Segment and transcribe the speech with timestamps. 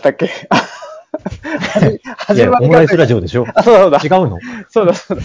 [0.00, 0.26] ったっけ？
[0.26, 0.28] い
[2.16, 3.46] 始や、 まりがオムライスラジオでしょ？
[3.54, 4.20] あ、そうだそうだ違。
[4.20, 4.38] うの？
[4.68, 5.22] そうだそうだ。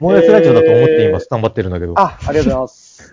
[0.00, 1.94] オムライスラジオだと思って今、スタンバってるんだけど。
[1.96, 3.12] あ、ありがとうございます。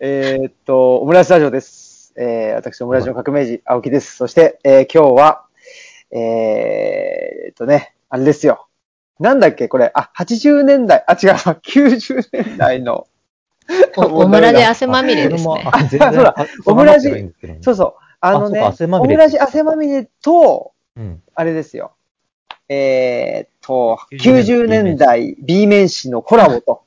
[0.00, 2.12] えーっと、オムライスラジオです。
[2.16, 4.16] えー、私、オムライスの革命児、青木です。
[4.16, 5.42] そして、えー今日は、
[6.12, 8.66] えーっとね、あれですよ。
[9.20, 13.06] なんだっけこれ、あ、80年代、あ、違う、90年代の。
[13.96, 15.62] おオムラジ汗まみれですね。
[15.66, 17.10] あ全然あそうだあオムラジ
[17.60, 18.07] そうそう。
[18.20, 21.22] あのね、オムラジ汗まみれと、うん。
[21.34, 21.92] あれですよ。
[22.68, 26.82] えーっと、90 90年代 B 面誌のコラボと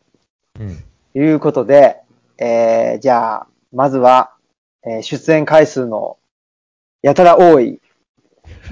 [0.59, 0.83] うん。
[1.15, 2.01] いうことで、
[2.37, 4.33] えー、じゃあ、まずは、
[4.85, 6.17] えー出演回数の
[7.01, 7.79] やたら多い、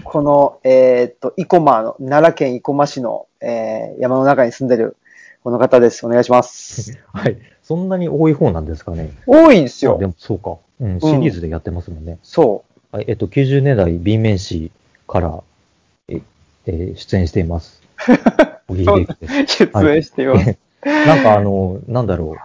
[0.04, 4.98] この、えーっと、生駒の、奈良県生駒市の、えー山の中に住んでる、
[5.44, 6.06] この方です。
[6.06, 6.98] お願いします。
[7.14, 7.38] はい。
[7.64, 9.12] そんなに多い方なんですかね。
[9.26, 10.08] 多いんですよあで。
[10.08, 10.58] もそうか。
[10.80, 11.00] うん。
[11.00, 12.18] シリーズでやってますもんね。
[12.24, 13.06] そはい。
[13.08, 14.72] えっと、90年代 B 面誌
[15.08, 15.44] から、
[16.08, 16.22] え、
[16.66, 17.82] えー出演しています。
[18.70, 20.58] 出演しています。
[20.86, 22.38] なんかあの、なんだろう。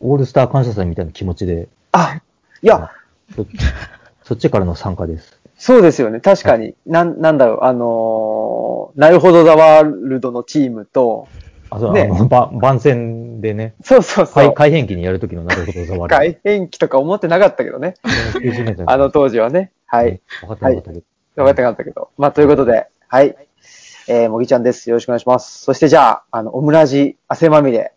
[0.00, 2.20] オールスター感謝祭みたいな気持ちで、あ、
[2.60, 2.90] いや、
[3.36, 3.46] そ
[4.24, 5.38] そっちからの参加です。
[5.56, 6.18] そうですよね。
[6.18, 6.74] 確かに。
[6.86, 11.28] なん、なんだろう、あのーなるほどザワールドのチームと、
[11.74, 14.34] あ、そう、ねあの、ば番宣でね、そうそうそう。
[14.34, 16.08] 改改変期にやるときのなるほどる。
[16.08, 17.94] 改変期とか思ってなかったけどね。
[18.04, 19.72] 90年代あの当時はね。
[19.86, 20.20] はい。。
[20.42, 21.04] 分かってなかったけど。
[21.36, 22.10] 分かってなかったけど。
[22.18, 23.36] まあ、ということで、はい。
[24.08, 24.90] えー、もぎちゃんです。
[24.90, 25.62] よろしくお願いします。
[25.62, 27.92] そしてじゃあ、あの、オムラジ汗まみれ、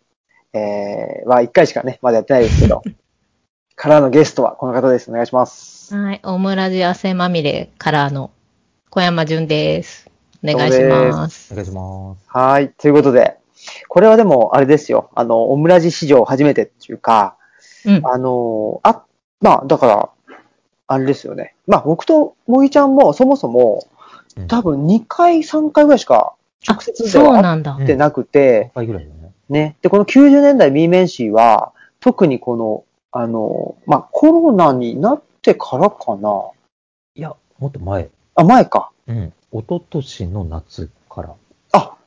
[0.52, 2.82] えー、は1回しかね、まだやってないですけど、
[3.76, 5.10] からのゲストはこの方です。
[5.10, 5.94] お願いします。
[5.94, 6.20] はい。
[6.24, 8.30] オムラジ汗まみれからの
[8.90, 10.10] 小山淳です。
[10.42, 11.52] お願いします。
[11.52, 12.24] お願いします。
[12.28, 12.70] はい。
[12.70, 13.36] ということで、
[13.88, 15.10] これはでも、あれですよ。
[15.14, 17.36] あの、オムラジ史上初めてっていうか、
[17.84, 18.06] うん。
[18.06, 19.04] あの、あ、
[19.40, 20.10] まあ、だから、
[20.88, 21.54] あれですよね。
[21.66, 23.86] まあ、僕ともぎちゃんも、そもそも、
[24.36, 26.34] うん多分2回、3回ぐらいしか、
[26.68, 27.76] 直接でそうはなんだう。
[27.78, 29.32] 会ってなくて、3回ぐらいだね。
[29.48, 29.76] ね。
[29.80, 36.50] で、この90年代 B 面誌は、特にこの、あの、まあ、コロナになってからかな。
[37.14, 38.10] いや、もっと前。
[38.34, 38.90] あ、前か。
[39.06, 39.32] うん。
[39.52, 41.34] 一昨年の夏から。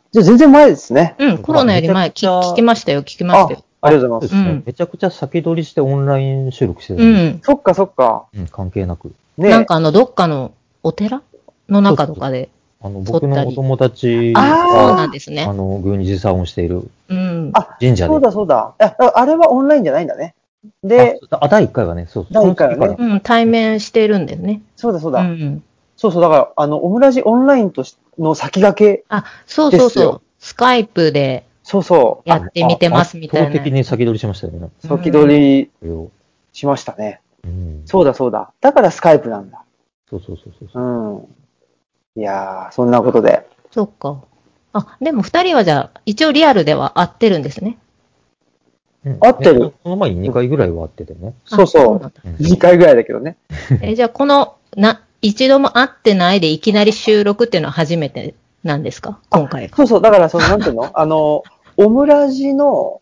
[0.09, 1.15] あ、じゃあ全然前ですね。
[1.19, 1.37] うん。
[1.39, 3.63] コロナより前、めちゃくちゃ聞聞きましたよ、聞きましたよ。
[3.81, 4.35] ありがとうございます。
[4.35, 7.41] そうですねうんめちゃくちゃ先取りしてオンライン収録してたうねん。
[7.41, 8.25] そっかそっか。
[8.35, 9.13] うん、関係なく。
[9.37, 9.49] ね。
[9.49, 10.53] なんかあの、どっかの
[10.83, 11.21] お寺
[11.69, 12.49] の中とかで。
[12.81, 15.53] あの、撮ったり僕のお友達そうあが、なんですねあ。
[15.53, 17.51] の、宮司持参をしているうん。
[17.53, 18.09] あ神社で。
[18.09, 18.73] そうだそうだ。
[18.79, 20.35] あ、あれはオンラインじゃないんだね。
[20.83, 22.43] で、あ、あ第1回はね、そうそう。
[22.43, 24.61] 第一回はねうん、対面してるんですね。
[24.75, 25.21] そうだそうだ。
[25.21, 25.63] うん。
[25.99, 26.21] そうそう。
[26.21, 30.21] だから、あの、オムラジオンラインとしの先駆け、あ、そうそうそう。
[30.39, 32.29] スカイプでそうそう。
[32.29, 33.79] やってみてますみたい圧倒的な。
[33.79, 34.69] に先取りしましたよね。
[34.79, 36.09] 先取り
[36.53, 37.19] しましたね。
[37.43, 37.81] うん。
[37.85, 38.53] そうだそうだ。
[38.61, 39.61] だからスカイプなんだ。
[40.09, 42.19] そうそうそうそうそうう。
[42.19, 42.21] ん。
[42.21, 43.45] いやー、そんなことで。
[43.69, 44.23] そっか。
[44.71, 47.77] あ、でも二人はじゃあ、一応リアルでは会ってるんですね。
[49.05, 49.59] うん合ってる？
[49.59, 51.33] ねその前に2回ぐらいは会っててね。
[51.43, 53.37] そうそうあなんだうん2回ぐらいだけどね。
[53.81, 59.19] え、じゃあこの、な、一度も会ってないでいきなり収録っていうのは初めてなんですか？
[59.29, 59.75] 今回が。
[59.75, 60.01] そうそう。
[60.01, 60.89] だから、その、なんていうの？
[60.97, 61.43] あの、
[61.77, 63.01] オムラジの、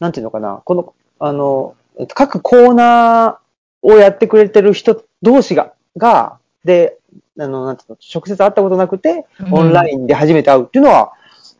[0.00, 0.62] なんていうのかな？
[0.64, 6.98] この、あの、えっと各コーナーをやってくれてる人同士が、が、で、
[7.38, 7.96] あの、なんていうの？
[8.14, 11.12] 直接会ったことなくて、オンラインで初めて会うっていうのは、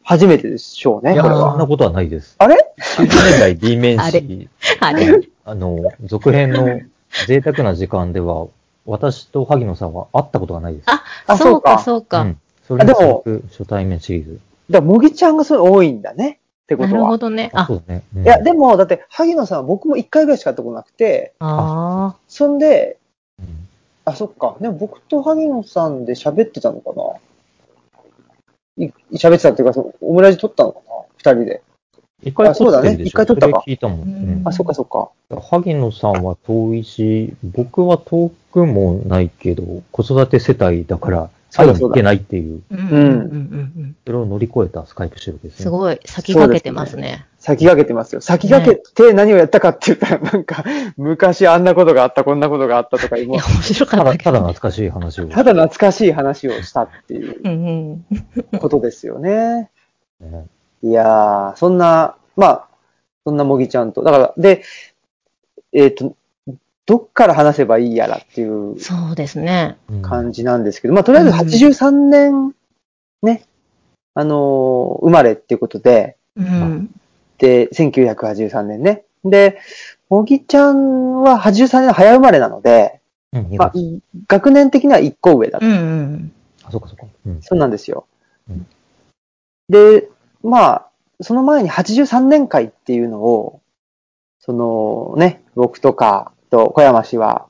[0.05, 1.51] 初めてでしょうね、いや、これは。
[1.53, 2.35] そんなことはないです。
[2.39, 2.57] あれ
[2.97, 4.21] ？90年代 B 面あれ。
[4.21, 4.49] 誌、
[4.81, 5.21] あれ。
[5.45, 6.81] あの、続編の
[7.29, 8.47] 贅沢な時間では、
[8.85, 10.85] 私と萩野さんは会ったことがないです。
[10.89, 12.25] あ、あそうか、そそうか。
[12.25, 12.39] ん。
[12.67, 14.41] それでも初対面シリーズ。
[14.71, 16.41] だから、もぎちゃんがそういうの多いんだね。
[16.65, 17.01] ってこなとは。
[17.03, 17.51] るほどね。
[17.55, 18.03] あそ、うだね。
[18.17, 22.99] うんいや、でも、だって、萩野さんは僕も一回ぐらいしか会ったことなくて、あそんで、
[23.39, 23.69] うん
[24.05, 24.57] あ、そっか。
[24.61, 26.91] でも僕と萩野さんで喋ってたのか
[28.79, 28.85] な？
[28.85, 30.95] い喋ってたっていうか、そのオムラジ撮ったのかな？
[31.19, 31.63] 二人で。
[32.23, 34.43] 一回あそうだね撮ってるでしょ一回撮ったか聞いたもん。
[34.45, 35.11] あ、そっかそっか。
[35.41, 42.75] 萩野さんは遠いし、僕は遠くもないけど、子育て世帯だから、そうだそうだ会いに行けないっていう、あ。
[42.75, 43.97] うんうんうんうん。
[44.07, 45.63] それを乗り越えたスカイプ収録ですね。
[45.65, 47.27] すごい、先駆けてますね。
[47.39, 48.21] 先駆けてますよ。
[48.21, 50.65] 先駆けて何をやったかって言ったら、なんか、
[50.97, 54.31] 昔あんなことがあった、こんなことがあったとかいう、もいうや、面白かただ、ったけど。
[54.31, 55.27] ただ懐かしい話を。
[55.27, 58.01] ただ懐かしい話をしたっていう。
[58.59, 59.71] ことですよね。
[60.21, 60.47] ね
[60.83, 62.69] いやー、そんな、まあ、
[63.25, 64.03] そんなもぎちゃんと。
[64.03, 64.65] だから、で、
[65.73, 66.17] えっ、と、
[66.85, 69.79] どっから話せばいいやらっていうそうですね。
[69.89, 72.55] うん感じなんですけど、まあ、とりあえず83年、
[73.23, 73.45] ね、
[74.15, 76.91] あのー生まれっていうことで、うん。
[77.39, 79.05] で、1983年ね。
[79.25, 79.59] で、
[80.09, 83.01] もぎちゃんは83年の早生まれなので、
[83.33, 85.67] うん、2まあ月。、学年的には1個上だった。
[85.67, 86.33] うんうん。
[86.65, 87.07] あ、そっかそっか。
[87.27, 87.43] うん。
[87.43, 88.07] そうなんですよ。
[88.51, 88.67] うん
[89.69, 90.09] で、
[90.43, 90.89] まあ、
[91.21, 93.61] その前に83年会っていうのを、
[94.41, 97.47] そのね、僕とかと小山氏は、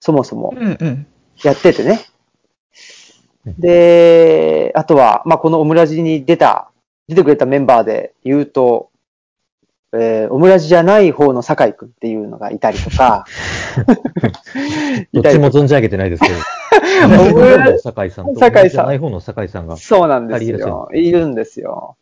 [0.00, 1.06] そもそもうんうん。
[1.42, 2.00] やっててね
[3.46, 3.60] うん。
[3.60, 6.70] で、あとは、まあ、このオムラジに出た、
[7.08, 8.90] 出てくれたメンバーで言うと、
[9.94, 13.26] えーオムラジじゃない方の酒井くんっていうのがいたりとか、
[15.12, 16.34] どっちも存じ上げてないですけど。
[17.04, 19.76] オムラ酒井さんと、酒井さんじゃない方の酒井さんが。
[19.76, 20.88] そうなんですよ。
[20.94, 21.96] いるんですよ。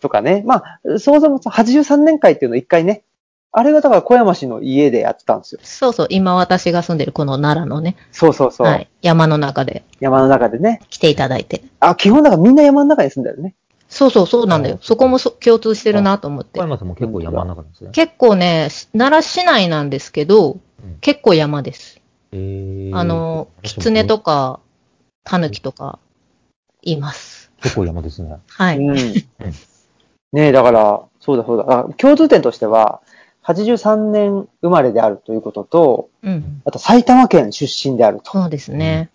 [0.00, 0.42] とかね。
[0.46, 3.04] まあ、そもそも83年会っていうのを一回ね、
[3.52, 5.60] あれがだから小山氏の家でやってたんですよ。
[5.64, 8.66] そうそう、今私が住んでるこの奈良のね、そうそうそう。
[8.66, 10.80] はい、山の中で山の中でね。
[10.88, 11.62] 来ていただいて。
[11.80, 13.54] あ、基本だからみんな山の中に住んでるね。
[13.88, 14.78] そうそう、そうなんだよ。
[14.80, 16.62] そこもそ共通してるなと思って小。
[16.62, 17.90] 山さんも結構山の中なんですね。
[17.90, 20.58] 結構ね、奈良市内なんですけど、
[21.00, 22.00] 結構山です。
[22.32, 24.60] えーあの、狐とか、
[25.24, 25.98] 狸とか、
[26.82, 27.39] います。
[27.62, 28.36] 結構山ですね。
[28.48, 28.78] はい。
[28.78, 28.96] うん。
[30.32, 31.64] ねえ、だから、そうだそうだ。
[31.68, 33.00] あ共通点としては、
[33.44, 36.62] 83年生まれであるということと、うん。
[36.64, 39.10] あと埼玉県出身であるとそうですね。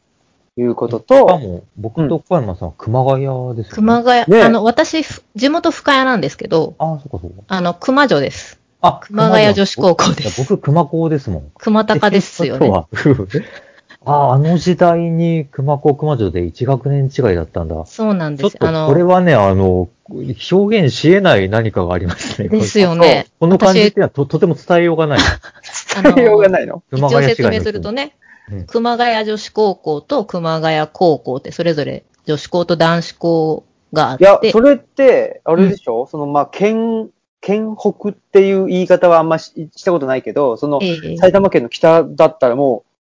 [0.57, 3.65] いうことしかと、も、僕と小山さんは熊谷ですよね。
[3.71, 7.43] 熊谷、ねあの、私、ふ地元深谷なんですけど、ああ、そっかそっか。
[7.47, 8.59] あの、熊女です。
[8.81, 11.51] あ、熊谷女子高校ですいや僕、熊高ですもん。
[11.57, 12.71] 熊高ですよね。
[14.05, 17.85] ああ、あの時代に熊高熊女で1学年違いだったんだ。
[17.85, 18.67] そうなんちょっとです。
[18.67, 22.49] あの、これはね、あの、表現し得ない何かがありますね。
[22.49, 23.27] ですよね。
[23.39, 25.19] この感じっていうのはととても伝えようがない。
[26.03, 26.83] 伝えようがないの。
[26.91, 37.09] 熊一応説明するとね、うん熊谷女子高校と熊谷高校ってそれぞれ女子校と男子校があっいや、てそ、れって、あれでしょ、その、まあ、県、
[37.41, 42.94] 県北っていう言い方はあんまししたことないけど、その、ええ埼玉県の北だったらもう、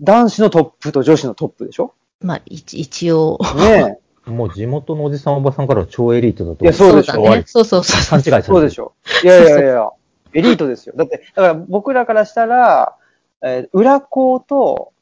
[0.00, 1.94] 男子のトップと女子のトップでしょ？
[2.20, 3.38] まあ、一一応。
[3.56, 6.64] ね もう地元のおじさんおばさんからは超エリートだと。
[6.64, 7.42] いやそうでしょだね。
[7.46, 8.20] そうそうそうそう。
[8.20, 8.42] 勘違いされえ。
[8.42, 8.94] そうでしょ。
[9.22, 9.90] いやいやいやいや、
[10.32, 10.94] エリートですよ。
[10.96, 12.96] だって、だから僕らからしたら、
[13.42, 14.92] えー裏校と、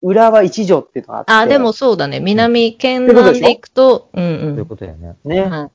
[0.00, 1.32] 浦和一条っていうのがあって。
[1.32, 2.20] あ、でもそうだね。
[2.20, 4.66] 南県南で行くと、うんそういううん。
[4.66, 5.16] ことやね。
[5.24, 5.40] ね。
[5.40, 5.70] はいうん。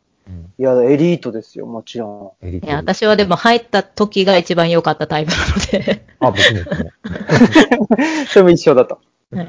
[0.60, 2.68] いや、エリートですよ、もちろエリート。
[2.68, 5.38] いや、私はでも入った時が一番良かったタイプな
[5.82, 6.06] ので。
[6.20, 6.42] あ、僕も。
[8.28, 9.00] それも一緒だと。
[9.34, 9.48] はい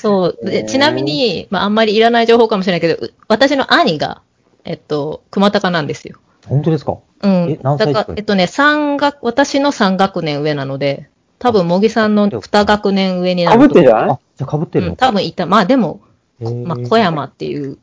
[0.00, 0.38] そう。
[0.68, 4.22] ちなみに、まあ、あんまりいらない情報かもしれないけど、う私の兄が、
[4.64, 6.18] えっと、熊高なんですよ。
[6.46, 6.96] 本当ですか？
[7.22, 7.30] うん。
[7.50, 8.04] え何歳か？
[8.08, 11.08] ら、えっとね、三学、私の3学年上なので、
[11.40, 13.74] 多分、茂木さんの2学年上になかると。
[13.74, 14.10] ぶってんじゃない？
[14.10, 15.06] あ、じゃあ被ってるうん、のか。
[15.08, 15.46] 多分いた。
[15.46, 16.00] まあでも、
[16.38, 17.78] まあ、小山っていう、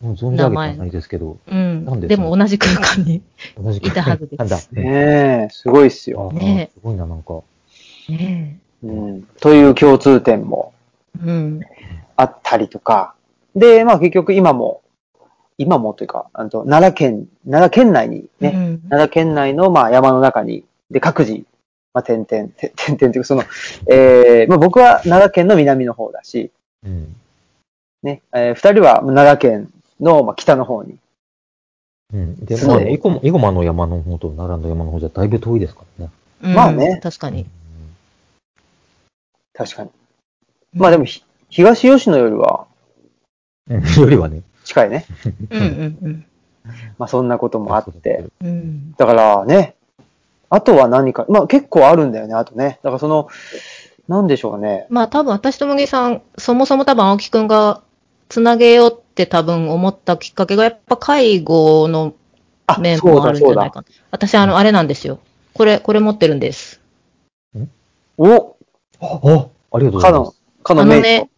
[0.00, 1.38] もう存じ上げてはないですけど。
[1.46, 1.84] うん。
[1.84, 3.22] なんででも同じ空間に。
[3.58, 4.56] 同じいたはずですなんだ。
[4.72, 6.30] ねえ、すごいっすよ。
[6.32, 7.40] あねすごいな、なんか。
[8.08, 9.22] ねうん。
[9.40, 10.74] という共通点も
[11.18, 11.26] え。
[11.26, 11.60] うん。
[12.16, 13.14] あったりとか。
[13.54, 14.82] で、まあ結局今も、
[15.58, 21.44] 今もというか、あの奈良県、奈良県内にね、うん奈良県内のまあ山の中に、で、各自、
[21.94, 23.44] まあ点々、て点々というか、その、
[23.88, 26.50] えー、まあ僕は奈良県の南の方だし、
[26.84, 27.16] うん。
[28.02, 30.96] ね、えー二人は奈良県のまあ北の方に。
[32.12, 32.44] うん。
[32.44, 36.10] で、すごいまあね、生駒生駒の山の方と奈良の山の方じゃだいぶ遠いですからね。
[36.42, 37.46] うんまあね確かに。
[39.54, 39.90] 確かに。
[40.74, 42.66] まあでもひ、東吉野よりは
[43.68, 43.82] うん。
[44.00, 44.42] よりはね。
[44.64, 45.06] 近いね。
[45.50, 46.26] うんうんうん。
[46.98, 48.24] まあそんなこともあって。
[48.42, 48.92] うん。
[48.92, 49.74] だからね、
[50.50, 52.78] あとは何か、まあ結構あるんだよね、あとね。
[52.82, 53.28] だからその、
[54.08, 54.86] なんでしょうね。
[54.90, 57.82] まあ多分私と麦さん、そもそも多分青木くんが
[58.28, 62.14] つなげようって多分思ったきっかけがやっぱ介護の
[62.66, 63.46] あ、面もあるんじ。
[63.46, 63.86] ゃないかな。
[64.10, 65.20] 私あの、あれなんですよ。
[65.54, 66.80] これ、これ持ってるんです。
[68.18, 68.56] お
[69.00, 71.08] あ、あありがとうござかのいます。、かのメイト。
[71.08, 71.30] あのね、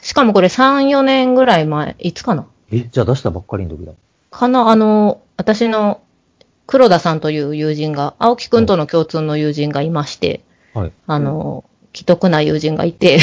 [0.00, 2.46] しかもこれ3、4年ぐらい前、いつかな？
[2.70, 3.92] え、じゃあ出したばっかりの時だ。
[4.30, 6.00] かな、あの、私の
[6.66, 10.42] 黒田さんという友人が、青木くんとの共通の友人がいまして、
[10.74, 10.92] はい。
[11.06, 13.18] あの、既得な友人がいて、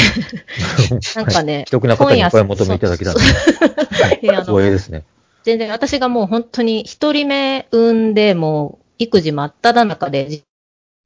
[1.16, 3.14] なんかね、既得な方にお声求めいただきたい。
[3.14, 4.18] そうそう。
[4.22, 4.26] い。
[4.26, 5.04] やあの光栄ですね。
[5.44, 10.42] 全然私がもう本当に一人目産んで、もう育児真っ只中で、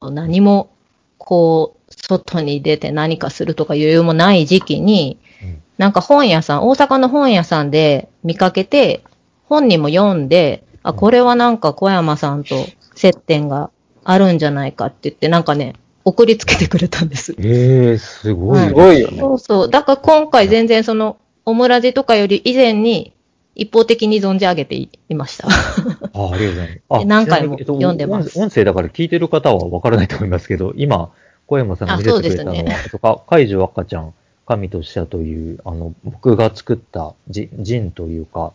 [0.00, 0.70] 何も、
[1.18, 5.62] こう、外に出て何かするとか余裕もない時期に、うん。
[5.76, 9.02] なんか本屋さん、大阪の本屋さんで見かけて、
[9.44, 13.70] 本にも読んで、あ、これはなんか小山さんと接点が
[14.04, 17.34] あるんじゃないかって言って、なんかね、送りつけてくれたんです。
[17.38, 18.58] ええすごい。
[18.58, 19.18] はいすごいよね。
[19.18, 19.70] そうそう。
[19.70, 23.12] だから今回全然その、オムラジとかより以前に
[23.54, 25.48] 一方的に存じ上げていました。
[25.50, 27.06] あ、ありがとうございます。
[27.06, 31.10] 何回も読んでます音音声だから聞いてる方はわからないと思いますけど、今、
[31.46, 34.14] 小山さんが見せてくれたのは、あそうですねとか、海女赤ちゃん、
[34.46, 38.52] 神と使者という、あの、僕が作ったじ人というか、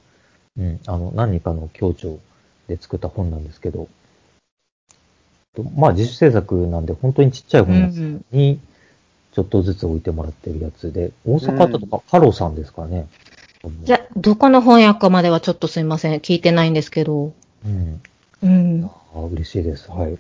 [0.57, 2.19] うん、あの、何かの協調
[2.67, 3.89] で作った本なんですけど、と
[5.63, 8.25] まあ自主制作なんで本当にちっちゃいうん本うん。
[8.31, 8.59] に
[9.35, 13.07] ちょっとずつ置いてもらってるやつで、大阪だとか、カロさんですかね。
[13.83, 16.19] じゃ、どこの翻訳まではちょっとすいません。
[16.19, 17.33] 聞いてないんですけど。
[17.65, 18.01] うん。
[18.43, 18.89] うん。
[19.13, 19.91] あ嬉しいです。
[19.91, 20.17] はい。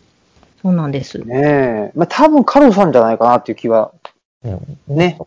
[0.61, 1.19] そうなんです。
[1.19, 1.91] ねえ。
[1.95, 3.93] まあ、多分カロさんじゃないかなっていう気は。
[4.43, 4.59] ね。
[4.87, 5.17] ね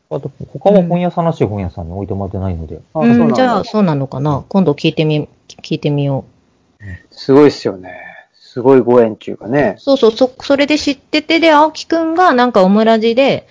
[0.53, 4.45] 他は本屋さんらしい本屋さんに置いてもらってないので、あうん、そうなんだじゃあ、そうなのかな。
[4.49, 5.29] 今度聞いてみ、
[5.63, 6.25] 聞いてみよ
[7.11, 8.08] すごいっすよね。
[8.51, 9.81] すごいご縁っていうかねう。。
[9.81, 13.47] そうそう、そ、それで知ってて、で、青木くんがなんかオムラジで、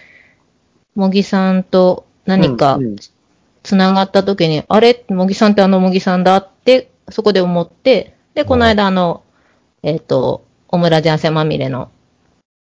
[0.95, 2.95] 茂木さんと何かうんうん
[3.61, 5.03] つながった時に、あれ？
[5.09, 9.23] 茂木さんってあの茂木さんだって、そこで思って、で、この間あの、
[9.83, 11.91] えっ、と、オムラジ汗まみれの、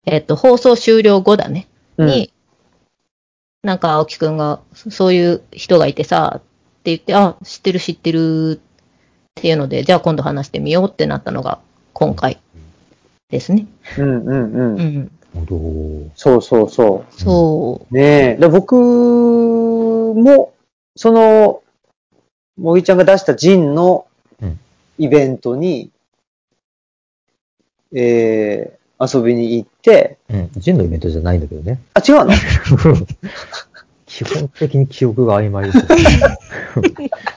[0.07, 1.69] えっ、と、放送終了後だね。
[1.97, 2.33] うんに、
[3.63, 6.41] なんか青木くんが、そそういう人がいてさ、っ
[6.83, 11.61] て言って、あ、知ってる知ってるっていうので、じゃあ今度話してみようってなったのが
[12.01, 12.39] 今回
[13.29, 13.67] ですね。
[13.99, 14.77] うんうんううん。
[14.79, 15.11] ん。
[15.35, 17.05] なるほそうそうそ。
[17.11, 18.41] そうねえ。
[18.41, 20.55] で僕も、
[20.97, 21.63] その、
[22.59, 24.07] もぎちゃんが出したジンの
[24.41, 24.59] うん
[24.97, 25.91] イベントに、
[27.95, 30.39] えー、遊びに行って、ど。
[30.39, 30.51] うん。
[30.57, 31.81] ジンのイベントじゃないんだけどね。
[31.93, 32.33] あ、違うの？
[34.07, 35.79] 基本的に記憶が曖昧です。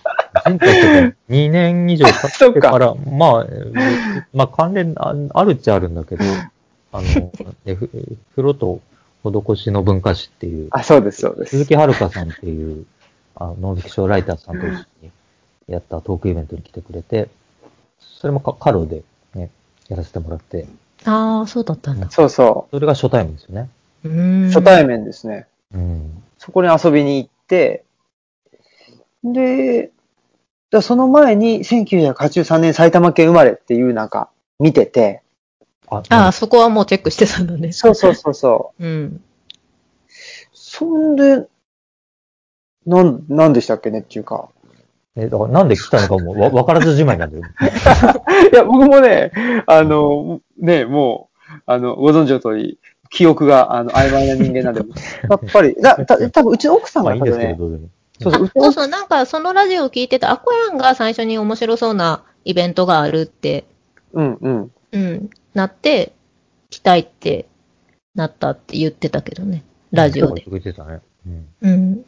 [0.52, 3.48] 人たちが2年以上経ってから、まあ、
[4.34, 6.24] まあ関連ああるっちゃあるんだけど、
[6.92, 7.32] あの、
[7.66, 8.82] 風呂と
[9.24, 11.52] 施しの文化史っていう、あ、そうです、そうです。
[11.52, 12.86] 鈴木遥さんっていう、
[13.36, 15.12] あのノンフィクションライターさんと一緒に
[15.68, 17.30] やったトークイベントに来てくれて、
[18.00, 19.50] それもかカロでね、
[19.88, 20.68] やらせてもらって、
[21.06, 22.10] ああ、そうだったんだ。
[22.10, 23.70] そうそそれが初対面ですよね。
[24.04, 24.10] う。
[24.10, 24.48] ん。
[24.48, 25.48] 初対面ですね。
[25.74, 26.24] うん。
[26.38, 27.84] そこに遊びに行って、
[29.24, 29.92] で、
[30.74, 35.22] だその前に1983年埼玉県生まれっていうなんか見てて、
[35.88, 37.72] あ、ああ、そこはもうチェックしてたんだね。
[37.72, 38.84] そうそうそうそう。
[38.84, 39.22] うん。
[40.52, 41.48] そんで、
[42.88, 44.50] なん、なんでしたっけねっていうか。
[45.16, 47.44] え、だからなんで来たのかもわ分からずじまいなんだよ。
[48.52, 49.32] いや、僕もね、
[49.68, 52.80] あの、ね、もう、あの、ご存知の通り、
[53.12, 54.82] 記憶が、あの、曖昧な人間なんで、
[55.30, 57.90] やっぱり、だ、た多分うちの奥さんまあいいんが多分ね、ですけど、どうでも。
[58.30, 63.66] あそうそう、そうそう、なんかそのラジオを聞いてた、アコヤンが最初に面白そうなイベントがあるって、
[64.14, 64.72] うんうん。
[64.92, 66.14] うん、なって、
[66.70, 67.46] 来たいって
[68.16, 70.44] なったって言ってたけどね、ラジオで。
[70.48, 71.02] 言ってたね。
[71.28, 71.48] うん。
[71.62, 72.06] うん。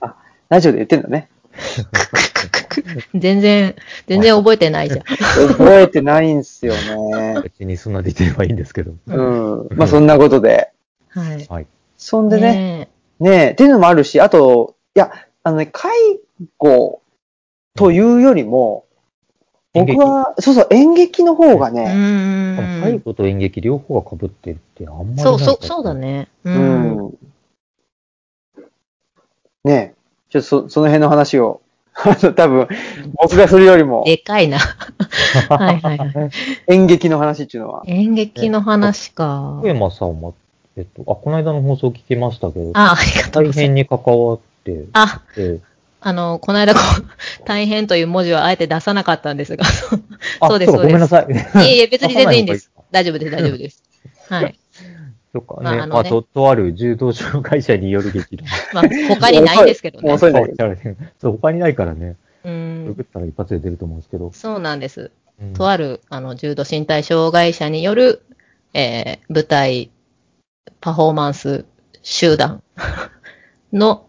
[0.50, 1.29] ラジオで言ってんだね。
[3.15, 3.75] 全然、
[4.07, 5.01] 全然覚えてないじゃん。
[5.03, 7.41] 覚えてないんすよね。
[7.43, 8.93] 別にそんなで言ってればいいんですけど。
[9.07, 9.67] うん。
[9.77, 10.72] まあ、そんなことで。
[11.10, 11.45] はい。
[11.48, 11.67] はい。
[11.98, 15.12] そんでね、ねねえ、っていうのもあるし、あと、いや、
[15.46, 15.92] あのね、介
[16.58, 17.04] 護
[17.75, 18.86] というよりも、
[19.74, 21.86] 僕は、そうそう、演劇の方がね。
[22.82, 25.94] 介護と演劇両方が被ってるってあんまりないそう、そう、そうだ。
[25.94, 26.30] ね。
[26.46, 26.50] う。
[26.50, 27.18] うんん。
[29.66, 29.94] ねえ、
[30.32, 31.62] ちょっとそその辺の話を、
[32.36, 32.68] 多分、
[33.22, 34.58] 僕がするよりも、でかいな。
[35.50, 36.30] はいはいはい。
[36.70, 39.68] 演劇の話っていうのは、演劇の話か小。
[39.68, 40.34] 山さんは、
[40.75, 43.60] えっと、あ、この間の放送聞きましたけど、あ、ありがとう大ございます。
[43.60, 44.55] 変に関わって、
[44.93, 45.60] あ、で
[46.07, 47.03] あの、この間こう、
[47.45, 49.65] 大変という文字はあえて出さなかったんですが、
[50.39, 51.34] あそうですかごめんなさい。
[51.34, 52.81] いえいえ、 別に全然いいんですあ。
[52.91, 53.84] 大丈夫です、大丈夫です。
[54.29, 54.60] はい。
[55.34, 55.62] そっかね。
[55.63, 58.48] まああのねまあ、と、とある柔道障害者による劇団。
[58.74, 60.13] まあ、他にないですけどね。
[60.13, 60.34] 遅い。
[61.19, 62.17] そう、他にないからね。
[62.43, 63.01] うグんグ。
[63.01, 64.31] ったら一発で出ると思うんですけど。
[64.31, 65.12] そうなんです。
[65.41, 68.22] うんとある、あの、重度身体障害者による、
[68.74, 69.89] えー、舞台、
[70.81, 71.65] パフォーマンス
[72.03, 72.62] 集団
[73.74, 74.05] の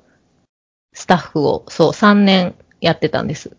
[0.96, 3.54] スタッフを、そう、3年やってたんです。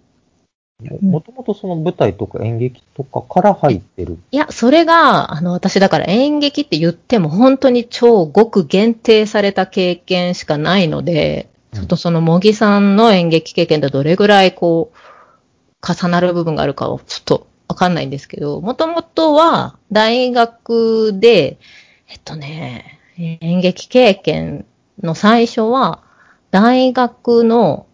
[1.02, 4.18] もともとその舞台とか演劇とかから入ってる。
[4.32, 21.60] いや、それが、あの、私だから演劇って言っても本当に超ごく限定された経験しかないので、うんちょっとその茂木さんの演劇経験とどれぐらいこう、重なる部分があるかをちょっとわかんないんですけど、もともとは大学で、
[22.08, 24.66] えっとね、演劇経験
[25.04, 26.07] の最初は、
[26.52, 27.88] 大学の、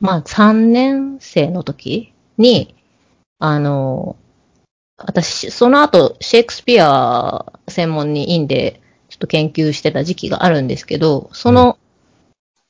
[0.00, 2.74] まあ3年生の時に、
[3.38, 4.16] あの、
[4.96, 11.78] 私、その後、シェイクスピア専門にインで、ちょっと研究してた時期があるんですけど、その、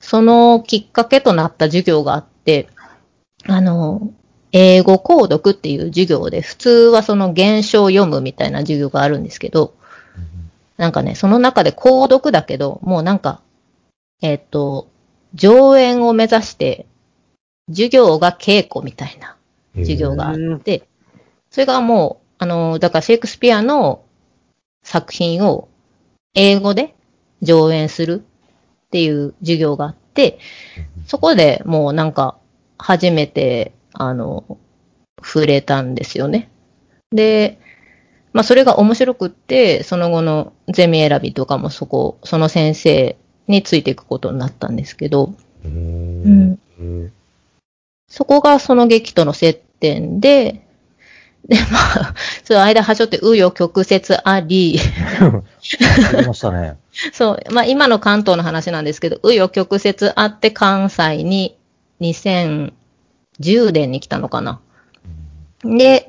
[0.00, 2.68] そのきっかけとなった授業があって、
[3.46, 4.12] あの、
[4.52, 9.74] 英語購読っていう授業で、普通はその原書を読むみたいな授業があるんですけど、
[10.76, 13.40] なんかね、その中で購読だけど、もうなんか、
[14.22, 14.88] えっ、と、
[15.34, 16.86] 上演を目指して、
[17.68, 19.36] 授業が稽古みたいな
[19.74, 20.88] 授業があって、
[21.50, 24.04] それがもう、あの、だからシェイクスピアの
[24.82, 25.68] 作品を
[26.34, 26.94] 英語で
[27.42, 28.24] 上演する
[28.86, 30.38] っていう授業があって、
[31.06, 32.38] そこでもうなんか
[32.78, 34.58] 初めて、あの、
[35.22, 36.50] 触れたんですよね。
[37.10, 37.58] で、
[38.32, 45.34] まあそれが面白くって、その後のゼミ選びとかもそこ、その先生についていくことになったんですけど、
[45.64, 46.58] うん。
[48.08, 50.60] そこがその劇との接点で、
[51.48, 54.78] で、まあ、その間はしょって紆余曲折あり、
[55.20, 56.78] ありましたね。
[57.12, 61.58] そう、まあ今の関東の話なんですけど、紆余曲折あって関西に
[62.00, 62.72] 2010
[63.72, 64.60] 年に来たのかな。
[65.62, 66.08] で、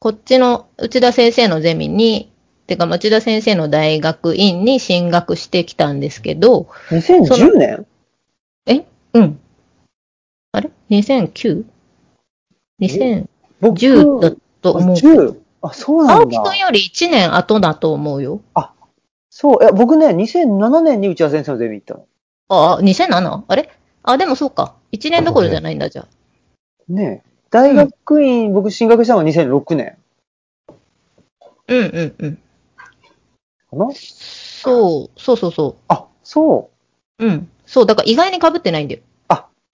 [0.00, 2.32] こっちの内田先生のゼミに、
[2.66, 7.86] てかまあ内田先生の大学院に進学してきたんですけど、2010年？
[8.66, 8.84] え？
[9.12, 9.38] うん。
[10.52, 13.26] あれ ?2009?2010
[13.60, 14.96] 僕、だと思う。
[14.96, 15.38] 10?
[15.62, 16.38] あ、そうなんだ。
[16.38, 18.40] 青木くんより1年後だと思うよ。
[19.30, 22.06] そう、いや、僕ね、2007年に内田先生のゼミ行ったの。
[22.48, 23.42] あ、2007?
[23.48, 23.68] あれ？
[24.02, 24.74] あ、でもそうか。
[24.92, 26.06] 1年どころじゃないんだ、じゃあ。
[26.88, 29.96] ねえ大学院、僕進学したのが2006年
[31.68, 32.38] うんうんうん。
[33.74, 35.76] かなそう、そうそうそ。
[35.88, 36.70] あ、そ
[37.18, 37.48] ううん。
[37.66, 39.00] そう、だから意外に被ってないんだよ。
[39.02, 39.04] う。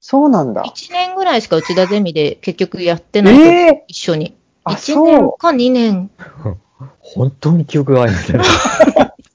[0.01, 0.65] そうなんだ。
[0.65, 4.35] 1年ぐらいしか内田ゼミで結局やってないと、ええ一緒に。
[4.65, 6.11] あ、1そ年か2年。
[6.99, 8.47] 本当に記憶が曖昧。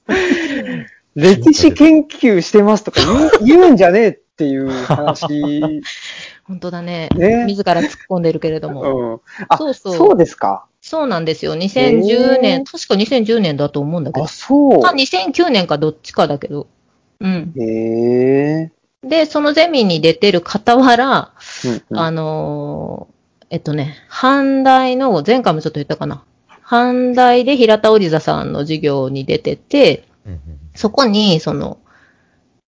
[1.14, 5.62] 歴史研究してますとか言う言うんじゃねえっていう話。
[6.44, 7.08] 本当だね。
[7.14, 8.82] ね自ら突っ込んでるけれども。
[8.82, 9.20] うん。
[9.48, 10.66] あ、そうそうそうですか。
[10.86, 11.56] そうなんですよ。
[11.56, 14.28] 2010年、確か2010年だと思うんだけどあ、。
[14.28, 14.80] そう。
[14.80, 16.68] まあ2009年かどっちかだけど。
[17.18, 17.52] うん。
[17.56, 18.72] へえ。
[19.02, 21.32] で、そのゼミに出てる傍ら、
[21.64, 23.14] うんうんあのー
[23.50, 26.22] えっとね、阪大の、前回もちょっと言ったかな。
[26.64, 30.40] 阪大で平田織座さんの授業に出てて、うんうん
[30.76, 31.78] そこに、その、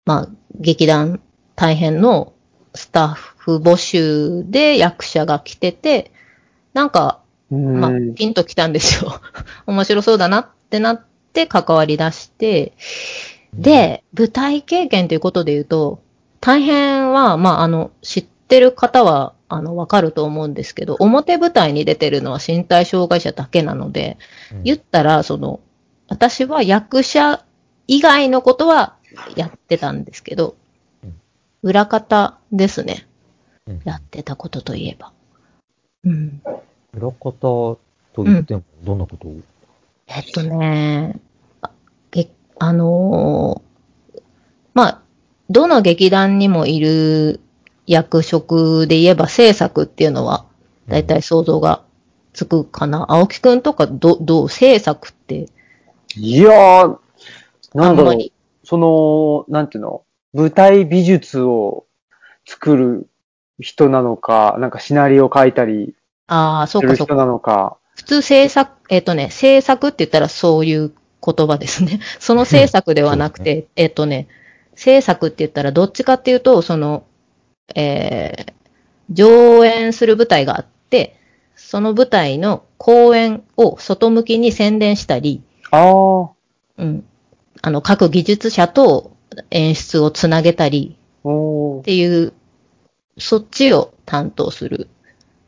[0.04, 1.20] まあ、劇団
[1.56, 2.32] 大変の
[2.74, 6.12] スタッフ募集で役者が来てて、
[6.74, 7.23] なんか、うん
[7.54, 9.20] まあ、ピンと来たんですよ。
[9.66, 12.72] 面白そうだなってなって関わり出して、
[13.54, 16.00] で、舞台経験ということで言うと、
[16.40, 24.18] 大変は、まあ、あの、知ってる方は、あの、わかると思うんですけど、表舞台に出てるのは身体障害者だけなので、
[24.64, 25.60] 言ったら、その、
[26.08, 27.44] 私は役者
[27.86, 28.96] 以外のことは
[29.36, 30.56] やってたんですけど
[31.02, 31.14] うん、
[31.62, 33.06] 裏方ですね。
[33.66, 35.12] うんやってたことといえば。
[36.04, 36.42] うん。
[36.96, 37.78] 裏方と
[38.18, 39.36] 言っても、どんなことを、
[40.06, 41.18] えっとね、
[41.62, 41.70] あ
[42.10, 42.28] げ
[42.58, 44.20] あのー
[44.74, 45.02] まあ、
[45.50, 47.40] どの劇団にもいる
[47.86, 50.46] 役職で言えば制作っていうのは、
[50.88, 51.82] だいたい想像が
[52.32, 53.06] つくかな。
[53.08, 55.46] 青木くんとか、ど、どう、制作って、
[56.16, 57.00] いやー、あ
[57.74, 58.18] なんだろう。
[58.64, 60.02] その、なんていうの？
[60.32, 61.86] 舞台美術を
[62.44, 63.08] 作る
[63.60, 65.94] 人なのか、なんかシナリオ書いたり
[66.26, 67.14] ああ、そうかそうか。
[67.14, 67.76] なのか。
[67.94, 70.92] 普通制作、えっ、とね、制作って言ったらそういう
[71.24, 72.00] 言葉ですね。
[72.18, 74.28] その制作ではなくて、えっ、とね、
[74.74, 77.04] 制作って言ったらどっちかっていうと、その、
[77.74, 78.52] えー、
[79.10, 81.16] 上演する舞台があって、
[81.56, 86.30] その舞台の公演を外向きに宣伝したり、ああ、
[86.78, 87.04] うん、
[87.62, 89.12] あの、各技術者と
[89.50, 92.32] 演出をつなげたりっていう、
[93.18, 94.88] そっちを担当する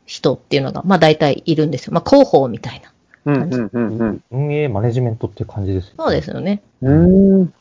[0.07, 1.93] 人っていうのが、まあ大体いるんですよ。
[1.93, 2.91] まあ広報みたいな。
[3.25, 4.23] うんうんうんうん。
[4.31, 5.95] 運営マネジメントって感じですよね。
[5.97, 6.63] そうですよね。
[6.81, 7.53] うーん。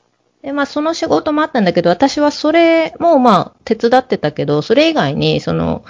[0.43, 5.85] で、まあ、その仕事もあったんだけど、私はそれも、まあ、手伝ってたけど、それ以外に、その、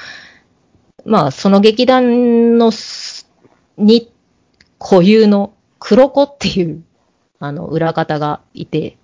[1.04, 3.28] まあ、その劇団のす、
[3.76, 4.10] に、
[4.78, 6.82] 固有の黒子っていう、
[7.38, 8.96] あの、裏方がいて、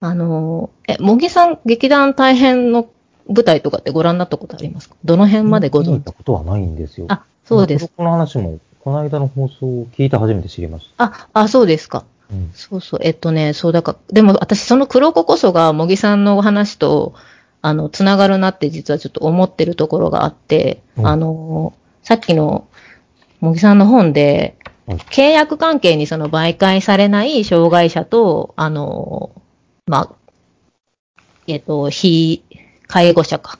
[0.00, 2.88] あの、え、茂木さん、劇団大変の
[3.28, 4.96] 舞台とかってご覧になったことありますか？
[5.04, 5.84] どの辺までご存？
[5.84, 7.06] 知見たことはないんですよ。
[7.08, 7.90] あ、そうです。
[7.96, 12.04] この話も、この間の放送を聞いて初めて知りましあ、あ、そうですか。
[12.28, 12.34] た。
[12.34, 12.50] うん。
[12.54, 13.00] そうそう。
[13.02, 17.14] えっとね、そうだから、でも私その黒子こそが、茂木さんのお話と、
[17.60, 22.68] あの、つながるなって実はちょっと思ってるところがあって、うんあの、さっきの
[23.40, 29.30] 茂木さんの本で、はい契約関係にその媒介されない障害者と、あの、
[29.86, 32.42] まあ、えっと、非
[32.88, 33.58] 介護者か。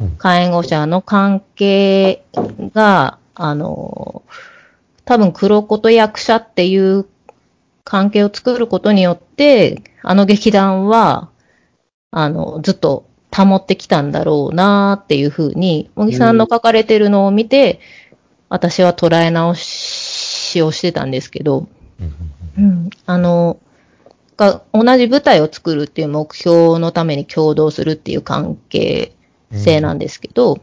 [0.00, 0.16] うん。
[0.16, 2.24] 介護者の関係
[2.74, 4.22] が、あの、
[5.04, 7.06] 多分黒子と役者っていう
[7.84, 11.30] 関係を作ることによって、あの劇団は、
[12.10, 17.80] あの、ずっと保ってきたんだろうなっていうふうに、茂木さんの書かれてるのを見て、
[18.48, 21.66] 私は捉え直しをしてたんですけど、
[22.00, 22.14] うん。
[22.56, 23.58] うん、あの、
[24.36, 29.12] が同じ舞台を作るっていう目標のために共同するっていう関係
[29.52, 30.60] 性なんですけど、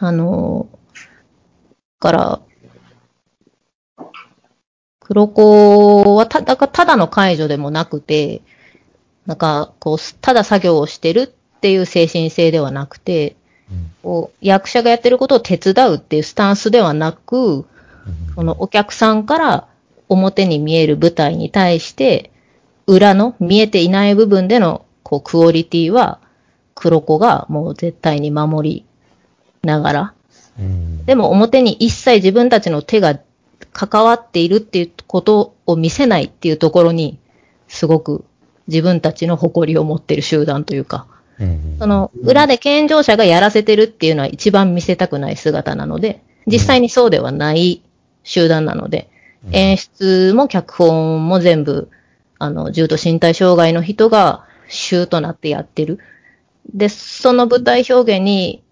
[0.00, 0.68] あの、
[1.98, 2.40] から、
[5.00, 8.42] 黒子はただただの解除でもなくて、
[9.26, 13.36] なんか、こう、ただ作業をしてるっていう精神性ではなくて、
[13.70, 17.64] うんこう役者がやってることを手伝うっていうスタンスではなく、
[18.34, 19.68] そのお客さんから
[20.08, 22.31] 表に見える舞台に対して、
[22.86, 26.20] 裏の見えていない部分でのこうクオリティは
[26.74, 28.86] 黒子がもう絶対に守り
[29.62, 30.14] ながら、
[30.58, 31.04] うん。
[31.04, 33.18] でも表に一切自分たちの手が
[33.72, 37.18] 関わっているっていうことを見せないっていうところに、
[37.68, 38.24] すごく
[38.68, 41.06] 自分たちの誇りを持っている集団というか、
[41.38, 41.76] うん。
[41.78, 47.82] その裏で健常者がやらせてるっていうのは一番見せたくない姿なので、実際にそうではない
[48.24, 49.08] 集団なので、
[49.50, 51.88] 演出も脚本も全部、
[52.42, 56.00] あの、重度身体障害の人が主となってやってる。
[56.74, 58.64] で、その舞台表現に、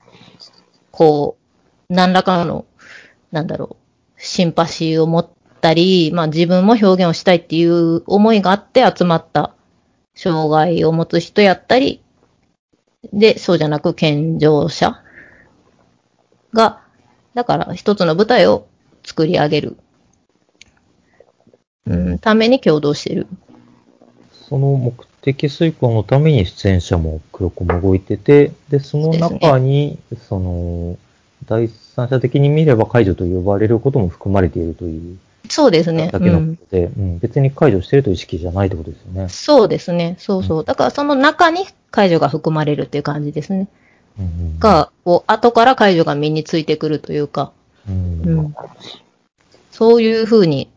[0.91, 1.39] こ
[1.89, 2.67] う、何らかの、
[3.31, 5.31] なんだろう、シンパシーを持っ
[5.61, 9.55] たり、まあ自分も表現をしたいっていう思いがあって集まった
[10.17, 12.03] 障害を持つ人やったり、
[13.13, 15.01] で、そうじゃなく健常者
[16.53, 16.83] が、
[17.35, 18.67] だから一つの舞台を
[19.05, 19.77] 作り上げる、
[21.87, 23.29] うん、ために共同してる。
[24.51, 30.99] その目的遂行のために出演者も黒子も動いてて、で、その中に、その、
[31.47, 36.11] 第三者的に見れば解除と呼ばれることも含まれているというそうですね。
[36.13, 39.29] だけうんのことで、うん別に解除してるという意識じゃないってことですよね。
[39.29, 40.17] そうですね。
[40.19, 40.65] そうそう。
[40.65, 43.69] だからその中に解除が含まれるっていう感じですね。
[44.19, 47.53] うんうんが、こう、後から解除が身についてくるというか、
[47.89, 48.55] うんうん
[49.73, 50.69] そういうふうに、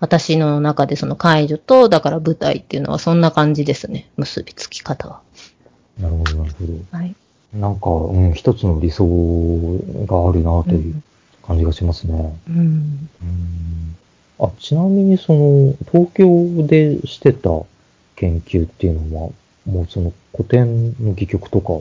[0.00, 4.08] 私の中でその解除と、だから舞台っていうのはそんな感じですね。
[4.16, 5.20] 結びつき方は。
[6.00, 6.72] なるほど、なるほど。
[6.92, 7.14] はい。
[7.54, 9.06] なんか、うん、一つの理想
[10.06, 11.02] があるなという
[11.46, 12.38] 感じがしますね。
[12.48, 12.58] うん。
[12.58, 13.96] うん
[14.38, 17.48] あ、ちなみにその、東京でしてた
[18.16, 19.30] 研究っていうのは、
[19.64, 21.80] もうその古典の戯曲とか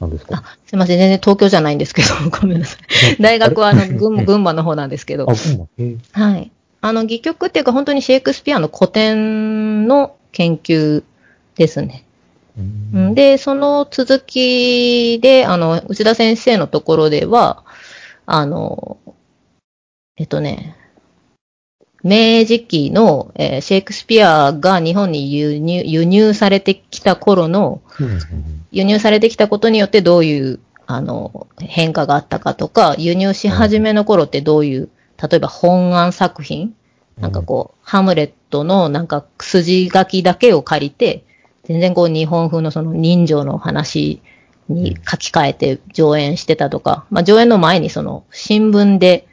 [0.00, 0.36] なんですか？
[0.36, 0.98] あ、すいません。
[0.98, 2.08] 全然東京じゃないんですけど、
[2.40, 2.76] ごめんなさ
[3.18, 3.20] い。
[3.20, 5.34] 大学はあの、群馬群馬の方なんですけどあ、。
[5.34, 5.68] 群
[6.14, 6.26] 馬？
[6.28, 6.52] はい。
[6.80, 11.02] あの、戯曲っていうか本当にシェイクスピアの古典の研究
[11.56, 12.04] ですね。
[12.56, 12.90] うん。
[12.94, 13.14] うん。
[13.14, 17.64] で、その続きで、あの、内田先生のところでは、
[18.26, 18.98] あの、
[20.16, 20.76] えっとね、
[22.04, 27.80] 明治期の、えーシェイクスピアが日本に輸入輸入されてきた頃の、
[28.70, 34.88] 輸入されてきたことによってどういう、あの、変化があったかとか、輸入し始めの頃ってどういう、
[35.20, 36.74] 例えば本案作品
[37.20, 41.24] なんかこう、ハムレットのなんか筋書きだけを借りて、
[41.64, 44.22] 全然こう日本風のその人情の話
[44.68, 49.26] に書き換えて上演してたとか、まあ上演の前にその新聞で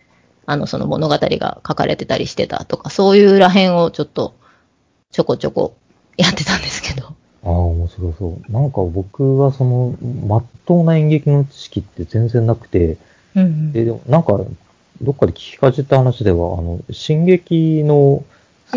[0.45, 4.36] あのその物語が書かれてたりしてたとか、そういうらへんをちょっと
[5.12, 5.78] ちょこちょこ
[6.17, 7.08] やってたんですけど。
[7.08, 8.52] ああ、面白そう。
[8.52, 9.95] なんか僕はその、
[10.28, 12.98] まっとうな演劇の知識って全然なくて、
[13.36, 14.39] うんで、でもなんか、
[15.02, 18.24] どっかで聞きかじった話では、あの、進撃の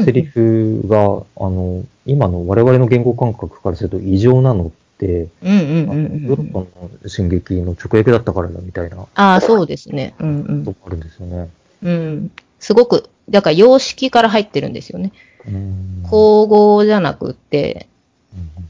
[0.04, 10.14] セリフが、あの、今の我々の言語感覚からすると異常なのって、うんうんうんうんヨーロッパの進撃の直訳だったからだみたいなこああ、そうですね。
[10.18, 10.70] うんうんと。
[10.72, 11.48] もあるんですよね。
[11.82, 12.30] うん。
[12.58, 15.12] すごく、だから様式から入ってるんですよね。
[15.46, 17.88] うん口語じゃなくって、
[18.34, 18.68] うん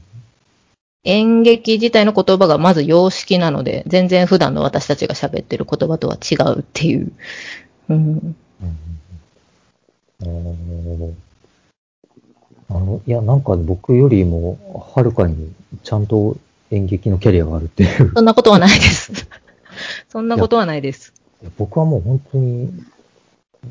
[1.09, 7.11] 演劇自体の言葉がまず様式なので、全然普段の私たちが喋ってる言葉とは違うっていう。
[7.89, 8.35] うん。
[10.21, 10.45] うん
[11.07, 11.17] うん
[12.71, 14.59] あの、いや、なんか僕よりも、
[14.93, 15.51] はるかに
[15.83, 16.37] ちゃんと
[16.69, 18.11] 演劇のキャリアがあるっていう。
[18.13, 19.11] そんなことはないです。
[20.09, 21.13] そんなことはないです。
[21.41, 22.83] いや僕はもう本当に、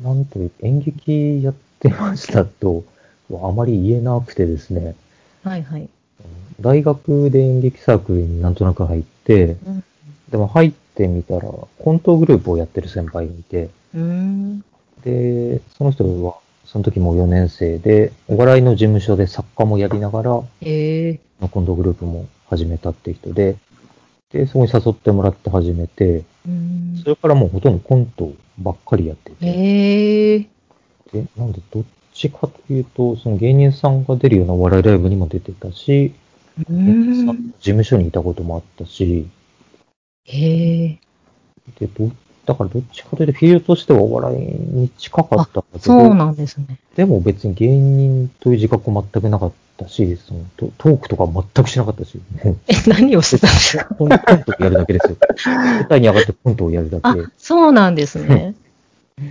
[0.03, 2.83] なんという演劇やってましたと、
[3.31, 4.95] あまり言えなくてですね、
[5.43, 5.87] はいはい。
[6.61, 9.83] 大学で演劇サークルになんとなく入って、うん。
[10.29, 14.59] でも入ってみたら、コントグループをやってる先輩がいて、うーん。
[15.03, 23.55] で、その人は、その時も4年生で、お笑いの事務所で作家もやりながら、ええコントグループも始めたって人で、
[24.31, 27.01] で、そこに誘ってもらって始めて、うーん。
[27.01, 30.39] それからもうほとんどコントばっかりやってて、ええ
[31.11, 31.83] で、なんでどっ
[32.19, 36.13] ちかというと、その芸人さんが出るようなお笑いライブにも出てたし、
[36.69, 39.27] う芸人さん事務所にいたこともあったし、
[40.25, 40.99] へえ。
[41.79, 42.11] で、ど、
[42.45, 46.79] だからどっちかというと、フィールドとしてはお笑いに近かったんだけど、そうなんですね。
[46.95, 52.19] でも別に芸人という自覚全くなかったし、そのトトークとか全くしなかったし、
[52.67, 53.85] え、何をしてたんですか？
[53.95, 55.17] コンコントをやるだけですよ。
[55.45, 58.55] 舞台に上がってコントをやるだあけ。、そうなんですね。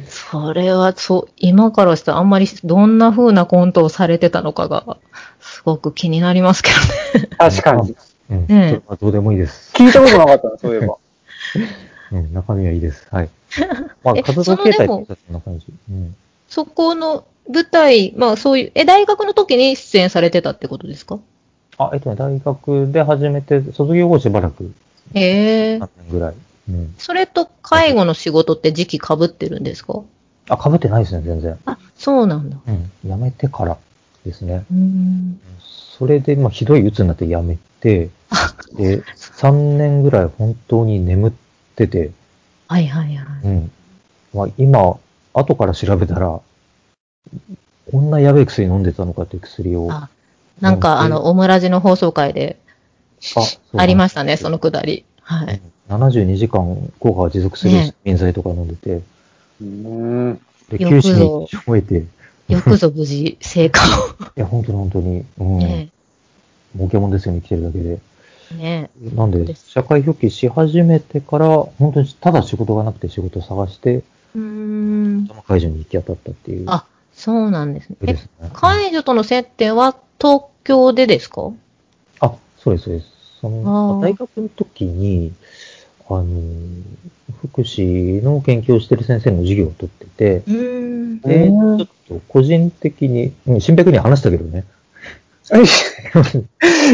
[0.09, 4.97] それは、そう、今からしたらあんまりどんな風なコントをされてたのかが、
[5.41, 6.71] すごく気になりますけ
[7.15, 7.29] どね。
[7.39, 7.97] 確かに。
[8.31, 8.47] うん。
[8.47, 9.73] そねえどうでもいいです。
[9.75, 10.97] 聞いたことなかったな、そういえば。
[12.13, 13.07] うん、中身はいいです。
[13.11, 13.31] はい。
[14.05, 15.67] まあ、え活動形態としてはそんな感じ。
[15.91, 16.15] うん。
[16.49, 21.19] そこの舞台、まあそういう、え、大学の時に出演されてたってことですか？
[21.79, 24.73] あ、えっとね、大学で始めて、卒業後しばらく、
[25.15, 25.89] へえ3。
[25.99, 26.35] 年ぐらい。
[26.69, 26.95] うん。
[26.99, 30.03] それと介護の仕事って時期被ってるんですか？
[30.49, 31.59] あ、被ってないですね、全然。
[31.67, 32.57] あ、そうなんだ。
[32.67, 32.91] うん。
[33.05, 33.77] 辞めてから
[34.25, 34.65] ですね。
[34.71, 35.41] うーん。
[35.99, 38.11] それで、まあ、ひどい鬱になって辞めて、
[38.77, 41.33] で、3年ぐらい本当に眠っ
[41.77, 42.13] てて、
[42.69, 43.47] はいはいはい。
[43.47, 43.71] うん。
[44.35, 44.99] まあ、今、
[45.33, 46.41] 後から調べたら、
[47.91, 49.89] こんなやべえ薬飲んでたのかっていう薬を。
[49.91, 50.09] あ
[50.61, 52.59] なんか、あの、オムラジの放送回で
[53.37, 55.05] あありましたね、そそのくだり。
[55.23, 55.57] はい。
[55.57, 60.41] う72時間効果が持続するね睡眠剤とか飲んでて、うーん。
[60.71, 62.05] で、よく九死ぞに終えて、
[62.49, 63.81] いよくぞ無事、成果
[64.37, 65.45] や、本当に本当に、うを。
[65.57, 65.89] ん、ね
[66.77, 67.99] 儲けもんですよね、生きてるだけで。
[68.57, 71.49] ねなんで、社会復帰し始めてから、
[71.79, 74.03] 本当にただ仕事がなくて仕事を探して、
[74.35, 75.27] うーん。
[75.27, 76.65] その会場に行き当たったっていう。
[76.67, 77.97] あ、そうなんですね。
[78.03, 78.51] え、ですね。
[78.53, 81.51] 解除との接点は東京でですか？
[82.21, 83.07] あ、そうです、そうです。
[83.41, 85.33] そあの、ー大学の時に、
[86.11, 86.25] あの、
[87.43, 90.41] 福祉の研究をしてる先生の授業を取ってて。
[90.41, 94.65] で、ちうんょっと個人的に、うん、新白には話したけどね。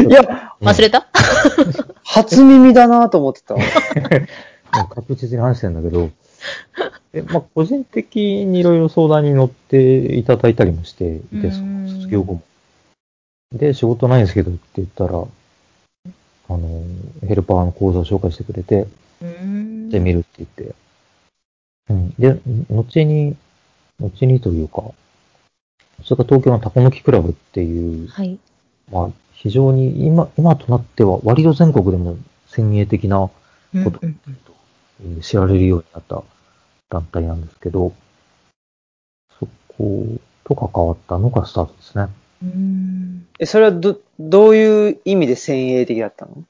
[0.07, 1.07] いや、忘れた？
[2.03, 3.55] 初耳だなと思ってた。
[3.55, 3.61] うん
[4.89, 6.09] 確実に話してんだけど、
[7.13, 12.41] でまあ、個人的にいろいろ相談に乗っていただいたりもしていて、そうんの卒業後も。
[13.53, 16.83] で、仕事ないんですけどって言ったら、あの、
[17.25, 18.87] ヘルパーの講座を紹介してくれて、
[19.21, 19.89] うーん。
[19.89, 20.75] で見るって言って。
[21.89, 22.09] うん。
[22.19, 23.35] で、後に、
[23.99, 24.83] 後にというか、
[26.03, 28.37] それから東京のタコ抜きクラブっていう、はい。
[28.91, 33.29] まあ、非常に今、今となっては割と全国でも先鋭的な
[33.73, 34.39] うんことうんうん
[35.01, 36.23] えー知られるようになった
[36.89, 37.93] 団体なんですけど、
[39.39, 39.47] そ
[39.77, 40.05] こ
[40.45, 42.07] と関わったのがスタートですね。
[42.43, 43.27] うーん。
[43.39, 46.43] え、それはど、どういう意味で先鋭的だったの？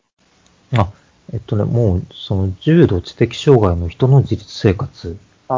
[0.73, 0.91] あ、
[1.33, 5.57] えっとね、もう、その重度知的障害の人の自立生活ああ。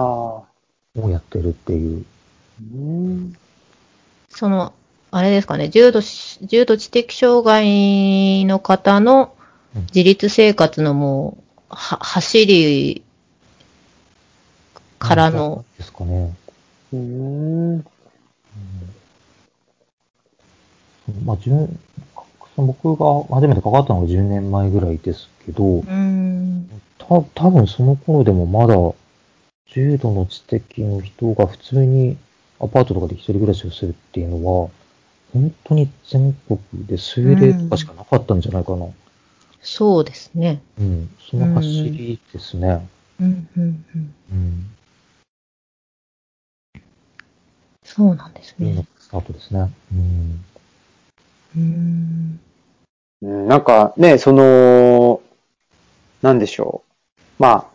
[1.00, 2.06] をやってるっていう。
[2.74, 3.36] うん。
[4.30, 4.74] その、
[5.12, 9.34] あれですかね、重度し、重度知的障害の方の
[9.76, 11.38] うん自立生活のも
[11.70, 13.04] う、は、走り
[14.98, 16.34] からの、ですかね。
[16.94, 17.76] うん。
[17.76, 17.86] うん
[21.24, 21.70] まあ、10その
[22.58, 25.84] 僕が初めて関わったのが10年前ぐらいですけど。
[26.98, 28.76] た多分その頃でもまだ、
[29.70, 32.18] 重度の知的の人が普通に
[32.60, 34.70] アパートとかで一人暮らしをするっていうのは、
[35.34, 38.88] 本当に全国で数例とかしかなかったんじゃないかな。
[39.62, 40.62] そうですね。
[40.80, 41.10] うん。
[41.30, 42.88] その走りですね。
[43.20, 44.14] うん、うん、うん。
[44.32, 44.66] うん。
[47.84, 48.86] そうなんですね。
[49.00, 49.72] スタートですね。
[49.94, 50.46] うん。
[51.56, 52.40] うーん。
[53.22, 55.22] うんなんかね、その、
[56.22, 56.84] なんでしょ
[57.20, 57.22] う。
[57.40, 57.66] まあ、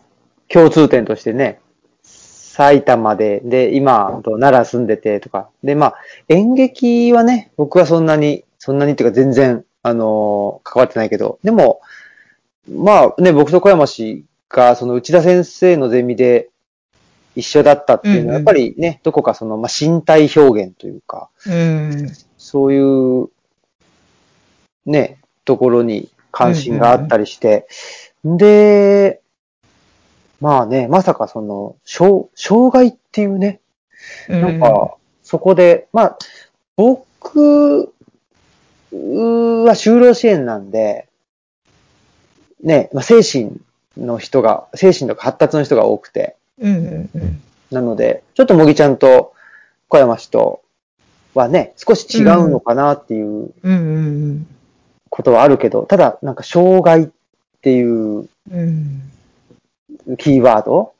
[0.47, 1.59] 共通点としてね、
[2.03, 5.49] 埼玉で、で、今、奈良住んでてとか。
[5.63, 5.95] で、まあ、
[6.29, 11.81] 演劇はね、僕はそんなに、そんなにっていうか全然、あの関わってないけど、でも、
[12.71, 16.49] まあね、僕と小山氏が、その内田先生のゼミで
[17.35, 22.11] 一緒だったっていうのは、うんうんやっぱりね、どこかその、まあ、身体表現というか、うん。
[22.37, 23.27] そういう、
[24.85, 27.67] ね、ところに関心があったりして、
[28.23, 29.21] で、
[30.41, 33.59] まあね、まさかその、障、障害っていうね、
[34.27, 36.17] なんか、そこで、まあ、
[36.75, 37.93] 僕
[38.91, 41.07] は就労支援なんで、
[42.61, 43.57] ね、まあ、精神
[43.97, 46.35] の人が、精神とか発達の人が多くて。
[47.71, 49.33] なので、ちょっともぎちゃんと
[49.87, 50.61] 小山氏と
[51.33, 53.51] はね、少し違うのかなっていう
[55.15, 57.09] ことはあるけど、ただ、なんか、障害っ
[57.61, 59.11] ていううん。
[60.17, 60.93] キーワード？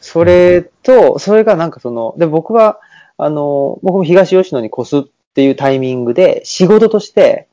[0.00, 2.80] それと、それがなんかその、で、僕は、
[3.18, 5.02] あの、僕も東吉野に越すっ
[5.34, 7.46] ていうタイミングで、仕事として、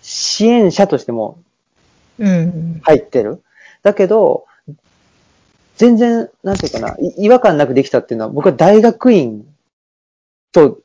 [0.00, 1.38] 支援者としても
[2.20, 2.80] うん。
[2.84, 3.42] 入ってる。
[3.82, 4.46] だけど、
[5.76, 9.44] 全然、なんていうかな、い違和感なくできたっていうのは、僕は大学院
[10.52, 10.78] と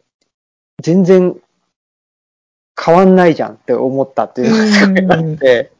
[0.81, 1.39] 全然
[2.79, 5.71] 変わんないじゃんって思ったっていうのがすごいあって、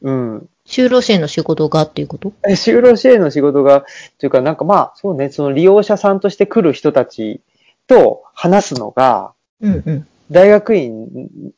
[0.00, 0.48] うん。
[0.64, 2.32] 就労支援の仕事がっていうこと？
[2.48, 3.84] え就労支援の仕事が、
[4.18, 7.40] というか、なんかまあ、そうね、その利用者さんとして来る人たち
[7.86, 10.06] と話すのが、うんうん。
[10.30, 11.52] 大学院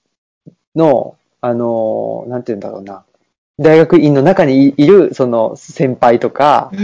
[0.74, 3.04] の、あの、なんて言うんだろうな。
[3.60, 6.76] 大学院の中にいいる、その先輩とか、う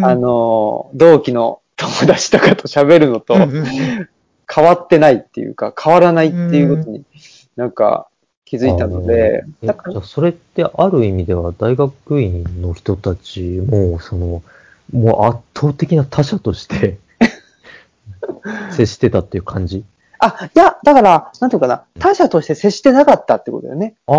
[0.00, 0.04] ん。
[0.04, 4.08] あの、同期の友達とかと喋るのとうんうんうん
[4.52, 7.04] 変わってないっていうか、変わらないっていうことに
[7.56, 8.08] なんか
[8.44, 14.42] 気づいたので、えだからそれってある意味では大学院の人たちも、その、
[14.92, 16.98] もう圧倒的な他者として
[18.72, 19.84] 接してたっていう感じ？
[20.18, 23.94] あ、いや、だから、なんていうかな、他者として接してなかったってことだよね。
[24.06, 24.18] ああ。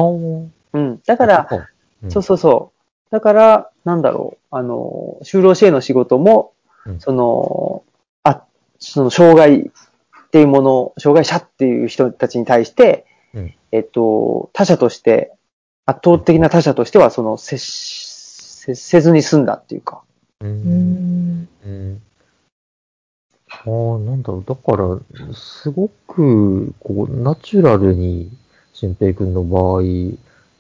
[0.74, 1.02] うん。
[1.06, 3.12] だから、うんそうそうそう。
[3.12, 6.54] だから、なんだろう、あの、就労支援の仕事も、
[6.86, 7.84] うんその、
[8.24, 8.44] あ、
[8.80, 9.70] その、障害
[10.30, 15.34] っていうもの、障害者っていう人たちに対して、うんえっと、他者として、
[15.88, 18.06] 圧倒的な他者としては、その、接し、
[18.66, 20.04] 接せずに済んだっていうか。
[20.42, 20.46] う。
[20.46, 21.50] うんん。
[21.66, 22.02] うん。
[23.50, 23.68] ああ、
[24.00, 24.44] なんだろう。
[24.46, 28.32] だから、すごく、こう、ナチュラルに、
[28.74, 29.82] 新平君の場合、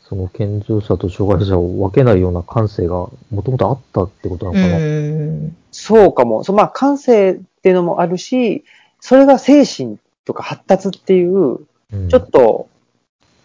[0.01, 2.95] その健常者と障害者を分けないような感性が
[3.29, 4.77] もともとあったってことなのかな。
[4.77, 5.57] うん。
[5.71, 6.43] そうかも。
[6.43, 8.63] そうまあ、感性っていうのもあるし、
[8.99, 11.59] それが精神とか発達っていう、
[11.91, 12.69] うんちょっと、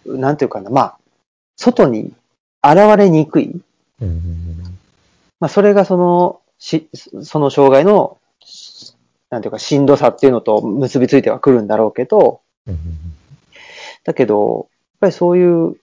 [0.04, 0.98] なんていうかな、まあ、
[1.56, 2.12] 外に
[2.62, 3.58] 現れにくい。
[4.02, 4.78] うんうん
[5.40, 6.88] まあ、それがその、し、
[7.22, 8.18] その障害の、
[9.30, 12.78] なんていうか、しんどさっていうのと結びついてはくるんだろうけど、うん
[14.04, 15.76] だけど、やっぱりそういう、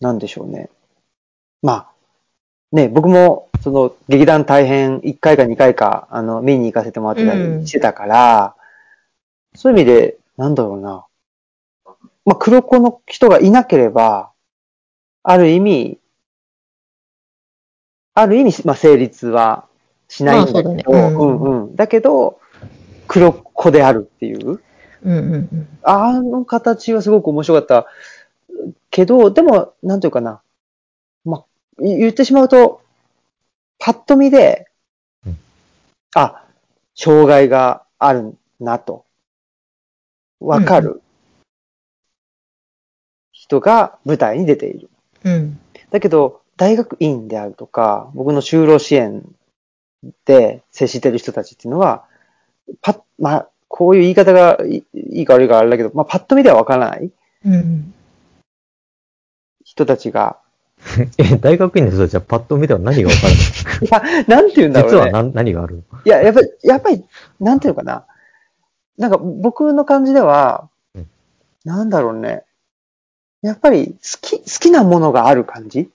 [0.00, 0.68] なんでしょうね。
[1.62, 1.92] まあ、
[2.72, 8.56] ね、僕も、その、劇団大変1回か2回か、あの、見に行かせてもらってたりしてたから、
[9.54, 11.06] そういう意味で、なんだろうな。
[12.24, 14.30] まあ、黒子の人がいなければ、
[15.22, 15.98] ある意味、
[18.14, 19.66] ある意味、まあ、成立は
[20.08, 21.76] しないんだけど、まあそうだねうんうんうん。
[21.76, 22.40] だけど、
[23.06, 24.60] 黒子であるっていう。
[25.04, 25.68] うんうんうん。
[25.82, 27.86] あの形はすごく面白かった
[28.90, 30.42] けど、でも、なんていうかな。
[31.24, 32.81] まあ、い言ってしまうと、
[33.84, 34.68] パッと見で、
[35.26, 35.38] うん
[36.14, 36.44] あ、
[36.94, 39.04] 障害があるなと、
[40.38, 41.02] わかる
[43.32, 44.88] 人が舞台に出ている。
[45.24, 45.58] うん。
[45.90, 49.24] だけど、大学院であるとか、僕の就労支援
[50.26, 52.04] で接してる人たちっていうのは、
[52.82, 57.10] パッ、まあ、こういう言い方がいいいか悪いかあれだけど、まあ、パッと見ではわからない
[57.46, 57.92] うん。
[59.64, 60.38] 人たちが、
[61.18, 63.34] え、大学院の人たちはパッと見ては何が分かる
[63.86, 64.98] いや、なんて言うんだろうね。
[64.98, 65.82] 実は何何があるの？
[66.04, 67.04] いや、やっぱり、やっぱり、
[67.40, 68.04] なんていうのかな。
[68.98, 71.08] なんか僕の感じではうん、
[71.64, 72.44] なんだろうね。
[73.40, 75.90] やっぱり好き、好きなものがある感じ？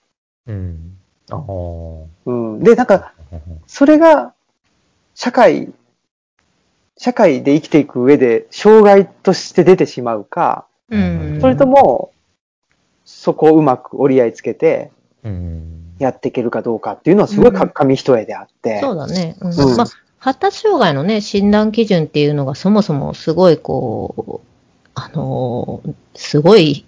[0.46, 0.98] うん。
[1.30, 1.40] ああ。
[2.26, 2.60] うん。
[2.60, 3.12] で、なんか、
[3.66, 4.34] それが、
[5.14, 5.72] 社会、
[6.96, 11.38] 社会で生きていく上で、障害として出てしまうか、うん。
[11.40, 12.12] それとも、
[13.08, 14.90] そこをうまく折り合いつけて
[15.24, 15.94] うん。
[15.98, 18.80] やっていけるかどうかっていうのはすごい紙一重であって。
[18.80, 19.36] そうだね。
[19.40, 19.86] うんうんまあ、
[20.18, 24.46] 発達障害のね、診断基準っていうのがそもそもすごいこう、
[24.94, 26.84] あのーすごい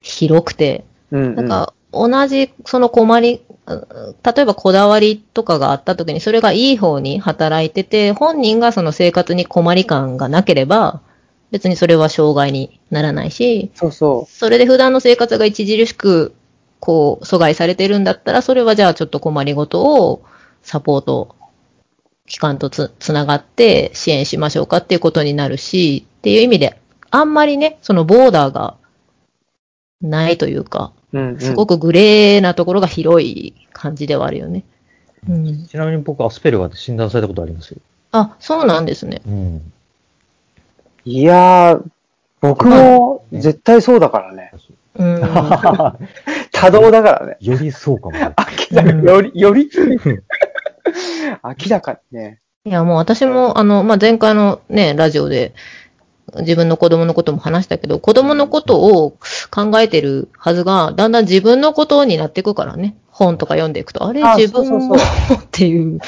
[0.00, 1.34] 広くて、うんうん。
[1.36, 3.86] なんか同じその困り、うん
[4.24, 11.02] 例えばこだわりとかがあった時にそれがいい方に働いてて、本人がその生活に困り感がなければ、
[11.50, 16.34] 別にそれは障害にならないし、そうそそれで普段の生活が著しく、
[16.80, 20.22] こう、阻害されてるんだったら、それはじゃあちょっと困りごとを
[20.62, 21.34] サポート
[22.26, 26.78] 機関とつ、つながって支援しましょうかっていうことになるし、っていう意味で、
[27.10, 28.76] あんまりね、そのボーダーが
[30.02, 31.18] ないというか、う。
[31.18, 31.40] うん、うん。
[31.40, 34.64] すごくグレーなところが広い感じではあるよね。
[35.28, 35.66] うん。
[35.66, 37.78] ちなみに僕、アスペルガーで診断されたことありますよ。
[38.12, 39.22] あ、そうなんですね。
[39.26, 39.72] うん。
[41.10, 41.82] いやー、
[42.42, 44.52] 僕も絶対そうだからね。
[44.96, 45.20] うん。
[46.52, 47.36] 多動だからね。
[47.40, 48.34] よりそうかもね。
[48.70, 49.70] 明らかに、より、より、
[51.42, 52.40] 明らかにね。
[52.66, 55.54] いや、もう私も、あの、まあ、前回のね、ラジオで
[56.40, 59.12] 自分の子供のことも話したけど、子供のことを
[59.50, 62.96] 考えてるはずが、だんだん自分のことになっていくからね。
[63.18, 65.00] 本とか読んでいくと、あれあ自分も っ
[65.50, 65.98] ていう、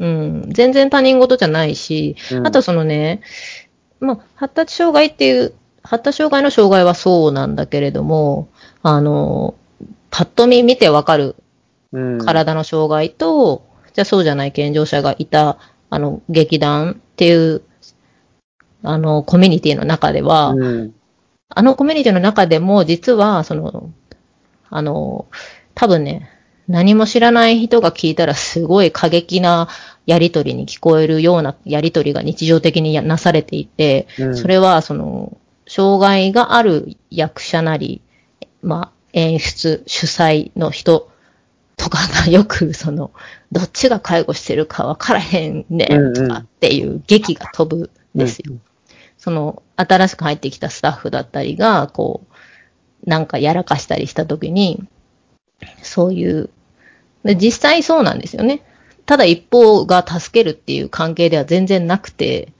[0.00, 3.20] うん、全然他人事じゃないし、うんあとそのね、
[4.00, 8.48] まあ、発達障害っていう、発達障害の障害はそうなんだけれども、
[8.82, 9.54] あの、
[10.10, 11.36] パッと見見てわかる
[11.92, 17.62] うん、体の障害と、じゃあそうじゃない健常者がいた、あの、劇団っていう、
[18.82, 20.94] あの、コミュニティの中では、うん。
[21.48, 23.90] あのコミュニティの中でも、実は、その、
[24.68, 25.26] あの、
[25.74, 26.28] 多分ね、
[26.68, 29.68] 何も知らない人が聞いたらすごい過激な
[30.06, 35.36] やりとりに聞こえるようなやりとりが日常的にやなされていて、うんそれは、その、
[35.68, 38.00] 障害がある役者なり、
[38.62, 41.10] まあ、演出、主催の人
[41.76, 43.10] とかがよく、 その、
[43.50, 48.54] どっちが介護してるかわからへんねうんうんとかっていう劇が飛ぶんですよ。
[49.18, 52.22] その、新しく入ってきたスタッフだったりが、こ
[53.04, 54.84] う、なんかやらかしたりしたときに、
[55.82, 56.50] そういう、
[57.24, 58.62] で実際そうなんですよね。
[59.06, 62.52] ただ一方が助けるっていう関係では全然なくて、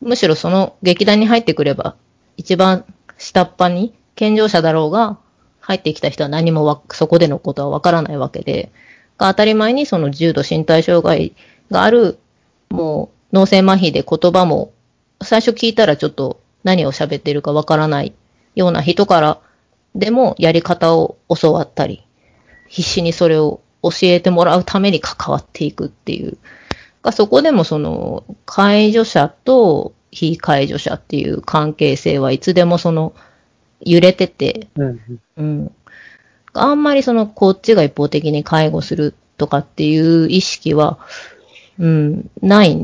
[0.00, 1.96] むしろその劇団に入ってくれば、
[2.36, 2.84] 一番
[3.18, 5.18] 下っ端に健常者だろうが、
[5.60, 8.70] 入ってきた人は何もわそこでのことはわからないわけで、
[9.18, 11.34] 当たり前にその重度身体障害
[11.70, 12.18] がある、
[12.70, 14.72] もう脳性麻痺で言葉も
[15.20, 18.14] 最初聞いたらちょっと何を喋ってるかわからない
[18.54, 19.40] ような人から
[19.94, 22.04] でもやり方を教わったり、
[22.68, 26.38] 必死にそれを教えてもらうために関わっていくっていう。
[27.02, 33.14] がそこでもその介助者と非介助者っていう関係性はいつでもその
[33.80, 35.00] 揺れてて、うん。
[35.36, 35.72] うん。
[36.54, 40.98] あんまりそのこっちが一方的に介護するとかっていう意識は、
[41.78, 42.76] うん、ない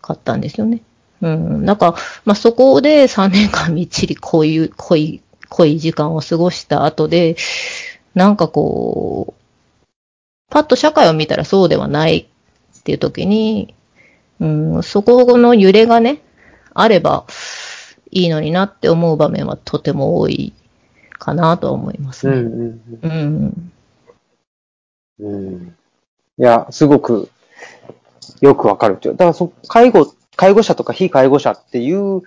[0.00, 0.82] かったんですよね。
[1.20, 1.64] うん。
[1.64, 7.36] なんか、まあ、そこで3年間みっちりこういう濃い、濃い時間を過ごした後で、
[8.14, 9.41] なんかこう、
[10.52, 12.28] パッと社会を見たらそうではない
[12.78, 13.74] っていう時に、
[14.38, 16.20] うん、そこの揺れがね、
[16.74, 17.24] あれば
[18.10, 20.52] いいのになって思う場面はとても多い
[21.12, 22.36] かなとは思いますね。
[22.36, 22.80] うん。
[23.02, 23.72] うん。
[25.20, 25.36] うん。
[25.36, 25.76] うん。
[26.38, 27.30] いや、すごく
[28.42, 29.14] よくわかるっていう。
[29.16, 32.22] だからそ、介護、介護者とか非介護者っていう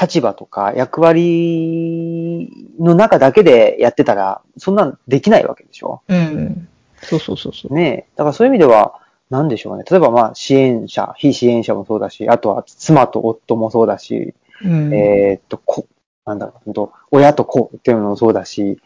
[0.00, 6.00] 立場とか役割の中だけでやってたら、そんなんできないわけでしょ？
[6.08, 6.68] うん。
[7.08, 7.74] そうそうそうそう。
[7.74, 8.16] ねえ。
[8.16, 9.00] だからそういう意味では、
[9.30, 9.84] なんでしょうね。
[9.90, 14.34] 例えばまあ支援者、非支援者もそうだし、あとは妻と夫もそうだし、
[14.64, 14.94] うん。
[14.94, 15.86] えーっと、こ、
[16.24, 18.78] なんだろう、親と子っていうのもそうだし、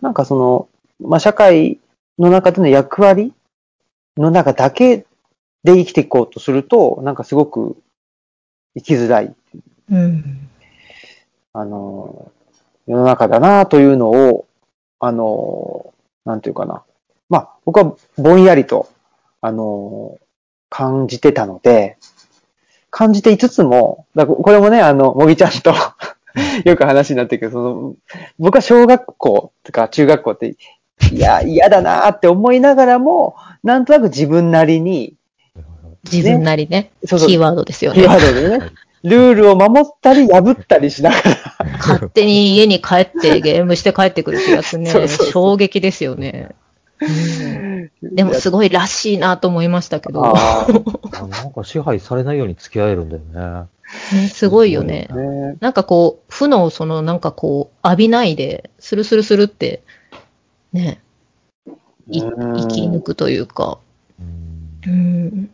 [0.00, 0.68] なんかその、
[1.00, 1.78] まあ、社会
[2.18, 3.32] の中での役割
[4.16, 5.06] の中だけ
[5.64, 7.76] で生きていこうとすると、なんかすごく
[8.74, 9.34] 生きづらい、
[9.90, 10.48] うん。
[11.52, 12.30] あの、
[12.86, 14.46] 世の中だなというのを、
[14.98, 15.92] あの、
[16.24, 16.82] なんていうかな。
[17.32, 18.90] まあ、僕はぼんやりと、
[19.40, 20.18] あの、
[20.68, 21.96] 感じてたので、
[22.90, 25.72] 感じていつつも、だこれもね、あの、もぎちゃんと
[26.66, 27.94] よく話になってるけど、その、
[28.38, 30.56] 僕は小学校とか中学校って、
[31.10, 35.14] いや、嫌だなって思いながらも、なんとなく自分なりに、
[36.04, 36.92] 自分なりね。
[37.06, 38.08] そうそうキーワードですよキーね。
[38.08, 38.70] ワードでね、
[39.04, 41.22] ルールを守ったり破ったりしながら、
[41.78, 45.32] 勝手に家に帰ってゲームして帰ってくるってやつね そうそうそう。
[45.32, 46.50] 衝撃ですよね。
[48.02, 50.66] う んでもすごいらしいなと思いましたけど、あ
[51.12, 53.66] あなんか支配されないように付き合えるんだよ
[54.12, 54.20] ね。
[54.22, 55.08] ねすごいよね
[55.60, 59.82] なんかこう、負のそのなんかこう、浴びないで、スルスルスルって、
[60.72, 61.00] ね、
[62.08, 63.78] いうん生き抜くというか、
[64.18, 65.50] うんうん。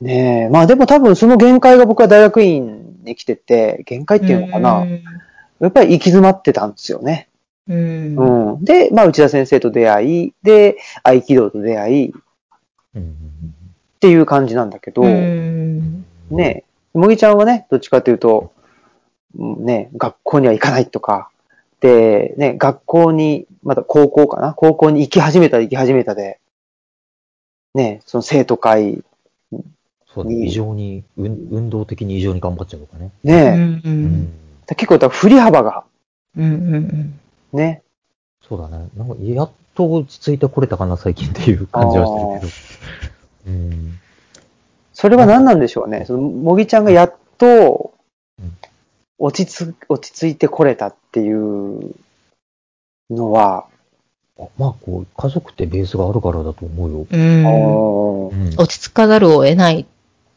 [0.00, 0.48] ねえ。
[0.50, 4.78] まあでも多分その限界が僕は大学院に来てて、限界っていうのかな。
[4.80, 5.02] うん
[5.60, 7.28] やっぱり行き詰まってたんですよね。
[7.68, 8.16] うん。
[8.16, 8.64] うん。
[8.64, 12.12] で、まあ内田先生と出会い、で、合気道と出会いっ
[12.94, 13.14] うん
[13.98, 16.04] ていう感じなんだけど、うん。
[16.30, 16.64] ね
[16.94, 16.98] え。
[16.98, 18.52] もぎちゃんはね、どっちかというと、
[19.38, 21.30] うんね、学校には行かないとか、
[21.80, 24.54] で、ね、学校に、まだ高校かな？
[24.54, 26.38] 高校に行き始めたら行き始めたで、
[27.74, 29.02] ね、その生徒会、
[30.14, 30.46] そうだね。
[30.46, 33.10] 異常に、運運動的に異常に頑張っちゃうとかね。
[33.24, 33.54] うね、ん。
[33.56, 33.80] う。
[33.84, 34.32] うん
[34.68, 35.84] 結構だ振り幅が、
[36.36, 36.44] うん。
[36.44, 36.48] う
[36.78, 37.20] ん。
[37.56, 37.82] ね、
[38.48, 38.88] そうだね。
[38.96, 42.52] なんか、やっと落ち着いてこれたかな、最近っていう感じはしてる
[43.44, 43.50] けど。
[43.50, 43.98] うん。
[44.92, 46.04] それは何なんでしょうね。
[46.06, 47.92] その、もぎちゃんがやっと
[48.38, 48.52] うん、
[49.18, 51.94] 落ち着、落ち着いてこれたっていう
[53.10, 53.66] のは、
[54.38, 57.06] あまあ、こう、家族ってベースがあるからだと思うよ。
[57.10, 57.46] うん。
[57.46, 59.86] あうん落ち着かざるを得ないっ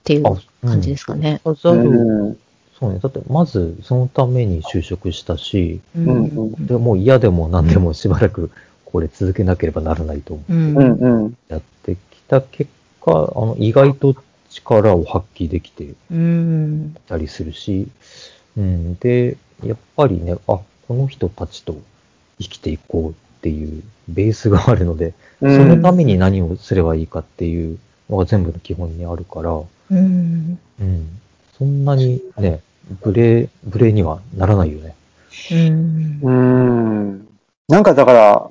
[0.03, 1.41] ていうあ感じですかね。
[1.43, 1.55] うん。
[1.55, 2.39] ざるうんそ
[2.80, 3.00] そうね。
[3.00, 8.52] だって、まず、そのために就職したし、ううんうんでもう嫌でも何でもしばらく
[8.86, 11.38] これ続けなければならないと思ううんうんうん。
[11.50, 12.72] やってきた結
[13.02, 14.16] 果、あの、意外と
[14.50, 15.94] 力を発揮できて。
[17.08, 17.88] たりするし、
[18.58, 18.96] うん。
[18.96, 21.76] で、やっぱりね、あ、この人たちと
[22.40, 30.60] 生きていこうっていうベースがあるので、うんそのために何をすればいいかっていうのが全部の基本にあるから、うん。
[30.82, 31.20] うん。
[31.58, 32.62] そんなにね、
[33.02, 34.96] ブレ、ブレにはならないよね。
[35.52, 36.20] うん。
[36.22, 37.28] うーん。
[37.68, 38.50] なんかだから、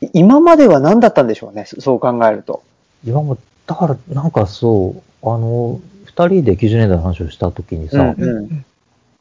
[0.00, 2.62] い今までは何だったんでしょうね、そそう考えると。
[3.04, 8.64] 今も、だから、なんかそう、あの、二人で90年代の話をしたときにさ、うんうん。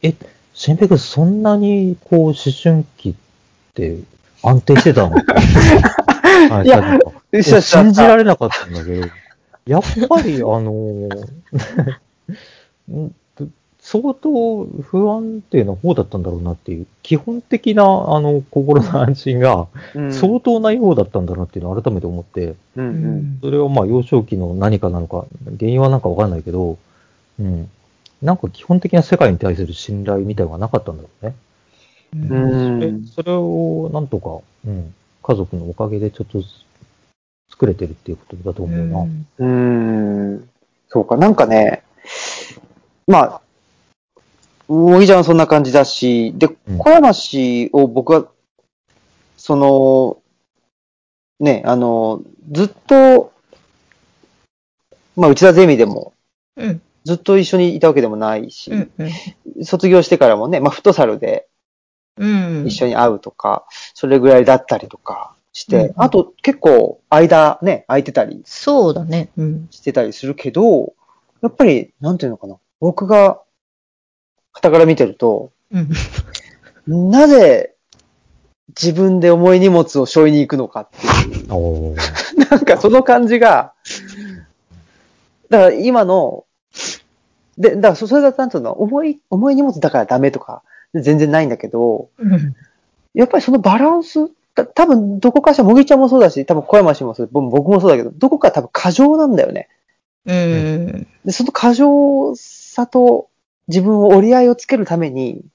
[0.01, 0.13] え、
[0.53, 3.15] 新平君そんなに、こう、思春期っ
[3.73, 3.97] て
[4.43, 5.17] 安定してたの？
[6.63, 9.07] いや信じられなかったんだけど、
[9.65, 10.71] やっぱり、あの、
[12.91, 13.15] ん
[13.85, 17.87] 相当不安定な方だったんだろうなっていう、基本的な、あ
[18.21, 23.39] の、心の安心がうん相当なようだったんだなっていうのを改めて思って、うんうん。
[23.41, 25.25] それはまあ幼少期の何かなのか、
[25.59, 26.77] 原因はなんかわかんないけど、
[27.37, 27.69] うん。
[28.21, 31.35] なんか基本的な世界に対する信頼みたいなのがなかったんだろうね。
[32.13, 32.79] ううん。
[32.79, 33.05] ん。
[33.05, 36.41] それそれをなんとか、うん、家族のおかげでちょっと
[37.49, 39.01] 作れてるっていうことだと思うな。
[39.01, 39.45] うー
[40.37, 40.49] ん。
[40.87, 41.83] そうか、なんかね、
[43.07, 43.41] まあ、
[44.67, 48.27] もぎちゃんはそんな感じだし、で、うん小山氏を僕は、
[49.37, 50.21] その、
[51.39, 53.33] ね、あの、ずっと、
[55.15, 56.13] まあ、内田ゼミでも、
[56.55, 56.81] うん。
[57.03, 59.65] ずっと一緒にいたわけでもないし、うん。
[59.65, 61.47] 卒業してからもね、まあ、フットサルで
[62.17, 62.65] うん。
[62.67, 69.29] 一緒に会うとか、それぐらいだったりとかして、うんあと結構間ね、空いてたりそうだね。
[69.37, 69.67] うん。
[69.71, 70.93] してたりするけど、
[71.41, 72.57] やっぱり、なんていうのかな。
[72.79, 73.41] 僕が、
[74.53, 77.11] 傍から見てると、うん。
[77.11, 77.73] なぜ
[78.69, 81.95] 自分で重い荷物を背負いに行くのかっていう、
[82.49, 83.73] なんかその感じが、
[85.49, 86.45] だから今の、
[87.57, 92.55] で、だからそそれがなんていうの、重い、重い荷物だからダメとか、全然ないんだけど、うん。
[93.13, 99.69] やっぱりそのバランス、た多分どこかしら、もぎちゃんもそうだし、多分小山氏もそう、僕僕もそうだけど、どこか多分過剰なんだよね。
[100.25, 101.07] うん。
[101.25, 103.27] で、その過剰さと
[103.67, 105.45] 自分を折り合いをつけるために、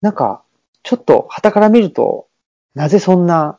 [0.00, 0.42] なんか、
[0.82, 2.28] ちょっと旗から見ると、
[2.74, 3.58] なぜそんな、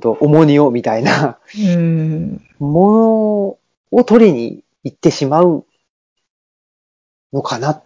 [0.00, 2.40] と重荷をみたいなうん。
[2.58, 5.66] ものを取りに行ってしまう
[7.32, 7.82] のかな。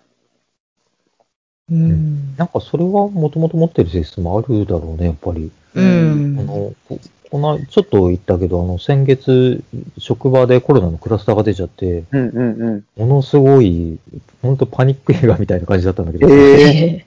[1.71, 2.37] うん。
[2.37, 5.51] なんかそれはもともと持ってる性質もあるだろうね、やっぱり。
[5.75, 7.01] うんあの、こ
[7.31, 9.63] この、ちょっと言ったけど、あの、先月、
[9.99, 12.85] 職場でコロナのクラスターが出ちゃって、うんうんうん。
[12.97, 13.99] ものすごい、
[14.43, 17.07] 本当パニック映画みたいな感じだったんだけど、えええ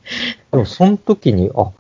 [0.52, 1.72] でもその時に、あ、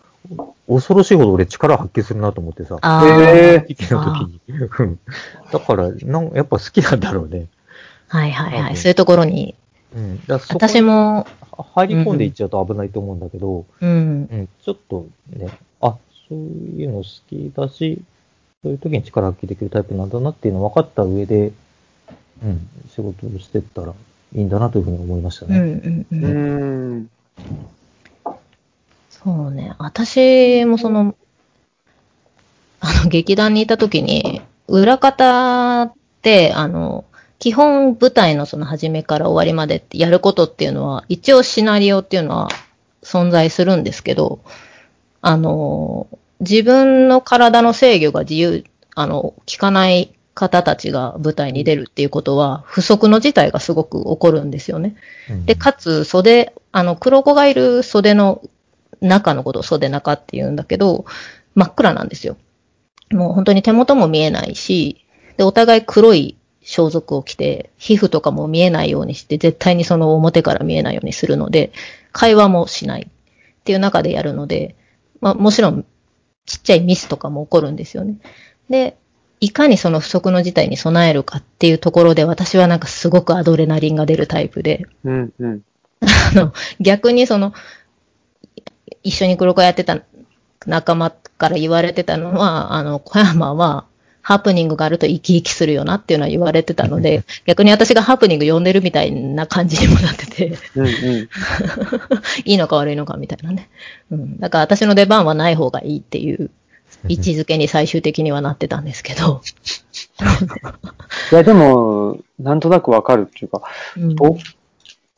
[0.67, 3.61] 恐ろしいほど俺力発揮するなと思ってさ、あえあ。
[3.61, 4.39] 危機の時に。
[4.47, 4.99] うん
[5.51, 7.47] だからなん、やっぱ好きなんだろうね。
[8.07, 8.77] はいはいはい。
[8.77, 9.55] そういうところに、
[9.95, 10.25] うん。
[10.25, 14.29] だ私も、入り込んでいっちゃうと危ないと思うんだけど、うん。
[14.31, 15.47] うん、ちょっとね、
[15.81, 18.01] あ、そういうの好きだし、
[18.61, 21.51] そういう時に力発揮できるタイプなんだなっていうの分かった上で、
[22.43, 23.93] うん、仕事をしてったら
[24.35, 26.05] いいんだなというふうに思いましたうんね。
[26.11, 26.27] うんう。
[26.27, 27.09] うんん。
[29.09, 29.73] そうね。
[29.79, 31.15] 私もその、
[32.79, 37.05] あの、劇団にいた時に、裏方って、あの、
[37.39, 42.49] 基本舞台のその始めから終わりまでってやることっていうのは、一応シナリオっていうのは
[43.01, 44.41] 存在するんですけど、
[45.21, 46.07] あの、
[46.41, 54.95] 自分の体の制御が自由、あの、効かない方たちが舞台に出るっていうことは、不足の事態がすごく起こるんですよね。
[55.29, 58.41] うんで、かつ、袖、あの、黒子がいる袖の
[59.01, 61.05] 中のことを袖中って言うんだけど、
[61.55, 62.35] 真っ暗なんですよ。
[63.11, 65.05] もう本当に手元も見えないし、
[65.37, 66.37] で、お互い黒い
[66.69, 71.71] 装束を着て、皮膚とかも見えないようにして、絶対にその表から見えないようにするので、
[72.11, 74.75] 会話もしないっていう中でやるので、
[75.19, 75.83] まあもちろん、
[76.45, 78.19] ちっちゃいミスとかも起こるんですよね。
[78.69, 78.97] で、
[79.39, 85.61] いかにその不測の事態に備えるかっていうところで、私はなんかすごくアドレナリンが出るタイプで、うんうん。
[86.01, 87.53] あの、逆にその、
[89.01, 90.03] 一緒に黒子やってた
[90.67, 93.85] 仲間から言われてたのは、あの、小山は、
[94.21, 100.93] ハプニングがあると生き生きするよなっていうのは言われてたので、逆に私がハプニング呼んでるみたいな感じにもなってて、うんうん。
[102.45, 103.69] いいのか悪いのかみたいなね。
[104.11, 104.39] うん。
[104.39, 106.51] だから私の出番はない方がいいっていう
[107.07, 109.41] 位置づけに最終的にはなってたんですけど。
[111.31, 113.61] いや、でも、なんとなくわかるっていうか、
[113.97, 114.37] うんぼ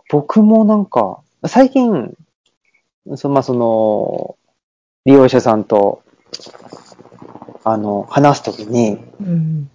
[0.09, 2.13] 僕もなんか、最近、
[3.15, 4.35] そまあ、その、
[5.05, 6.03] 利用者さんと、
[7.63, 9.69] あの、話すときに、うん。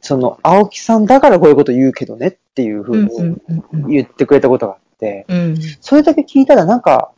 [0.00, 3.90] その、青木さんだからこういうこと言うけどねっていうふううんにうんうんうん。
[3.90, 5.56] 言ってくれたことがあって、うん。
[5.80, 7.12] それだけ聞いたらなんか、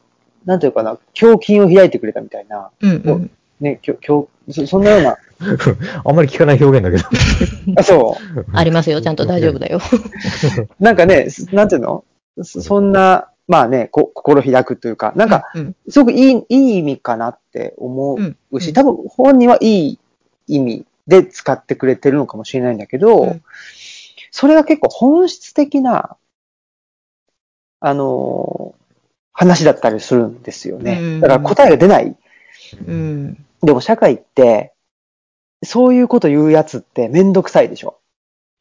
[0.44, 3.30] なんていうかな、胸筋を開いてくれたみたいな、うんうん。
[3.60, 5.16] ね、きょ、きょ、そそんなような、
[6.04, 7.76] あんまり聞かない表現だけど。
[7.80, 8.44] あ、そう。
[8.52, 9.00] ありますよ。
[9.00, 9.80] ちゃんと大丈夫だよ。
[10.80, 12.04] なんかね、すなんていうの？
[12.42, 19.98] そそんな、まあね、こ心開くというか、なんか、うん、すごくいい、いい意味かなって思うんうし、うん多分本人はいい
[20.54, 23.42] 意味で使ってくれてるのかもしれないんだけど、うん
[24.32, 26.16] それが結構本質的な、
[27.80, 28.80] あのー
[29.32, 30.98] 話だったりするんですよね。
[31.00, 32.14] うんだから答えが出ない。
[32.86, 33.46] うん。
[33.62, 34.74] でも社会って、
[35.62, 38.00] そういうこと言うやつってめんどくさいでしょ。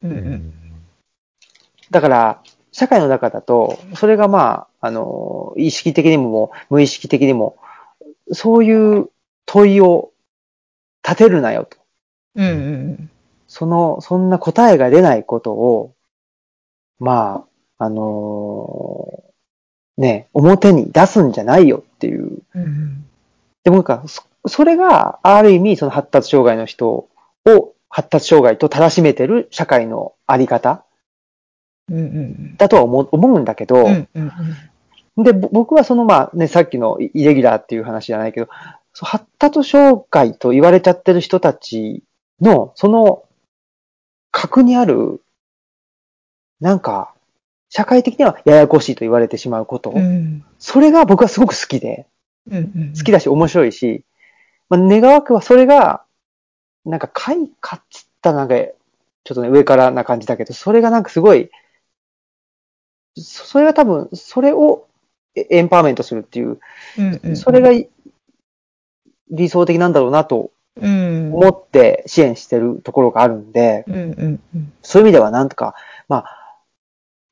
[0.02, 0.10] うん。
[0.12, 0.52] うん。
[1.90, 7.58] だから、社会の中だと、それがまあ、あの、意識的にも無意識的にも、
[8.32, 9.10] そういう
[9.44, 10.12] 問いを
[11.04, 11.79] 立てるなよと。
[12.36, 12.46] うん。
[12.46, 13.10] うん。
[13.46, 15.94] その、そんな答えが出ないことを、
[16.98, 17.44] ま
[17.78, 19.24] あ、あの
[19.96, 22.42] ね、表に出すんじゃないよっていう。
[22.54, 23.04] うん。
[23.64, 30.84] でもなんか、そそれが、ある意味、その発達障害の人を発達障害と正しめてる社会のあり方
[31.90, 31.96] うん。
[31.96, 32.56] うん。
[32.56, 34.08] だとは思う思うんだけど、うん。
[34.14, 35.24] うん。
[35.24, 38.48] で、ぼ僕はそのまあね、さっきのイイレギュラーっていう話じゃないけど、
[38.94, 42.02] 発達障害と言われちゃってる人たち
[42.40, 43.24] の、その、
[44.30, 45.22] 核にある、
[46.60, 47.14] なんか、
[47.68, 50.44] 社会的にはややこしいと言われてしまうこと、うん。
[50.58, 52.06] そそれが僕はすごく好きで、
[52.50, 52.94] うん。
[52.96, 54.04] 好きだし面白いし、
[54.68, 56.04] まあ、願わくはそれが、
[56.84, 61.50] なんか快かっつったらなんか、ちょっとね、上からな感じだけど、それがなんかすごい、
[63.16, 64.88] そそれが多分、それを
[65.34, 66.58] エエンパワーメントするっていう、
[66.98, 67.20] うん。
[67.22, 67.36] うん。
[67.36, 67.70] それが
[69.30, 70.50] 理想的なんだろうなとうん。
[70.80, 73.94] 思って支援してるところがあるんで、うん。
[73.94, 74.40] うん。
[74.54, 74.72] うん。
[74.82, 75.74] そういう意味ではなんとか、
[76.08, 76.56] まあ、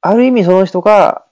[0.00, 1.24] ある意味その人が、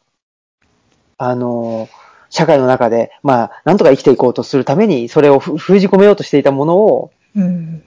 [1.18, 1.88] あの、
[2.30, 7.82] 社会の中で、まあ、なんとか生きていこうとするために、それをふ封じ込めようとしていたものを、うん。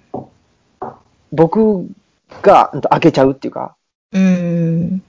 [1.31, 1.87] 僕
[2.41, 3.75] が開けちゃうっていうか、
[4.11, 5.03] うん。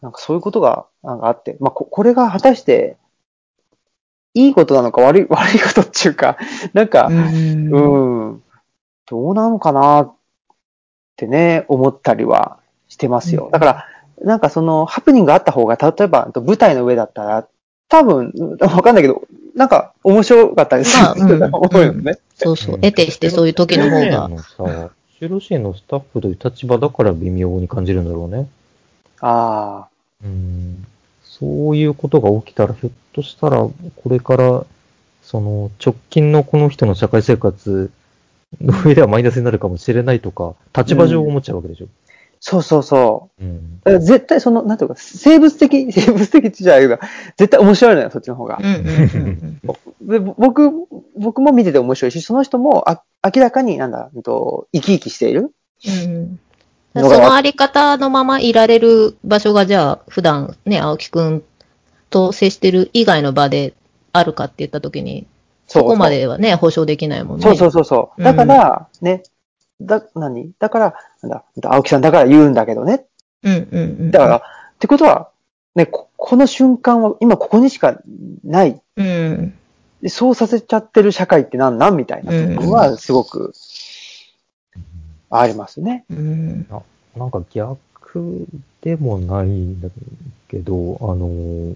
[0.00, 2.96] なんかそういうことがなんかあって、まあ、ここれが果たして、
[4.34, 6.38] いいことなのか悪い、悪いことっていうか、
[6.72, 7.16] なんか、うん。
[7.16, 8.42] うん、
[9.06, 10.12] どうなのかなっ
[11.16, 12.58] てね、思ったりは
[12.88, 13.50] してますよ。
[13.52, 13.86] だから、
[14.22, 17.46] なんかその、ハプニングがあった方が、例えば舞台の上だったら、
[17.88, 19.22] 多分、わかんないけど、
[19.54, 22.16] なんか面白かったりすまあうんると思うよね。
[22.34, 22.80] そうそう。
[22.80, 24.28] 得てしてそういう時の方が。
[24.28, 28.48] のさ、就労支援のスタッフという立場だから微妙に感じるんだろうね。
[29.20, 29.88] ああ、
[30.24, 30.86] うん。
[31.38, 33.74] そういうことが起きたら、ひょっとしたら、こ
[34.10, 34.66] れから、
[35.22, 37.90] その、直近のこの人の社会生活
[38.60, 41.86] の上ではマイナスになるかもしれないとか、立場上思っちゃうわけでしょ？
[42.44, 43.44] そうそうそう。
[43.44, 43.80] うん。
[43.84, 46.98] だから絶対その、なんていうか、生物的、 生物的って言っちゃうけど、
[47.38, 48.62] 絶対面白いのよ、そっちの方がう。
[48.62, 48.66] ん。
[48.66, 48.68] う
[50.06, 50.08] ん。
[50.08, 50.70] で僕、
[51.16, 55.52] 僕も見てて面白いし、その人もあ明らかになんだ、うんと生き生きしている。
[55.86, 56.40] うん。
[56.94, 61.42] そのあり方のままいられる場所がじゃあ、普段ね、青木くん
[62.10, 63.74] と接してる以外の場で
[64.12, 65.26] あるかって言った時に、
[65.66, 67.44] そこまではね、保証できないもんね。
[67.44, 68.20] そうそうそうそう。
[68.20, 69.22] うんだから、ね、
[69.80, 70.52] だ、何？
[70.58, 73.06] だから、なんだ、青木さんだから言うんだけどね。
[73.42, 74.10] うんうんうん。
[74.10, 74.40] だから、っ
[74.78, 75.30] てことは、
[75.74, 77.98] ね、ここの瞬間は今ここにしか
[78.44, 78.80] ない。
[78.96, 79.54] うん。
[80.02, 83.52] でそうさせちゃってる社会ってなんなんみたいなうん部分はすごく
[85.40, 86.04] ありますね。
[86.10, 86.66] うん。
[87.16, 88.46] なんか逆
[88.82, 89.88] でもないんだ
[90.48, 91.74] けど、あの、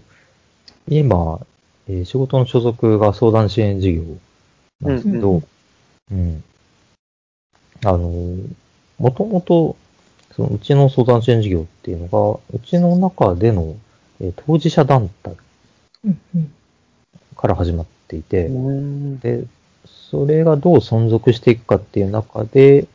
[0.88, 1.40] 今、
[1.88, 4.02] えー仕事の所属が相談支援事業
[4.80, 5.42] なんですけど、
[6.10, 6.44] うん、
[7.84, 8.36] あの、
[8.98, 9.76] もともと、
[10.34, 13.76] そのうちの相談支援事業っていうのが、うちの中での、
[14.20, 15.36] えー当事者団体
[16.04, 16.52] うんうん。
[17.36, 19.44] から始まっていて、うんで、
[19.86, 22.86] それがどう存続していくかっていう中で、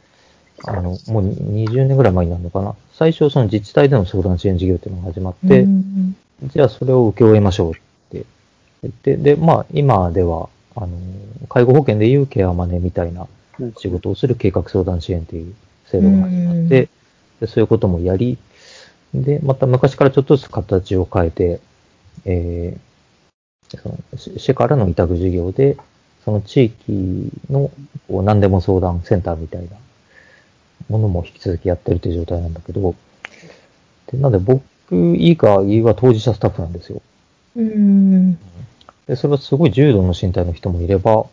[0.66, 2.76] あの、もうに20年ぐらい前になるのかな。
[2.94, 7.74] 最初その自治体での相談支援事業っていうのが始まって、うんじゃあそれを請け負いましょうっ
[8.10, 8.26] て。
[8.82, 10.90] 言って、で、まあ今では、あの、
[11.50, 13.28] 介護保険でいうケアマネみたいな
[13.60, 13.74] うん。
[13.78, 15.54] 仕事をする計画相談支援っていう
[15.86, 16.90] 制度が始まって、
[17.40, 18.40] でそういうこともやり、
[19.14, 21.60] で、また昔からちょっとずつ形を変えて、
[22.26, 25.78] えー、その市市からの委託事業で、
[26.26, 27.72] その地域の
[28.08, 29.70] こう何でも相談センターみたいな
[30.90, 32.96] ものも引き続きやってるという状態なんだけど、
[34.12, 37.02] でなので僕僕以外は当事者スタッフなんですよ。
[37.56, 38.34] うん。
[39.08, 41.26] で、それはすごい重度の身体の人もいれば、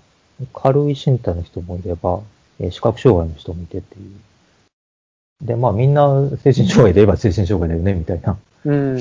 [0.54, 2.20] 軽い身体の人もいれば、
[2.60, 5.46] えー視覚障害の人もいてっていう。
[5.46, 9.00] で、まあみんな精神障害で言えば精神障害だよね、みたいなうん。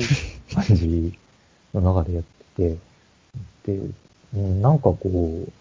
[0.52, 1.16] 感じ
[1.72, 2.24] の中でやっ
[2.56, 2.76] て
[3.64, 3.80] て、で、
[4.34, 5.52] うんなんかこう、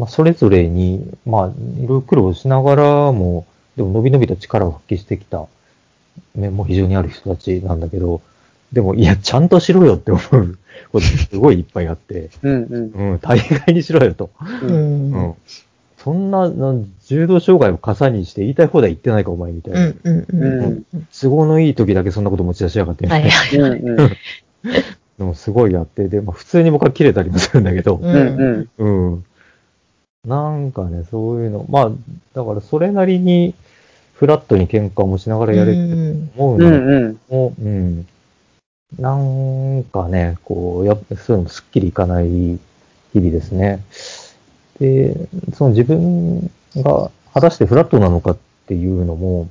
[0.00, 3.46] まあそれぞれに、まあいろいろ苦労しながらも、
[3.76, 5.46] でも伸び伸びと力を発揮してきた
[6.34, 8.22] 面も非常にある人たちなんだけど、
[8.72, 10.58] でもいや、ちゃんとしろよって思う
[10.90, 12.66] ことすごいいっぱいあって、うん。
[12.70, 13.12] うん。
[13.12, 14.30] うん、大概にしろよと。
[14.62, 14.66] う。
[14.66, 15.34] うんん。
[15.98, 19.80] そんな、なん重度障害を傘にして言いたい放題言ってないか、お前みたいな。
[19.80, 19.96] うん。
[20.02, 20.24] うん。
[20.32, 20.84] うん。
[21.12, 23.56] 都合のいい時だけそんなこと持ち出しやがってはいはい。
[23.58, 24.00] うん。
[24.00, 24.10] うん。
[25.18, 28.68] のもすごいあって、で、まあ普通に僕は切れたりもするんだけど、うん。
[28.78, 29.24] うん。
[30.24, 30.30] うん。
[30.30, 31.90] なんかね、そういうの、まあ、
[32.34, 33.54] だからそれなりに
[34.14, 37.18] フラットに喧嘩もしながらやれてると思うんうだけどん。
[37.28, 38.06] も、うん。
[38.98, 43.84] なんかね、こう、やっぱそういうのもすっきりいかない日々ですね。
[44.78, 45.14] で、
[45.54, 49.48] その自分が果たしてフラットなのかっていうのも、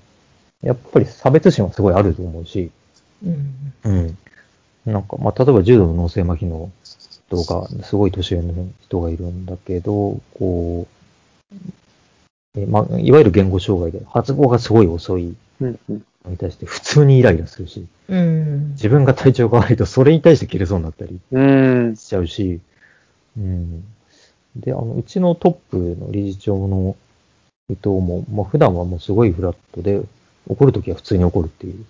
[0.61, 2.69] やっぱり差別心はすごいあると思うし、
[3.25, 3.73] うん。
[3.85, 4.17] うん。
[4.85, 6.71] なんか、まあ、例えば重度の脳性麻痺の
[7.29, 10.87] 人が、すごい年上の人がいるんだけど、こ
[11.51, 11.59] う、
[12.55, 18.71] えまあ、いわゆる言語障害で発語がすごい遅いに対して普通にイライラするし、うん。
[18.71, 21.95] 自分が体調が悪いとそれに対して切れそうになったりうん。
[21.95, 22.59] しちゃうし、
[23.37, 23.83] うん。
[24.55, 26.95] で、あの、うちのトップの理事長の
[27.69, 30.01] 伊藤も、まあ普段はもうすごいフラットで、
[30.47, 31.85] 怒るときは普通に怒るっていう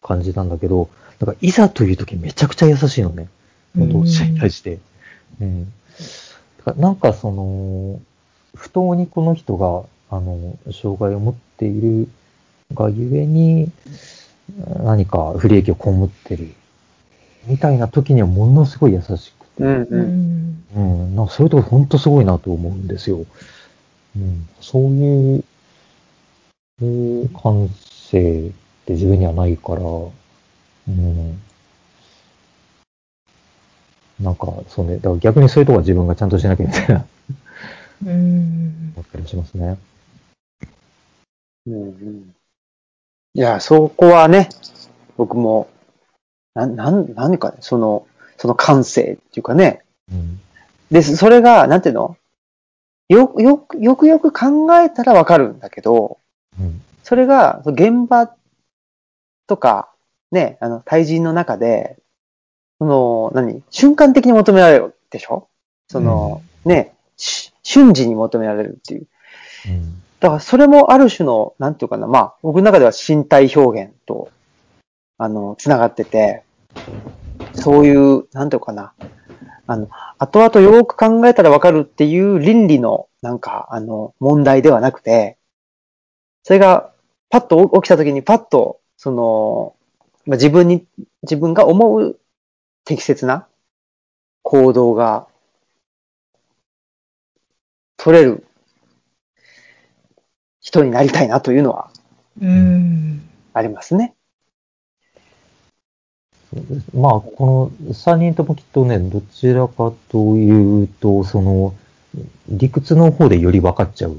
[0.00, 0.88] 感じなんだけど、
[1.18, 3.28] だからいざというときめちゃくちゃ優しいのね。
[3.76, 4.78] 同志に対して。
[5.40, 5.64] うん。
[6.58, 8.00] だからなんかその、
[8.54, 9.84] 不当にこの人が、
[10.16, 12.08] あの、障害を持っている
[12.74, 13.70] がゆえに、
[14.84, 16.52] 何か不利益を被ってる。
[17.46, 19.62] みたいな時にはものすごい優しくて。
[19.62, 19.82] うん。
[19.82, 20.00] ううん。
[20.00, 20.64] ん。
[20.76, 21.16] うん。
[21.16, 23.24] なんかそういうとこ本当すごいなと思うんですよ。
[24.16, 24.48] うん。
[24.60, 25.44] そういう、
[26.78, 28.52] そういう感性っ
[28.86, 31.40] て自分にはないから、うん。
[34.20, 34.96] なんか、そうね。
[34.96, 37.04] だから逆にそういうとこは自分がちゃんとしなきゃみたいな、
[38.06, 38.92] うん。
[38.96, 39.76] 思ったりしますね。
[41.66, 42.34] うん。
[43.34, 44.48] いや、そこはね、
[45.16, 45.68] 僕も、
[46.54, 48.06] なん、なん、何かね、その、
[48.36, 49.82] その感性っていうかね。
[50.12, 50.40] うん。
[50.90, 52.16] で、それが、なんていうの？
[53.08, 56.18] よ、よく、よくよく考えたらわかるんだけど、
[56.58, 56.80] うん。
[57.02, 58.32] それが、現場
[59.46, 59.90] とか、
[60.30, 61.98] ね、あの、対人の中で、
[62.84, 63.62] その、何？
[63.70, 65.48] 瞬間的に求められるでしょ？
[65.88, 69.06] その、ね、し瞬時に求められるっていう。
[69.68, 70.02] うん。
[70.20, 74.28] だからそれもある種の、なんていうかな、まあ、僕の中では身体表現と、
[75.16, 76.42] あの、つながってて、
[77.54, 78.92] そういう、なんていうかな、
[79.66, 85.38] あの、後々よく考えたらわかるっていう倫理の、なんか、あの、問題ではなくて、
[86.42, 86.90] それが、
[87.30, 89.74] パッと起きた時にパッと、その、
[90.26, 90.86] まあ、自分に、
[91.22, 92.18] 自分が思う
[92.84, 93.46] 適切な
[94.42, 95.26] 行動が
[97.96, 98.46] 取れる
[100.60, 101.90] 人になりたいなというのは
[102.40, 103.22] うん。
[103.52, 104.14] ありますね。
[106.52, 111.74] そうですまあ、この3人ともきっとね、どちらかというと、その、
[112.48, 114.16] 理屈の方でより分かっちゃう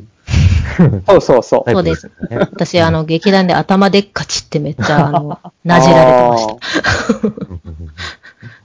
[1.07, 1.71] そうそうそう。
[1.71, 2.11] そうです。
[2.29, 6.55] 私、あの、劇団で頭でっかちってめっちゃ、あの、 なじられてました。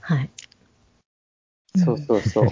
[0.01, 0.29] はい。
[1.77, 2.47] そうそうそう。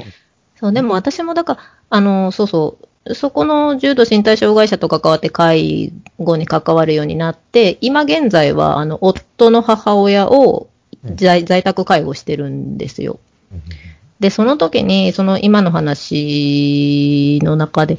[0.60, 10.70] そう、でも私もだから、あの、そうそう、そこの重度身体障害者と関わって介護に関わるようになって、今現在は、あの、夫の母親を
[11.16, 13.20] 在在宅介護してるんですよ。
[14.20, 17.98] で、その時に、その今の話の中で、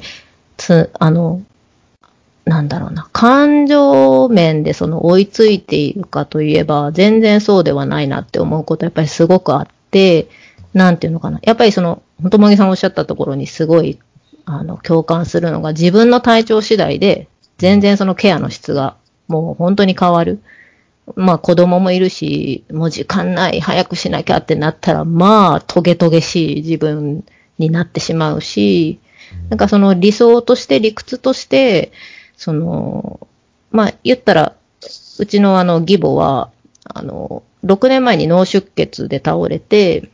[0.61, 1.41] つ、あの、
[2.45, 10.29] なんだろうな、感情面でその追いついているかといえば、全然そうではないなって思うことやっぱりすごくあって、
[10.73, 11.39] なんていうのかな。
[11.41, 13.99] やっぱりその、本もぎさんおっしゃったところにすごい、
[14.45, 18.95] あの、共感するのが自分の体調次第で、全然そのケアの質が
[19.27, 20.39] もう本当に変わる。
[21.15, 27.23] まあ子供もいるし、もう時間ない、早くしなきゃってなったら、まあトゲトゲしい自分
[27.57, 28.99] になってしまうし、
[29.49, 31.91] なんかその理想として理屈として、
[32.37, 33.27] その、
[33.71, 34.55] まあ言ったら、
[35.19, 36.51] うちのあの義母は、
[36.85, 40.09] あの、6年前に脳出血で倒れて、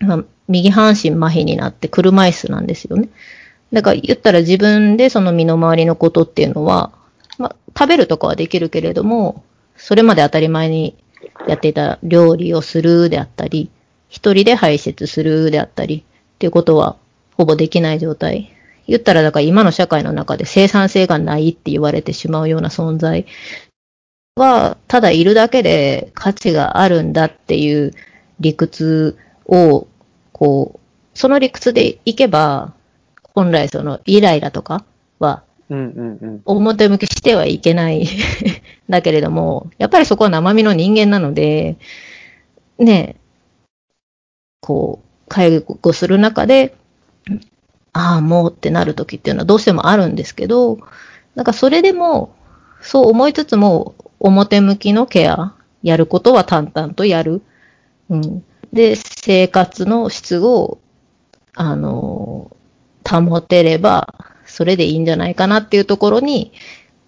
[0.00, 3.08] まあ右半身麻痺になって車椅子なんですよね。
[3.72, 6.92] だから言ったら自分でその身の回りのことっていうのは、
[7.38, 9.44] まあ食べるとかはできるけれども、
[9.76, 10.96] それまで当たり前に
[11.48, 13.70] やっていた料理をするであったり、
[14.08, 16.96] 一人で排泄するであったり、っていうことは
[17.36, 18.50] ほぼできない状態。
[18.86, 23.26] 言ったらだから今の社会の中で生産性がないって言われてしまうような存在。
[24.36, 27.92] は、ただいるだけで価値があるんだっていう
[28.40, 29.16] 理屈
[29.46, 29.86] を、
[30.32, 32.74] こう、その理屈でいけば、
[33.22, 34.84] 本来そのイライラとか
[35.18, 35.44] は、
[36.44, 38.06] 表向きしてはいけない。
[38.88, 41.76] だけれども、やっぱりそこは生身の人間なので、
[42.78, 43.16] ね、
[44.60, 46.74] こう、介護する中で、
[47.92, 50.78] ああ、もうってなる時っていうのはどうしてもあるんですけど、
[51.34, 52.34] なんかそれでも、
[52.80, 57.42] そう思いつつも、表向きのケア、やることは淡々とやる。
[58.10, 58.44] うん。
[58.72, 60.78] で、生活の質を、
[61.54, 62.56] あの、
[63.08, 64.14] 保てれば、
[64.46, 66.52] それでいいんじゃないかなっていうところに、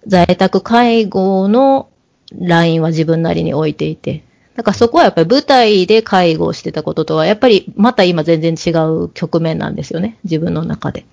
[0.07, 1.89] 在宅介護の
[2.33, 4.25] ラインは自分なりに置いていて、
[4.57, 10.19] だからそこはやっぱり舞台で介護をしてたこととは、やっぱりまた今全然違う局面なんですよね。
[10.25, 11.05] 自分の中で。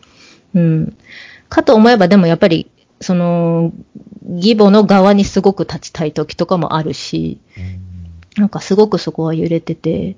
[0.56, 0.98] うん。
[1.50, 2.72] かと思えばでもやっぱり、
[3.02, 3.74] その、
[4.30, 7.38] 義母の側にすごく立ちたい時とかもあるし、
[8.38, 10.16] なんかすごくそこは揺れてて、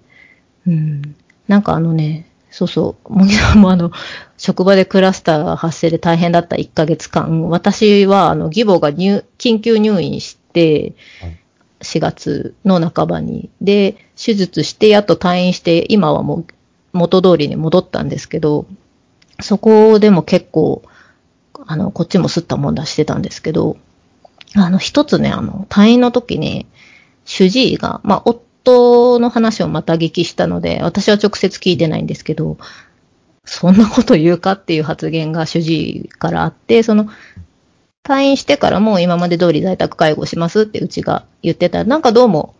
[0.67, 1.15] うん。
[1.47, 3.91] なんかあのね、そうそう、もぎさんもあの、
[4.38, 11.39] 職場でクラスターが発生で大変だった1ヶ月間、私はあの、義母が入緊急入院して、はい
[11.86, 13.49] 4月の半ばに。
[13.61, 16.45] で、手術してやっと退院して、今はもう
[16.93, 18.65] 元通りに戻ったんですけど、
[19.41, 20.83] そこでも結構、
[21.67, 23.77] あの、こっちも吸ったもんだしてたんですけど、
[24.55, 26.65] あの、一つね、あの、退院の時に、
[27.25, 32.57] 主治医が、まあ、夫の話をまた聞きしたので、私は直接聞いてないんですけど、
[33.43, 37.09] そんなこと言うかっていう発言が主治医からあって、その、
[38.05, 41.79] 退院してからもう今まで通り在宅介護しますってうちが言ってた。
[41.79, 42.55] ら、なんかどうも、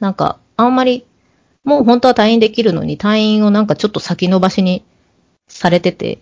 [0.00, 1.04] なんかあんまり、
[1.62, 4.82] もう本当は退院できるのに退院をなんかちょっと先延ばしに
[5.46, 6.20] されてて、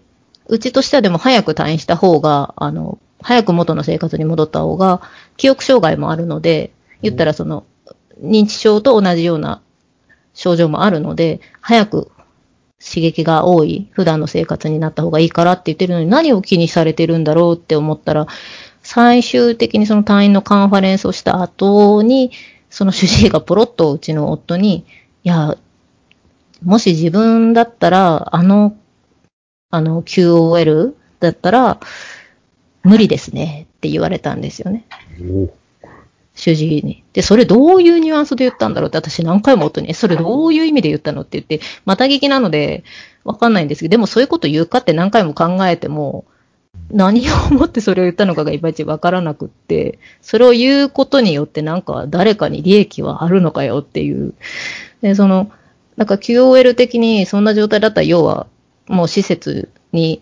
[0.48, 5.00] うちとしてはでも早く退院した方が、あの、早く元の生活に戻った方が、
[5.36, 7.64] 記憶障害もあるので、言ったらその、
[8.20, 9.62] 認知症と同じような
[10.34, 12.10] 症状もあるので、早く
[12.78, 18.26] 刺激が多い普段の生活になった方がいいからって言ってるのに何を気にされてるんだろうって思ったら、
[18.82, 22.30] 最終的にその隊員のカンファレンスをした後に、
[22.70, 24.86] その主治医がポロッとうちの夫に、
[25.24, 25.56] いや、
[26.62, 28.76] もし自分だったら、あの、
[29.70, 31.80] あの QOL だったら、
[32.82, 34.84] 無理ですねって言われたんですよね。
[36.36, 37.02] 主治医に。
[37.14, 42.84] で、それどういうニュアンスで言ったんだろうって私何回も夫に、それどういう意味で言ったのって言って、また聞きなので
[43.24, 46.26] わかんないんですけど、でもそういうこと言うかって何回も考えても、
[46.90, 54.34] 何を思ってそれを言ったのかがいまいちわからなくって、それを言うことによってなんか誰かに利益はあるのかよっていう。
[55.00, 55.50] で、その、
[55.96, 58.46] なんか QOL 的にそんな状態だったら要は
[58.86, 60.20] もう施設に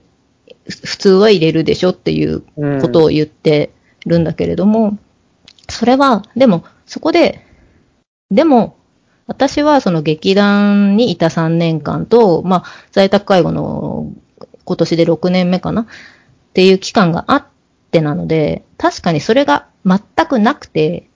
[0.69, 2.43] 普通は入れるでしょっていう
[2.81, 3.71] ことを言って
[4.07, 4.97] るんだけれども、
[5.69, 7.45] それは、でも、そこで、
[8.31, 8.77] でも、
[9.27, 14.13] 私はその劇団にいた3年間と、まあ、在宅介護の
[14.65, 15.87] 今年で6年目かなっ
[16.53, 17.47] ていう期間があっ
[17.91, 21.09] てなので、確かにそれが全くなくて、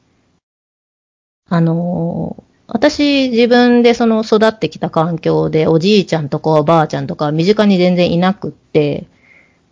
[1.50, 9.06] あの私自分でその育ってきた環境でおじいちゃんとかおばあちゃんとか身近に全然いなくって、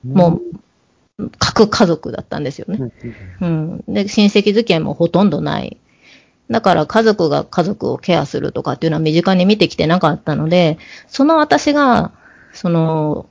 [0.05, 0.43] もう
[1.39, 2.93] 核家族だったんですよね。
[3.41, 3.85] うん。
[3.89, 5.79] で、親戚付き合いもほとんどない。
[6.51, 12.13] だから家族が家族をケアするとかっていうのは身近に見てきてなかったので、その私が、
[12.53, 13.27] その、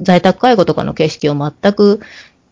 [0.00, 2.00] 在宅介護とかの景色を全く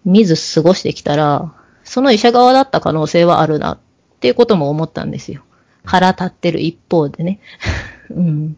[0.05, 1.53] 見ず過ごしてきたら、
[1.85, 3.79] その医者側だった可能性はあるなっ
[4.21, 5.43] ていうことも思ったんですよ。
[5.85, 7.39] 腹立ってる一方でね。
[8.11, 8.57] うん。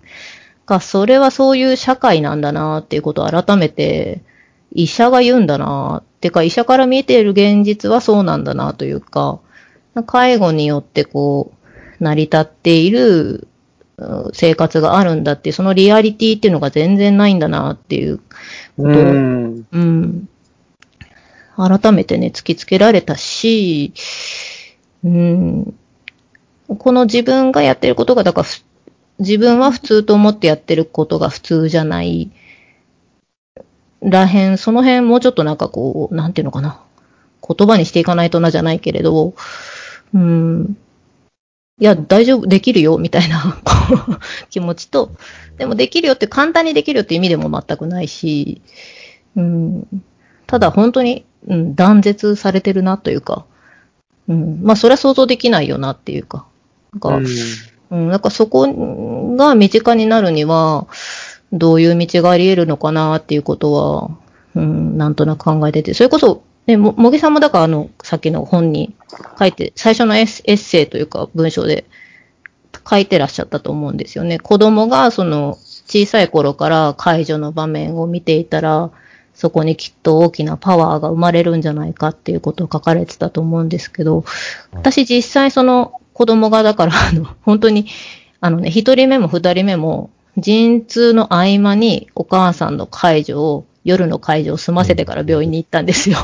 [0.65, 4.23] か、それはそういう社会なんだなっていうことを改めて
[4.73, 6.03] 医者が言うんだな。
[6.05, 9.41] ってか、医者から見ている現実はそうなんだなというか、
[10.07, 11.53] 介護によってこ
[12.01, 13.49] う、成り立っている
[14.33, 18.23] 生活があるんだってそのリアリティっていうのが全然ないんだなっていうこ
[18.77, 19.67] とを、うん。
[19.73, 20.29] うん、
[21.57, 23.93] 改めてね、突きつけられたし、
[25.05, 25.75] うん、
[26.69, 28.49] この自分がやってることが、だから、
[29.19, 32.31] 自分は普通と思ってやってることが普通じゃない。
[34.03, 36.81] らへん、その辺もうちょっとなんかこう、なんていうのかな。
[37.47, 39.35] 言葉にしていかないとなじゃないけれど、
[40.15, 40.77] うん。
[41.81, 43.59] いや、大丈夫、できるよ、みたいな
[44.51, 45.13] 気持ちと、
[45.57, 48.61] でもできるよって簡単にできるよって意味でも全くないし、
[49.37, 50.03] うん。
[50.47, 53.45] ただ本当に、うん、断絶されてるなというか、
[54.29, 54.61] うん。
[54.63, 56.47] まあ、それは想像できないよなっていうか。
[56.93, 57.29] なんか、
[57.91, 58.67] うん、なんかそこ
[59.37, 60.87] が身近になるには、
[61.53, 64.11] どういう道があり得るのかなっていうことは、
[64.55, 68.95] うん、なんとなく考えてて、それこそ、ね、も、もぎさんもだからあの、さっきの本に
[69.39, 71.85] 書いて、最初のエッエッセイというか文章で
[72.89, 74.39] 書いてらっしゃったと思うんですよね。
[74.39, 78.91] 子供がその、小さい頃から解除の場面を見ていたら、
[79.35, 84.25] そこにきっと大きなパワーが生まれるんじゃないかっていうことを書かれてたと思うんですけど、
[84.73, 87.87] 私実際その子供がだから、あの、本当に、
[88.41, 90.11] あのね、一人目も二人目も、
[90.41, 96.19] 陣痛の合間にお母さんの介助を、夜の介助を済ませてから病院に行ったんですよ。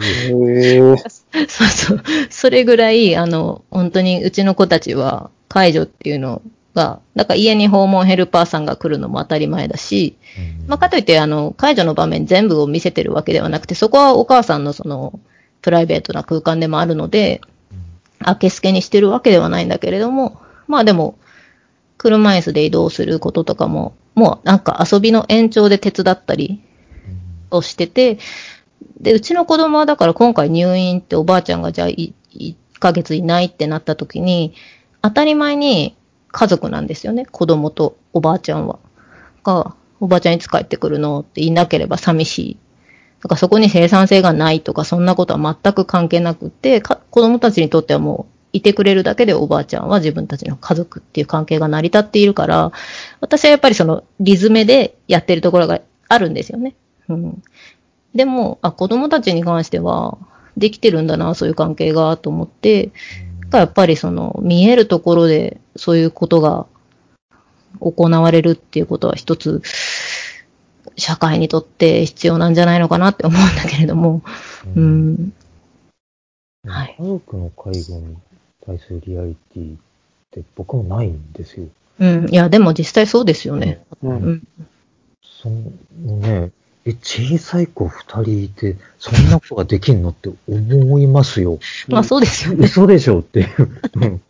[0.00, 0.96] へー
[1.48, 2.02] そうそう。
[2.30, 6.40] それぐらい、あの、本当にうちの子たちは介助っていうの
[6.74, 10.16] が、だから家に訪問ヘルパーさんが来るのも当たり前だし、
[10.66, 15.18] まあ、かといって、あの、介助の場面全部を見せてるわけではなくて、そこはお母さんのその、
[15.60, 17.40] プライベートな空間でもあるので、
[18.26, 21.18] 明けすけにしてるわけではないんだけれども、まあでも、
[21.98, 26.62] 車椅子で移動することとかも、もうなんか遊びの延長で手伝ったり
[27.50, 28.18] をしてて、
[29.00, 34.54] で、うちの子供はだから今回入院っておばあちゃんがじゃあい1ヶ月いないってなった時に、
[35.02, 35.96] 当たり前に
[36.28, 37.26] 家族なんですよね。
[37.26, 38.78] 子供とおばあちゃんは。
[39.44, 42.56] が、おばあちゃんいつ帰ってくるのって言いなければ寂しい。
[43.20, 52.72] だからそこに生産性がないとかそんなことは全く関係なくって、か子供たちにとってはもういてくれるだけでおばあちゃんは自分たちの家族っていう関係が成り立っているから、
[53.20, 56.74] 私はやっぱりそのリズムでやってるところがあるんですよね。
[57.08, 57.42] うん。
[58.14, 60.18] でも、あ、子供たちに関しては
[60.56, 62.90] できてるんだな、そういう関係が、と思って、
[63.52, 66.66] やっぱりその見えるところでそういうことが
[67.80, 69.62] 行われるっていうことは一つ
[70.96, 74.22] 社会にとって必要なんじゃないのかなって思うんだけれども、
[74.76, 74.80] う。
[74.80, 75.32] ん。
[76.66, 78.16] はい家族の介護に
[78.68, 79.78] 対するリアリティっ
[80.30, 81.66] て僕もないんですよ。
[81.98, 82.28] うん。
[82.28, 83.82] いや、でも実際そうですよね。
[84.02, 84.08] う。
[84.08, 84.42] うんん。
[85.22, 86.50] そのね、
[86.84, 91.58] え、小さい子二人いて、そんなことができんのって思いますよ。
[91.88, 92.64] まあそうですよね。
[92.64, 93.48] 嘘でしょっていう。
[93.96, 94.20] うん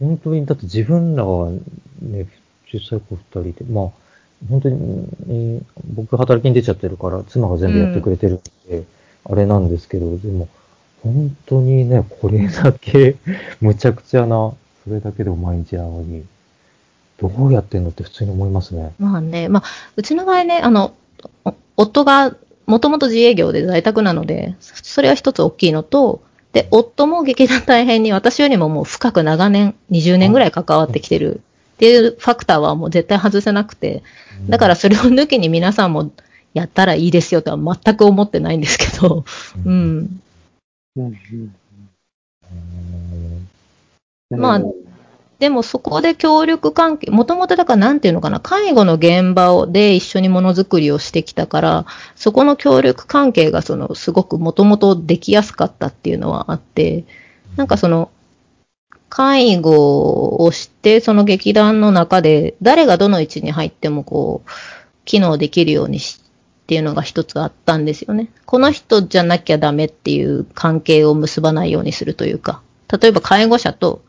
[0.00, 1.50] 本当に、だって自分らは
[2.02, 2.26] ね、
[2.70, 3.90] 小さい子二人で、まあ、
[4.50, 8.84] 本当に、うん僕働きに出ちゃってるから、妻が全部やってくれてるんで、
[9.24, 10.48] あれなんですけど、でも、
[11.04, 13.16] 本当にね、これだけ、
[13.60, 14.52] むちゃくちゃな、
[14.84, 16.24] それだけでも毎日なのに、
[17.20, 18.92] どうやってんのって普通に思いますね。
[18.98, 19.62] まあね、まあ、
[19.96, 20.94] うちの場合ね、あの、
[21.44, 22.34] お夫が
[22.66, 31.42] もともと自営業で在宅なので、それは一つ大きいのと、で、夫も劇団大変に私よりももう深く長年、20年ぐらい関わってきてる
[31.74, 34.02] っていうファクターはもう絶対外せなくて、
[34.48, 36.10] だからそれを抜きに皆さんも
[36.54, 39.24] やったらいいですよとは全く思ってないんですけど、
[39.66, 39.70] う。
[39.70, 40.20] ん。
[40.96, 41.08] うんう
[44.36, 44.62] んまあ
[45.38, 57.04] でもそこで協力関係、もともとだからなんていうのかな、介護の現場をで一緒にものづくりをしてきたから、そこの協力関係がそのすごくもともとできやすかったっていうのはあって、
[57.56, 58.10] なんかその、
[59.10, 64.50] 介護をして、その劇団の中で誰がどの位置に入ってもこう、
[65.04, 66.20] 機能できるようにし
[66.64, 68.30] っていうのが一つあったんですよね。
[68.46, 74.02] この人じゃなきゃダメっていう関係を結ばないようにするというか、例えば介護者と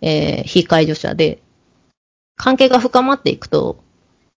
[0.00, 1.40] えー非介助者で、
[2.36, 3.78] 関係が深まっていくと、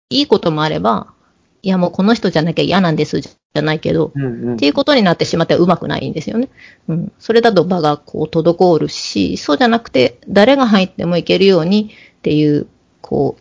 [0.09, 1.13] いいこともあれば、
[1.61, 6.49] いやもうこの人じゃなきゃ嫌なんですじゃないけど、うんうんっていうことになってしまってはうまくないんですよね。
[6.87, 7.11] うん。
[7.19, 12.67] それだと場がこう滞るし、そうじゃなくて、誰が入ってもいけるようにっていう、
[13.01, 13.35] こ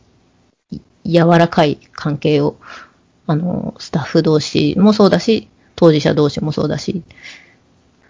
[0.72, 2.56] う、い柔らかい関係を、
[3.29, 7.03] あの、スタッフ同士もそうだし、当事者同士もそうだし、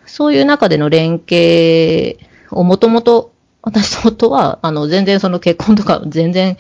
[0.07, 2.19] そういう中での連携
[2.51, 6.57] をもともと、私と夫は、あの、全然その結婚とか、全然、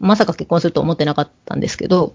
[0.00, 2.14] まさか結婚すると思ってなかったんですけど、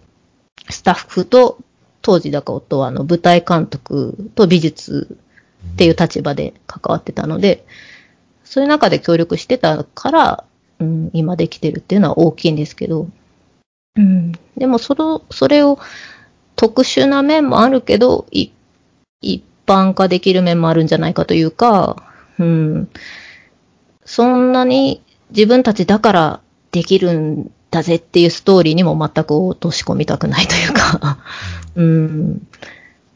[0.69, 1.59] スタッフと、
[2.01, 5.17] 当時だか夫は、あの、舞台監督と美術
[5.73, 7.65] っていう立場で関わってたので、
[8.43, 10.43] そういう中で協力してたから、
[10.79, 13.07] うん、今できてるっていうのは大きいんですけど、
[13.95, 15.79] うん、でもその、それを
[16.55, 18.49] 特殊な面もあるけど、い
[19.21, 22.03] 一般化できる面もあるんじゃないかというか、
[22.37, 22.89] うん、
[24.03, 26.41] そんなに自分たちだから
[26.71, 31.17] できるんだぜっていうストーリーにも全く落とし込みたくないというか、
[31.75, 31.85] うん、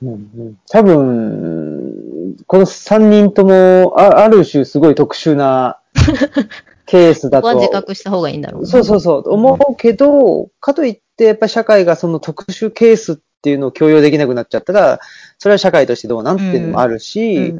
[0.01, 0.11] うん。
[0.37, 0.57] うん。
[0.69, 5.79] 多分、この三人とも、あある種すごい特殊な
[6.89, 7.73] ケースだそこは自と。
[7.73, 8.67] 覚した方がいいんだろうな。
[8.67, 14.99] そうそうそう、思うけど、かといって、やっぱり社会がその特殊ケースっっていうのを強要できなくなっちゃったら、
[15.37, 17.55] それは社会としてどうなんっていうのもあるし、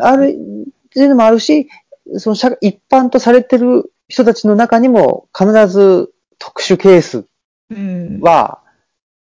[0.00, 1.68] ある、っていうのもあるし、
[2.16, 6.10] その社一般とされてる人たちの中にも必ず
[6.40, 7.26] 特殊ケース
[8.20, 8.58] は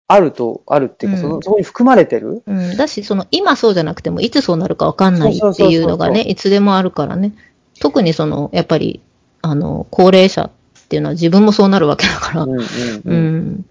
[0.06, 2.42] あると、あるっていうか、その、そこに含まれてる？
[2.46, 2.76] うん。
[2.76, 7.32] だし、その、今そうじゃなくても、いつそうなるかわかんないっていうのがね、いつでもあるからね。
[7.80, 9.00] 特にその、やっぱり、
[9.44, 10.50] あの、高齢者っ
[10.88, 12.42] ていうのは自分もそうなるわけだから。
[12.44, 12.64] うん、うん、
[13.04, 13.64] うん。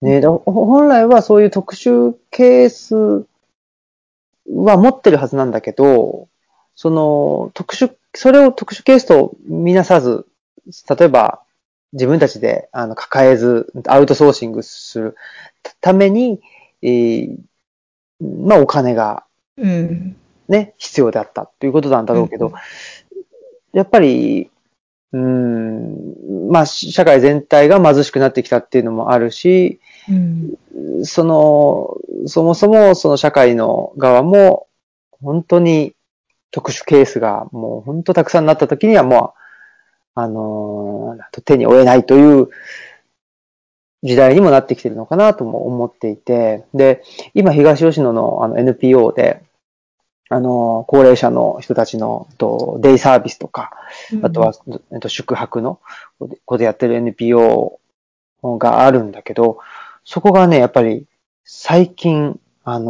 [0.00, 2.96] ね本来はそういう特殊ケース
[4.48, 6.28] は持ってるはずなんだけど、
[6.74, 10.26] その、特殊、それを特殊ケースとみなさず、
[10.90, 11.42] 例えば、
[11.92, 15.16] 自分たちであの抱えず、アウトソーシングする
[15.80, 16.40] ために、
[16.80, 17.36] えー、
[18.20, 19.24] まあお金が、
[19.56, 20.16] ね、
[20.48, 22.54] うん、必要であったということなんだろうけど、うん、
[23.74, 24.50] やっぱり、
[25.12, 31.96] うん、まあ社会全体が貧しくなってきたっていうのもあるし、うん、その、
[32.26, 34.68] そもそもその社会の側も、
[35.10, 35.94] 本当に
[36.50, 42.48] 特殊ケースがもう本当たくさんなった時にはもう、あのー、手に負えないという
[44.02, 47.02] 時代にもなってきてるのかなとも思っていて、で、
[47.34, 49.42] 今東吉野のあの NPO で、
[50.32, 53.70] あの、高齢者の人たちのとデイサービスとか、
[54.22, 54.54] あとは、
[54.90, 55.78] えっと、宿泊の
[56.46, 57.78] ことやってる NPO
[58.42, 59.58] があるんだけど、
[60.04, 61.04] そこがね、やっぱり
[61.44, 62.88] 最近、あのー、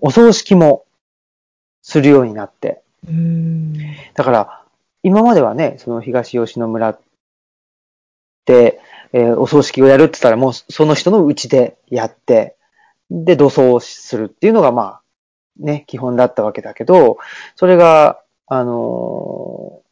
[0.00, 0.86] お葬式も
[1.82, 2.82] するようになって。
[4.14, 4.64] だから、
[5.02, 6.98] 今まではね、その東吉野村
[8.46, 8.80] で、
[9.12, 12.56] えー、お葬式をやるって言ったらもうその人のうちでやって、
[13.10, 15.02] で、土葬するっていうのがまあ、
[15.58, 17.18] ね、基本だったわけだけど、
[17.56, 19.82] それが、あの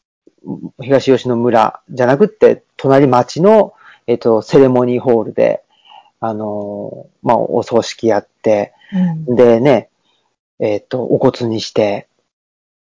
[0.46, 3.74] ー、東吉野村じゃなくって、隣町の、
[4.06, 5.62] えっ、ー、と、セレモニーホールで、
[6.20, 8.72] あのー、まあ、お葬式やって、
[9.28, 9.90] うん、でね、
[10.60, 12.06] えっ、と、お骨にして、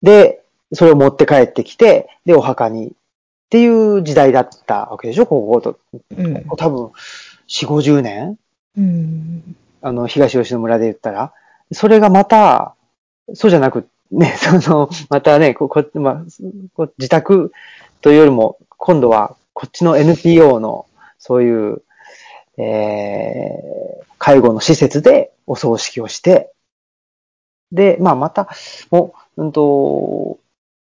[0.02, 2.92] で、それを持って帰ってきて、で、お墓にっ
[3.50, 5.78] ていう時代だったわけでしょ、ここと。
[6.16, 6.92] うん、多分、
[7.48, 8.38] 4、50年、
[8.78, 11.32] うん、あの、東吉野村で言ったら。
[11.72, 12.74] それがまた、
[13.34, 16.24] そうじゃなく、ね、 その、またね、ここまあ、
[16.74, 17.52] こ自宅
[18.00, 20.86] というよりも、今度はこっちの NPO の、
[21.18, 21.82] そういう、
[22.56, 26.52] えー、介護の施設でお葬式をして、
[27.72, 28.48] で、まあまた、
[28.90, 30.38] もう、んと、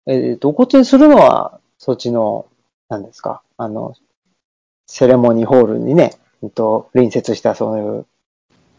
[0.07, 2.47] えっ、ー、と、お骨にするのは、そっちの
[2.89, 3.95] 何ですか、あの、
[4.87, 8.07] セレモニーホールにね、えっと、隣接したそういう、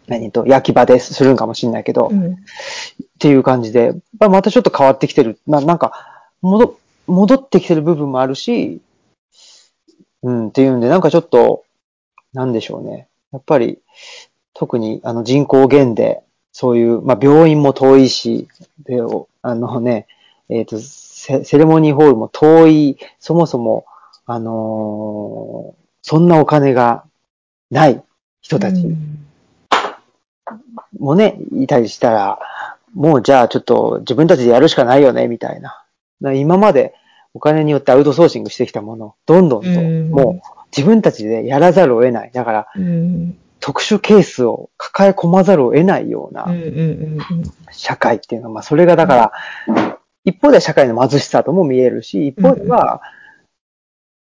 [0.10, 2.36] 何と、焼き場でするんかもしれないけど、うん、っ
[3.20, 5.40] ていう感じで、またちょっと変わってきてる。
[5.46, 5.94] まあ、なんか、
[6.42, 8.82] 戻、戻ってきてる部分もあるし、
[10.24, 11.64] うん、っていうんで、なんかちょっと、
[12.34, 13.08] なんでしょうね。
[13.32, 13.80] やっぱり、
[14.54, 18.48] 特に、あの、人口減で、そういう、まあ、病院も遠いし、
[18.84, 19.00] で、
[19.42, 20.08] あのね、
[20.50, 23.86] えっ、ー、とセ、セレモニーホールも遠い、そもそも、
[24.26, 27.06] あのー、そんなお金が
[27.70, 28.04] ない
[28.42, 28.84] 人たち
[31.00, 32.40] もね、いたりしたら、
[32.94, 35.84] もうじゃあちょっと自分たちでやるしかないよね、みたいな。
[36.34, 36.94] 今まで
[37.34, 42.32] お金によってアウトソーシングしてきたもの、どんどんと、もう自分たちでやらざるを得ない。
[42.34, 42.68] だから、
[43.60, 46.48] 特殊ケースを抱え込まざるを得ないような
[47.72, 49.32] 社会っていうのは、まあそれがだか
[49.68, 53.02] ら、一方では社会の貧しさとも見えるし、一方では、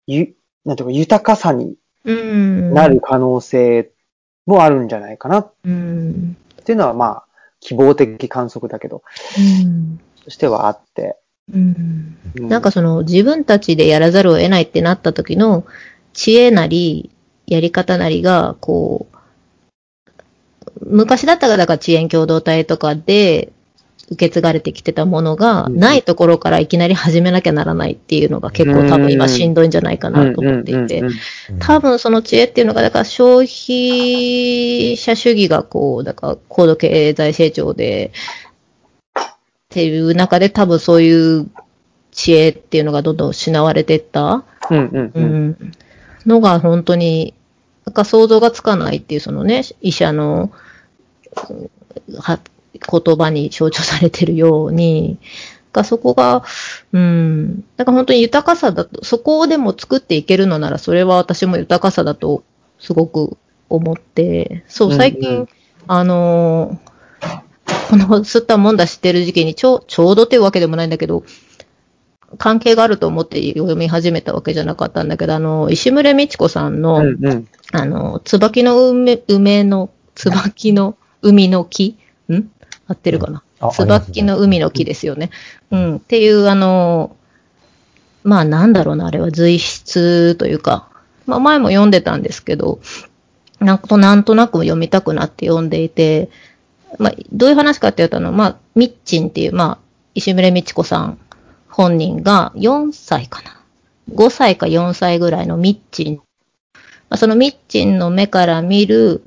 [0.07, 3.91] ゆ、なんていうか、豊かさになる可能性
[4.49, 5.41] もあるんじゃないかな。
[5.41, 7.25] っていうのは、まあ、
[7.61, 9.03] 希望的観測だけど、
[10.25, 11.17] としてはあって。
[11.53, 15.65] うん、なんかその自分たちでやらざるを得ないってなった時の
[16.13, 17.11] 知恵なり、
[17.47, 19.17] やり方なりが、こう、
[20.81, 23.53] 昔だったらだから遅延共同体とかで、
[24.11, 31.03] 受け継がれてきてたものが、ないところからいきなり始めなきゃならないっていうのが結構多分今しんどいんじゃないかなと思っていて、
[31.59, 38.13] 多分その知恵っていうのが、だから消費者主義がこう、だから高度経済成長で、
[39.15, 39.25] っ
[39.69, 41.51] ていう中で多分そういう
[42.11, 44.45] 知恵っていうのがどんどん失われていった、
[46.27, 47.35] のが本当に、
[47.85, 50.51] なんか想像がつかないっていうそのね、医者の、
[52.79, 55.19] 言葉に象徴されてるように、
[55.73, 56.45] がそこが、
[56.93, 62.43] うん、だから本当に豊かさだと、そこでも作っていけるのなら、それは私も豊かさだと
[62.79, 63.37] すごく
[63.69, 65.49] 思って、そう、最近、うんうん、
[65.87, 66.81] あの
[67.91, 71.25] この吸ったもんだ知ってる時期にちょちょうどっていうわけでもないんだけど、
[72.37, 81.99] 関係があると思って読み始めたわけじゃなかったんだけど、あの、石村美智子さんの、うんうん、あの、椿の梅梅の椿の海の木
[82.31, 82.51] ん？
[82.89, 85.31] 合ってるかな、あ椿の海の木ですよね。
[85.71, 85.97] うん。
[85.97, 87.17] っていう、あの、
[88.25, 90.89] まあなんだろうな、あれは随筆というか、
[91.27, 92.81] まあ前も読んでたんですけど、
[93.61, 96.31] なんとなんとなく読みたくなって読んでいて、
[96.99, 99.79] まあどういう話かっていうと、あの、まあ、ミッチンっていう、まあ、
[100.15, 101.19] 石村美智子さん
[101.69, 103.61] 本人が4歳かな。
[104.13, 106.17] 5歳か4歳ぐらいのミッチン。
[106.17, 109.23] まあ、そのミッチンの目から見る、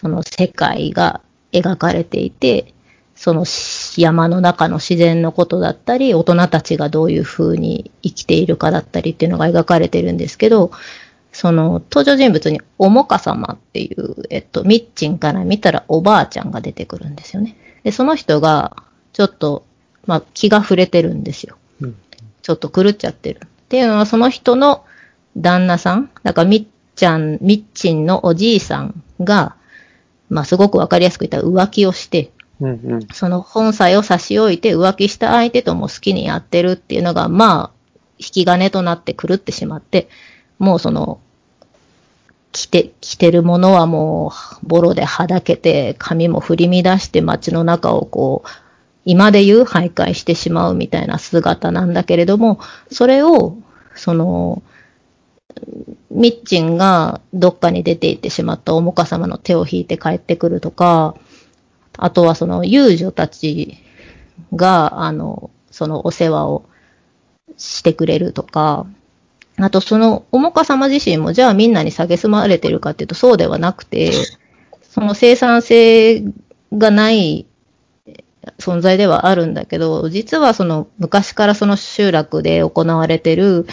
[0.00, 1.20] その世界が
[1.52, 2.74] 描かれていて、
[3.18, 3.44] その
[3.96, 10.70] 山の中の自然のことだったり、大人たちがどういうふうに生きているかだったりっていうのが描かれてるんですけど、
[11.32, 17.56] その登場人物におもか様っていう、えっと、ミッチンから見たらおばあちゃんが出てくるんですよね。
[17.82, 18.76] で、その人が、
[19.12, 19.66] ちょっと、
[20.06, 21.56] まあ、気が触れてるんですよ。
[21.80, 21.96] うん
[22.40, 23.40] ちょっと狂っちゃってる。
[23.44, 24.84] っていうのは、その人の
[25.36, 29.56] 旦那さん、だからみっちゃん、みっちんのおじいさんが、
[30.30, 32.30] まあ、すごくわかりやすく言ったら浮気をして、
[32.60, 33.06] うんうん。
[33.12, 37.78] その本妻を差し置いて浮気した相手とも好きにやってるっていうのが、まあ、
[38.18, 40.08] 引き金となって狂ってしまって、
[40.58, 41.20] もうその、
[42.52, 44.32] 着て、着てるものはも
[44.62, 48.48] う、ボロではだけて、髪も振り乱して街の中をこう、
[49.04, 52.58] 今で言う徘徊してしまうみたいな姿なんだけれども、
[52.90, 53.56] それを、
[53.94, 54.62] その、
[56.10, 61.14] ミッチンがどっかに出て行ってしまったおもか様の手を引いて帰ってくるとか、
[61.98, 63.76] あとはその遊女たち
[64.54, 66.64] が、あの、そのお世話を
[67.56, 68.86] してくれるとか、
[69.56, 74.12] あとそのおもか様自身もじゃあみんなに蔑まれてるかっていうとそうではなくて、
[74.82, 76.24] その生産性
[76.72, 77.46] がない
[78.58, 83.66] 存在ではあるんだけど、実はその昔からその集落で行われてる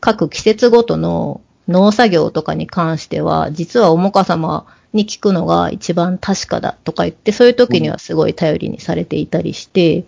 [0.00, 10.04] 各季節ごとの農作業とかに関しては、実はおもか様に聞くのが一番確かだとか言って、そういう時にはすごい頼りにされていたりして、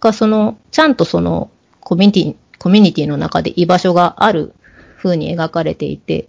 [0.00, 1.50] かその、ちゃんとその
[1.80, 4.54] コミュニティ、コミュニティの中で居場所がある
[4.98, 6.28] 風に描かれていて、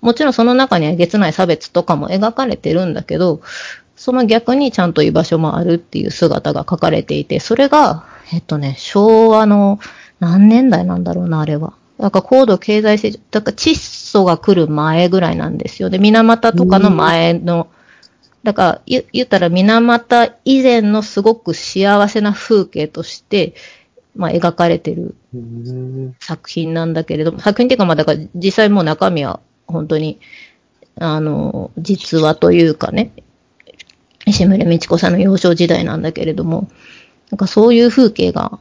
[0.00, 3.40] もちろんその中にはげつない差別とかも描かれてるんだけど、
[3.96, 9.78] その逆にちゃんと居場所もあるっていう姿が書かれていて、それが、えっとね、昭和の
[10.20, 11.74] 何年代なんだろうな、あれは。
[11.98, 15.90] なんか高度経済成長、だから窒素が来る前ぐらいなんですよ。
[15.90, 17.68] で、水俣とかの前の、
[18.42, 23.54] だから言言ったら水俣以前のすごく幸せな風景として、
[24.16, 30.18] まあ描かれてるうん作品なんだけれども、作品っていうかまあだから実際もう中身は本当に、
[30.96, 33.12] あの、実話というかね、
[34.26, 36.68] 石村美智子さんの幼少時代なんだけれども、
[37.30, 38.58] なんかそういう風景が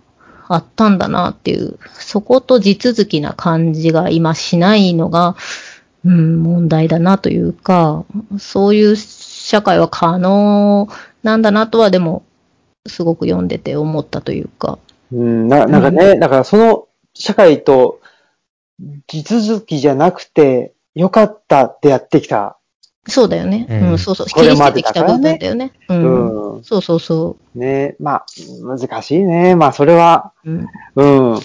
[0.54, 5.36] あったんだなっていう、そこと地続きな感じが今しないのが、
[6.06, 8.06] うん、問題だなというか、
[8.38, 10.90] そういう社会は可能
[11.24, 12.24] なんだなとはでも、
[12.86, 14.78] すごく読んでて思ったというか、
[15.12, 18.02] うん、ななんかね、だからその社会と
[19.08, 22.58] 地続きじゃなくて、よかったってやってきた。
[23.08, 23.68] そうだよね。
[23.70, 24.28] うんうん、そうそう。
[24.30, 25.74] これ切り捨までだからねててきた部分だよね。
[25.90, 25.94] う。
[25.94, 26.64] うんん。
[26.64, 28.26] そうそうそね、まあ、
[28.64, 29.56] 難しいね。
[29.56, 30.52] まあ、それは、う。
[30.52, 30.68] うん。
[30.96, 31.38] うん。
[31.38, 31.40] い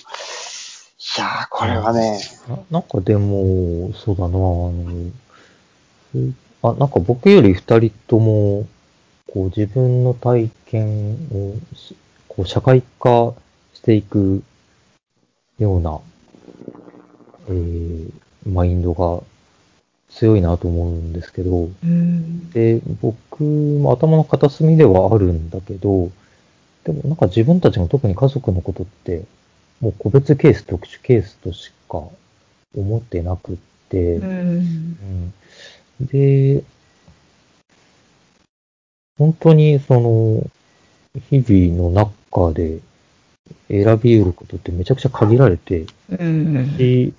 [1.18, 5.10] やー、これはね、ななんかでも、そうだなあの、
[6.14, 6.32] え
[6.62, 8.66] あ、なんか僕より二人とも、
[9.32, 11.97] こう自分の体験をし、
[12.28, 13.35] こう社会化
[13.74, 14.43] していく
[15.59, 15.98] ような、
[17.48, 18.10] えー、
[18.47, 19.22] マインドが
[20.10, 22.51] 強いなと思うんですけど、うん。
[22.51, 26.10] で、僕も頭の片隅ではあるんだけど、
[26.85, 29.24] でもなんか自分たちの特に家族のことって、
[29.80, 32.02] もう個別ケース、特殊ケースとしか
[32.76, 33.56] 思ってなくっ
[33.89, 34.30] て、うん。
[34.30, 35.35] うん
[36.01, 36.62] で、
[39.18, 40.51] 本当にその、
[41.28, 42.78] 日々の中で
[43.68, 46.76] 選び得ることってめちゃくちゃ限られて、うん。
[46.76, 47.12] し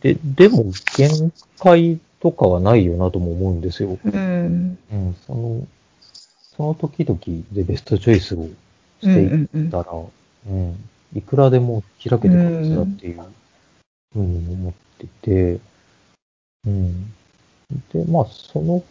[0.00, 3.98] で、でも限界とかはないよなとも思うんですよ。
[4.04, 4.78] うん。
[4.92, 5.66] うん、その、
[6.56, 7.18] その時々
[7.50, 8.46] でベストチョイスを
[9.00, 9.86] していったら、
[10.46, 13.20] うん、いくらでも開けてくるはずだっていう
[14.12, 15.60] ふうに思ってて、
[16.64, 17.12] うん。
[17.92, 18.84] で、まあ、その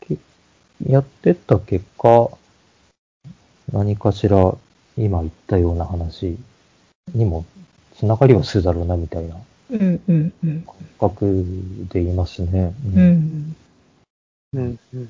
[0.00, 0.16] け、
[0.86, 2.30] やってった結果、
[3.72, 4.56] 何かしら
[4.96, 6.38] 今言ったような話
[7.14, 7.44] にも
[7.96, 9.36] つながりはするだろうなみたいな
[9.70, 10.00] うん。
[10.08, 10.32] うん。
[10.44, 10.64] うん。
[10.98, 11.44] 感覚
[11.92, 12.74] でいますね。
[12.84, 12.88] う。
[13.00, 13.56] ん。
[14.52, 14.78] うん。
[14.94, 15.08] うん。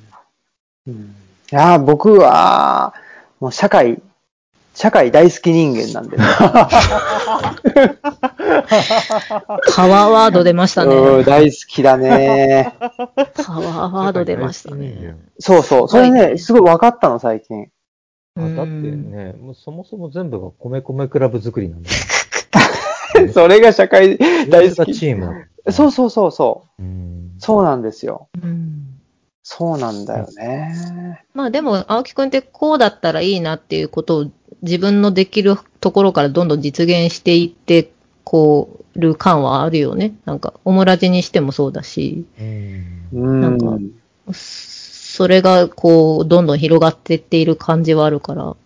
[0.86, 2.94] うん、いやー、僕は、
[3.38, 4.00] もう社会、
[4.74, 6.24] 社会大好き人間なんで、ね、
[9.74, 11.24] パワーワード出ましたうん、ね。
[11.24, 12.74] 大好きだね。
[12.78, 15.16] パワーワード出ましたね。
[15.38, 15.88] そうそう。
[15.88, 17.68] それね、すごい分かったの、最近。
[18.36, 21.96] あだってね、もうそもそも全部が米米クラブ作りなんだよ。
[23.32, 24.18] それが社会
[24.48, 24.94] 大好き。
[24.94, 26.82] チームそうそうそうそう。
[26.82, 27.32] うん。
[27.38, 28.28] そうなんですよ。
[28.42, 29.00] うん
[29.42, 31.24] そうなんだよね。
[31.34, 34.30] まあでも、青木くんってこうだったらいいなっていうことを
[34.62, 37.90] 自分のできるところからどんどん実現していって、
[38.22, 40.14] こう、る感はあるよね。
[40.24, 42.26] なんか、オムラジにしてもそうだし、
[43.18, 43.40] ん。
[43.40, 43.76] なんか
[44.32, 48.56] それがこう、どんどん広がっていっている感じはあるから。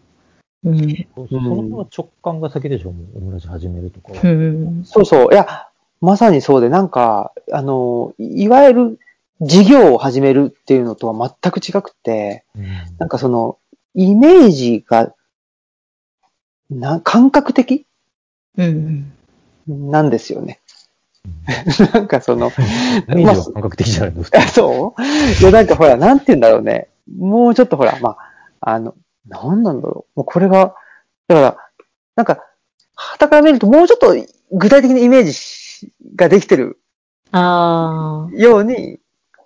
[0.64, 1.06] うん。
[1.14, 4.20] そその辺は直感が先でしょ、もうオムラジ始めるとかは。
[4.22, 4.84] うん。
[4.84, 5.28] そうそう。
[5.32, 5.68] いや、
[6.00, 8.98] まさにそうで、なんか、あの、いいわゆる
[9.40, 12.64] 事業を始めるっていうのとは全く違くて、うん
[12.98, 13.58] なんかその、
[13.94, 15.14] イメージが、
[16.70, 17.86] な、感覚的
[18.56, 19.12] うん。
[19.68, 20.60] なんですよね。
[21.94, 22.50] なんかその、
[23.08, 25.02] イメージは感覚的じゃないの、普通あ そう
[25.42, 26.88] いや、なんかほら、なんて言うんだろうね。
[27.18, 28.16] もうちょっとほら、ま
[28.60, 28.94] あ、あの、
[29.28, 30.20] なんなんだろう。
[30.20, 30.74] もうこれが、
[31.28, 31.56] だから、
[32.16, 32.44] なんか、
[32.94, 34.14] 旗から見るともうちょっと
[34.52, 36.78] 具体的なイメージができてる
[37.32, 38.36] ああ。
[38.36, 39.00] ように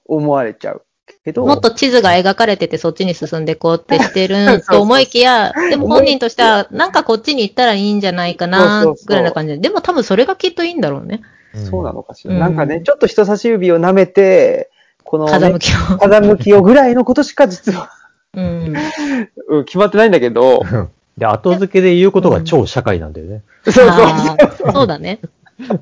[0.05, 0.83] 思われちゃう
[1.25, 9.59] けど、もっと地図が描かれててそっちに進んでこうってして そうそうそうると思いきや、でも本人としては、なんかこっちに行ったらいいんじゃないかなぐらいな感じで。
[9.59, 11.23] でも多分それがきっといいんだろうね。
[11.55, 12.35] そうなのかしら。
[12.35, 14.71] うんなんかね、ちょっと人差し指を舐めて、
[15.05, 15.99] この、ね、風向きを。
[15.99, 17.91] 風向きをぐらいのことしか実は、
[18.35, 18.75] うん。
[19.49, 20.63] うん決まってないんだけど、
[21.19, 23.43] で、後付けで言うことが超社会なんだよね。
[23.65, 25.21] そうそうあーそうだね。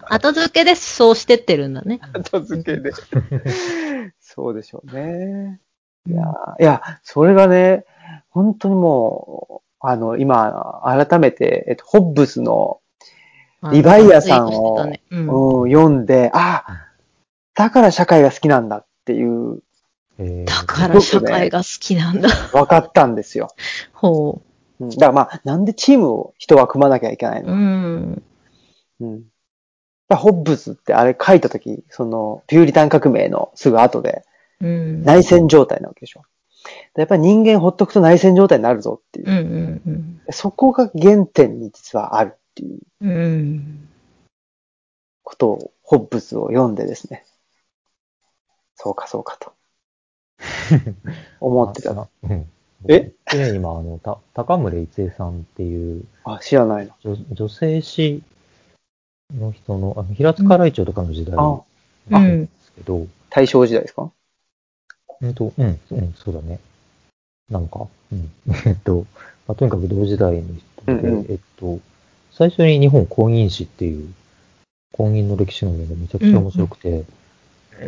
[0.09, 2.01] 後付けでそうしてってるんだね。
[2.15, 2.93] 後付けで。
[4.21, 5.61] そうでしょうね。
[6.09, 7.85] いやー、いや、それがね、
[8.31, 12.81] 本当にもう、あの、今、改めて、えっと、ホッブスの、
[13.73, 16.87] リヴァイアさんをねうんうん、読んで、あ、
[17.55, 19.61] だから社会が好きなんだっていう、
[20.19, 22.29] えーだから社会が好きなんだ。
[22.53, 23.49] 分かったんですよ。
[23.93, 24.41] ほ
[24.81, 27.47] うん、だからまあ、なんでチームを人は組まなきゃいけないう。
[27.47, 28.23] の、うん。
[29.01, 29.23] うん、
[30.15, 34.25] ホッブスってあれ書いたとき、その、ピューリタン革命のすぐ後で、
[34.61, 35.03] うん。
[35.03, 36.23] 内戦状態なわけでしょ。
[36.97, 39.33] やっぱり人間ほっとくと内戦状態になるぞっていうう。
[39.33, 39.37] ん
[39.87, 43.11] うんそこが原点に実はあるっていううん。
[43.11, 43.89] うん。
[45.23, 47.25] ことを、ホッブスを読んでですね。
[48.75, 49.56] そうかそうかと。
[51.41, 51.93] 思ってた。
[51.93, 52.47] あうん。
[52.89, 53.13] え？
[53.27, 56.93] 僕ね、今、あの、た、高村一恵さんっていうあ、知らないの。
[57.03, 58.23] 女女性誌
[59.35, 61.61] の人の、あの、平塚雷町とかの時代あ
[62.09, 62.47] なうんん。
[62.47, 64.11] ですけど、大正時代ですか？
[65.21, 66.61] うんと、うん、うん、そうだね。
[67.51, 68.31] なんか、うん。
[68.67, 69.07] えっと、
[69.47, 70.43] まあ、とにかく同時代の
[70.85, 71.79] 人で、うんうんえっと、
[72.33, 74.13] 最初に日本公認史っていう、
[74.93, 77.05] 公認の歴史の面がめちゃくちゃ面白くて、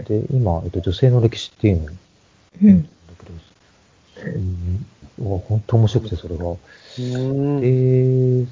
[0.07, 1.89] で、今、えっと、女性の歴史っていうのを
[2.63, 2.83] うん。
[2.83, 2.89] だ
[4.17, 4.31] けど、
[5.19, 6.45] うん、わ本当面白くて、それが。
[6.45, 7.61] うん。
[7.61, 8.47] で、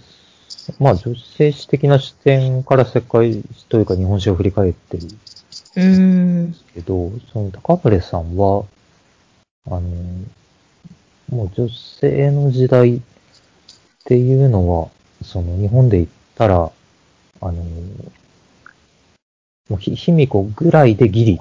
[0.78, 5.08] まあ、女性史的な視点から世界史というか日本史を振り返ってる
[5.76, 6.56] うん。
[6.74, 8.36] けど、その高村さん。
[8.36, 8.64] は、
[9.66, 9.80] あの、
[11.28, 13.00] もう女性の時代っ
[14.04, 14.88] ていうのは、
[15.22, 16.70] その日本で言ったら、
[17.40, 17.52] あの、
[19.68, 21.40] もうひ、卑弥呼ぐらいでギリ、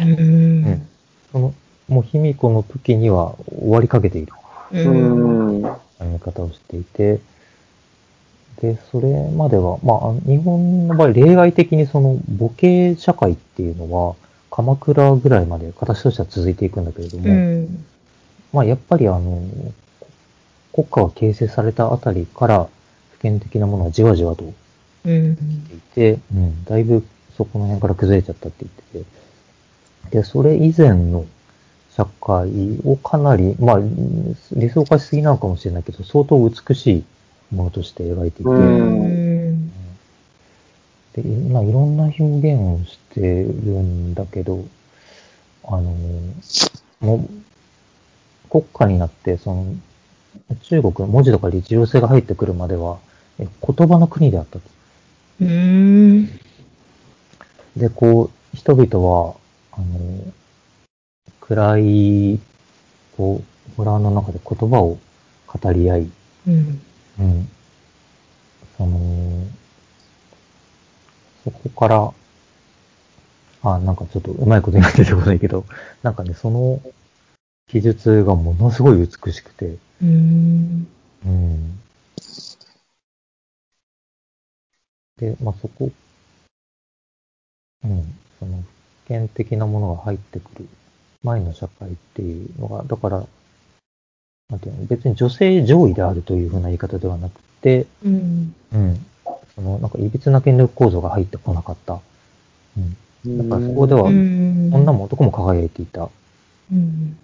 [0.00, 0.88] うん。
[1.32, 1.54] その、
[1.88, 4.32] もう卑弥呼の時には終わりかけている
[4.72, 4.78] う。
[4.78, 5.62] うんん。
[5.62, 7.20] 考え方をしていて、
[8.60, 14.16] で、それまでは、まあ日本の場合、例外的にその母系社会っていうのは、
[14.50, 17.84] 鎌倉ぐらいまで形としては続いていくんだけれども、うん。
[18.52, 19.42] まあ、やっぱりあの、
[20.72, 22.68] 国家が形成されたあたりから、
[23.12, 24.52] 普遍的なものはじわじわと
[25.04, 25.32] うん。
[25.32, 27.04] いて、うん、だいぶ
[27.36, 29.18] そこの辺から崩れちゃったって言ってて、
[30.10, 31.26] で、それ以前の
[31.90, 33.78] 社会をかなり、まあ、
[34.52, 37.04] 理想化しすぎなのかもしれないけど、相当美しい
[37.54, 38.60] ものとして描いていて、うう
[39.52, 39.70] ん。
[41.14, 44.64] で、まあ、いろんな表現をしてるんだけど、
[45.64, 45.94] あの、
[47.00, 47.28] もう、
[48.48, 49.66] 国家になって、その、
[50.62, 52.98] 中国の文字とか日常性が入ってくるまでは、
[53.38, 54.62] え言葉の国であったと。
[55.40, 56.26] うん。
[57.76, 59.34] で、こう、人々は、
[59.78, 60.32] あの、
[61.40, 62.40] 暗い、
[63.16, 64.98] こう、ホラーの中で言葉を
[65.46, 66.10] 語り合い、
[66.48, 66.82] うん。
[67.20, 67.48] うん。
[68.76, 69.46] その、
[71.44, 72.12] そこから、
[73.62, 75.64] あ、なんかちょっとうまいこと今出てこないけど、
[76.02, 76.80] なんかね、その
[77.68, 80.88] 記述がものすごい美しくて、うん。
[81.24, 81.80] うん。
[85.18, 85.90] で、まあそこ、
[87.84, 88.64] うん、その、
[89.08, 90.68] 普遍的なものが入ってくる
[91.24, 93.26] 前の社会っていうのが、だから、
[94.50, 98.54] なんていうの、別に女性上位であるというふうな言い方ではなくて、うん。
[98.72, 99.06] うん、
[99.54, 102.00] その、なんか、いびつな権力構造が入ってこなかった。
[102.76, 103.48] うん。
[103.48, 104.70] だからそこではうん。
[104.72, 106.08] 女も男も輝いていた。
[106.70, 107.18] うん。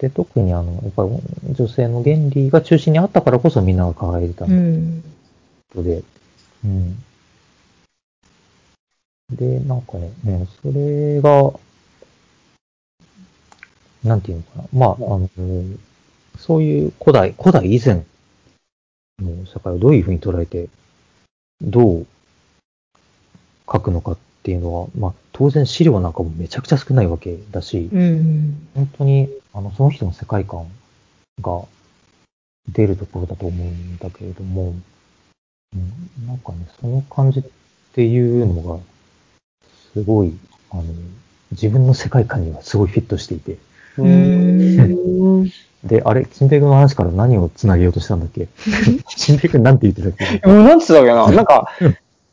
[0.00, 5.04] で、特にあの、やっぱり女性の原理が中心にあったからこそみんなが輝いてたうん。
[5.74, 6.02] ので、
[6.64, 7.02] うん。
[9.34, 11.52] で、なんかね、うん、それが、
[14.02, 14.64] なんていうのかな。
[14.72, 15.28] まあ、あの、
[16.38, 18.04] そういう古代、古代以前
[19.20, 20.68] の社会をどういうふうに捉えて、
[21.62, 22.06] どう
[23.70, 28.68] 書くのかっていうのは、まあ、当然資料なんかもめちゃくちゃ少ないわけだし、うん。
[28.74, 30.66] 本当に、あの、その人の世界観
[31.40, 31.62] が
[32.68, 34.74] 出るところだと思うんだけれども、
[35.74, 37.42] うん、なんかね、その感じっ
[37.94, 38.80] ていうのが、
[39.94, 40.34] すごい、
[40.70, 40.82] あの、
[41.52, 43.56] 自分の世界観にはすごいフィットしていて。
[43.96, 45.50] うん。
[45.84, 48.48] で、あれ、金平君の話から何を繋げようとしたんだっけ？
[49.16, 50.46] 金平君なんて言ってたっけ？
[50.48, 51.30] もうなんつったっけな？
[51.30, 51.68] なんか、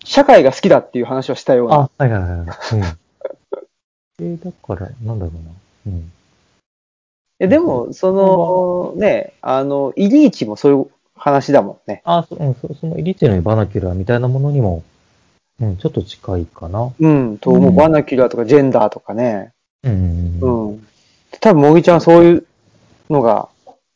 [0.03, 1.75] 社会が好きだっていう話をしたような。
[1.75, 2.47] あ、はいはいはいはい。
[4.17, 4.33] うん。
[4.33, 5.31] えだから、なんだろ
[5.85, 5.93] うな。
[5.93, 6.11] うん。
[7.39, 12.01] えでも、その、ね、あの、イリイチもそういう話だもんね。
[12.05, 14.83] あ、そ,、うん、そそのイリイチのバナキュラーみたいなものにも、
[15.59, 16.91] うん、ちょっと近いかな。
[16.99, 17.69] うん、と思う。
[17.69, 19.53] うんバナキュラーとかジェンダーとかね。
[19.83, 20.39] うん。
[20.41, 20.87] うんうん。
[21.39, 22.45] 多分、もぎちゃんはそういう
[23.09, 23.49] のが、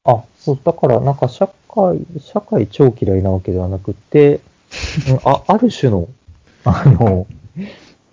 [0.04, 4.40] あ、そう、だから、なんか社会、社会超嫌いなわけではなくて、
[5.10, 6.08] うんあ、ある種の、
[6.64, 7.28] あの、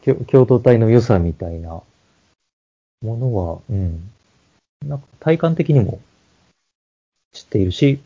[0.04, 1.82] 共共同体の良さみたいな
[3.02, 4.10] ものは、うん。
[4.86, 6.00] なんか体感的にも
[7.32, 8.00] 知っているし、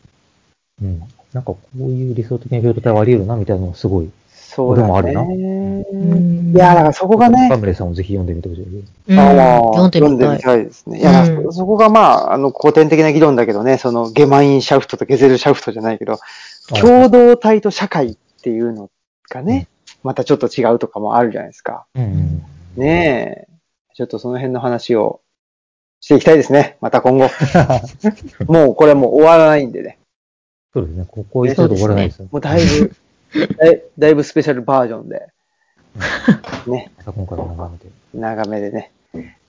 [0.81, 0.99] うん。
[1.33, 4.11] なんかこういう理想的な共同体はあり得るな、みたいなのがすごい。
[4.47, 4.91] そうだね。
[4.91, 8.63] 俺もあるなうんいや、だからそこがね、カムレさんをぜひ読んでみてほしい。
[8.63, 10.63] うんあー読んでみたい。
[10.63, 10.99] ですね。
[10.99, 16.17] いや、うんそそこがまあ、あの、古典的な議論だけどね、その、ゲマインシャフトとゲゼルシャフトじゃないけど、
[16.79, 18.89] 共同体と社会っていうの
[19.29, 19.67] がね、
[20.03, 21.85] またちょっと違うとかもあるじゃないですか。
[22.77, 23.57] ねえ。
[23.95, 25.21] ちょっとその辺の話を
[25.99, 26.77] していきたいですね。
[26.81, 27.29] また今後。
[28.47, 29.97] もうこれもう終わらないんでね。
[30.73, 31.05] そうですね。
[31.07, 32.27] ここ一度で終わらないですよ。
[32.31, 32.95] もうだいぶ、
[33.57, 35.27] だいだいぶスペシャルバージョンで、
[36.67, 37.87] ね、また今回も眺めて。
[38.13, 38.91] 長めでね。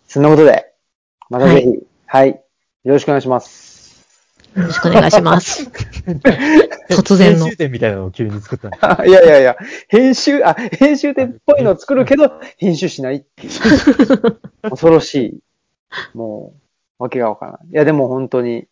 [0.07, 0.73] そんなことで、
[1.31, 2.31] またぜひ、はい、
[2.85, 3.79] よろしくお願いします。
[4.57, 5.65] よろしくお願いします。
[6.91, 9.57] 突然の編集点みたいなのを急に作ったいやいやいや、
[9.89, 14.41] 編集、あ、編集点っぽいのを作るけど、編集しないっていう。
[14.63, 15.41] 恐ろしい。
[16.15, 16.55] も
[16.99, 17.69] う、わけがわからない。
[17.71, 18.67] いや、でも本当に、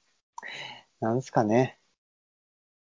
[1.00, 1.78] なんですかね。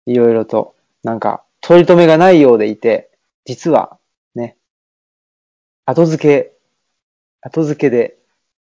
[0.06, 3.10] いろいろと、なんか、取り留めがないようでいて、
[3.44, 3.98] 実は、
[4.36, 4.56] ね、
[5.86, 6.54] 後付け、
[7.42, 8.20] 後付けで、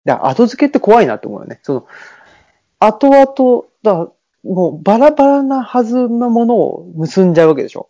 [0.05, 1.59] だ後付けって怖いなって思うよね。
[1.63, 1.87] その、
[2.77, 4.11] 後々、だ
[4.43, 7.89] もうバラバラなはずのものを結んじゃうわけでしょ。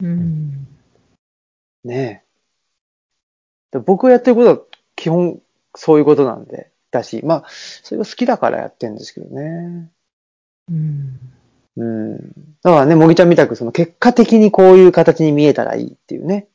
[0.00, 0.66] うん。
[1.84, 2.22] ね
[3.72, 3.78] え。
[3.78, 4.58] で僕がやってることは
[4.94, 5.40] 基本
[5.74, 9.90] そういうことなんで、だし、まあ、それが好きだからやってるんですけどね。
[10.68, 11.37] うん。
[11.78, 12.18] うん。
[12.62, 16.48] だからね、もぎちゃんみたくその結果的にこういう形に見えたらいいっていうね。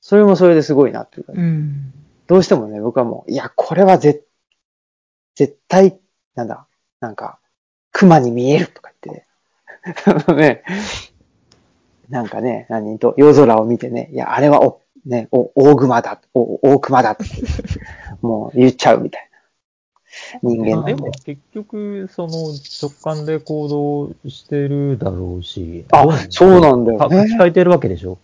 [0.00, 1.92] それもそれですごいなっていうか、うん。
[2.26, 4.26] どうしてもね、僕はもう、いや、これは絶、
[5.36, 5.98] 絶対、
[6.34, 6.66] なんだ、
[7.00, 7.38] なんか、
[7.92, 9.16] 熊に見えるとか言っ
[10.26, 10.64] て、 ね、
[12.08, 17.16] なんかね、何と、夜空を見てね、いや、あれはお、ね、お、大熊だ、お、大熊だ
[18.20, 19.29] もう言っちゃうみたいな
[20.42, 21.10] 人間ででも。
[21.24, 22.30] 結局、その
[22.82, 25.84] 直感で行動してるだろうし。
[25.92, 28.18] あそうなんだよねか書き換えてるわけでしょ？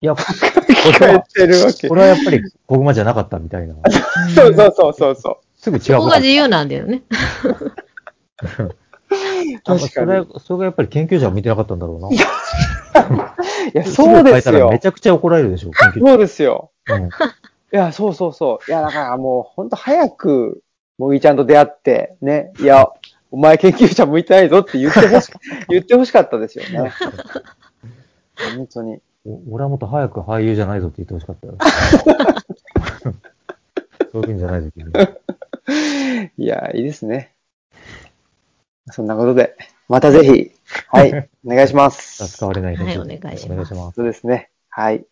[0.00, 1.94] いや、こ 聞こえてるわけこ。
[1.96, 3.74] れはやっぱり小熊じゃなかったみたいな。
[4.34, 7.02] そうそうそうそうそすぐ違うそこことが自由なんだよね。
[9.64, 9.88] 確かに。
[9.88, 12.08] それ、それがやっぱり研究者は見てなかったんだろうな。
[12.10, 12.16] い
[13.74, 14.86] や、そうですよめち。
[14.86, 16.70] ゃくちゃ怒られるでしょ、研究そうですよ。
[16.86, 16.96] 者。
[16.96, 17.08] うん
[17.70, 18.70] いや、そうそうそう。
[18.70, 20.62] いや、だからもう、ほんと早く、
[20.98, 22.86] もぎちゃんと出会って、ね、いや、
[23.30, 25.32] お前研究者向いてないぞって言ってほし、
[25.68, 26.92] 言ってほしかったですよね。
[28.56, 29.00] 本当に。
[29.24, 31.56] お俺はもっと早く俳優じゃないぞって言ってほしかったよ。
[34.10, 34.90] そういうんじゃないぞ、君。
[36.38, 37.32] いや、いいですね。
[38.90, 39.56] そんなことで、
[39.88, 40.52] またぜひ、
[40.88, 42.26] はい、お願いします。
[42.28, 43.96] 使われないはい編集お願いしますお願いします。
[43.96, 44.50] そうですね。
[44.70, 45.04] はい。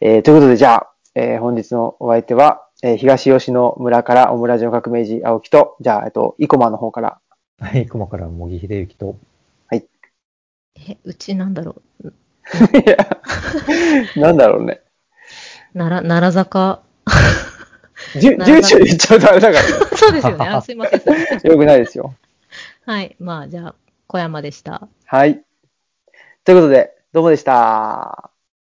[0.00, 7.18] えー、ということで、じゃあ、えー本日のお相手は、えー東吉野村からオムラジオ革命児青木と、じゃあ、えっと、生駒の方から、
[7.58, 9.16] はい、熊から茂木秀幸と、
[10.76, 12.08] え、うちなんだろう。
[12.08, 12.10] い
[12.86, 12.96] や、
[14.20, 14.82] なんだろうね。
[15.72, 16.82] なら、奈良坂。
[18.20, 19.58] じゅ住所言っちゃうとあれだか
[19.96, 20.46] そうですよね。
[20.46, 21.00] あ、すいません。
[21.50, 22.14] よくないですよ。
[22.84, 23.16] はい。
[23.18, 23.74] まあ、じゃあ、
[24.08, 24.88] 小山でした。
[25.06, 25.42] はい。
[26.44, 28.30] ということで、どうもでした。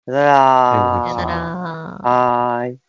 [0.06, 1.04] さよなら。
[1.08, 2.10] さよなら。
[2.10, 2.87] はーい。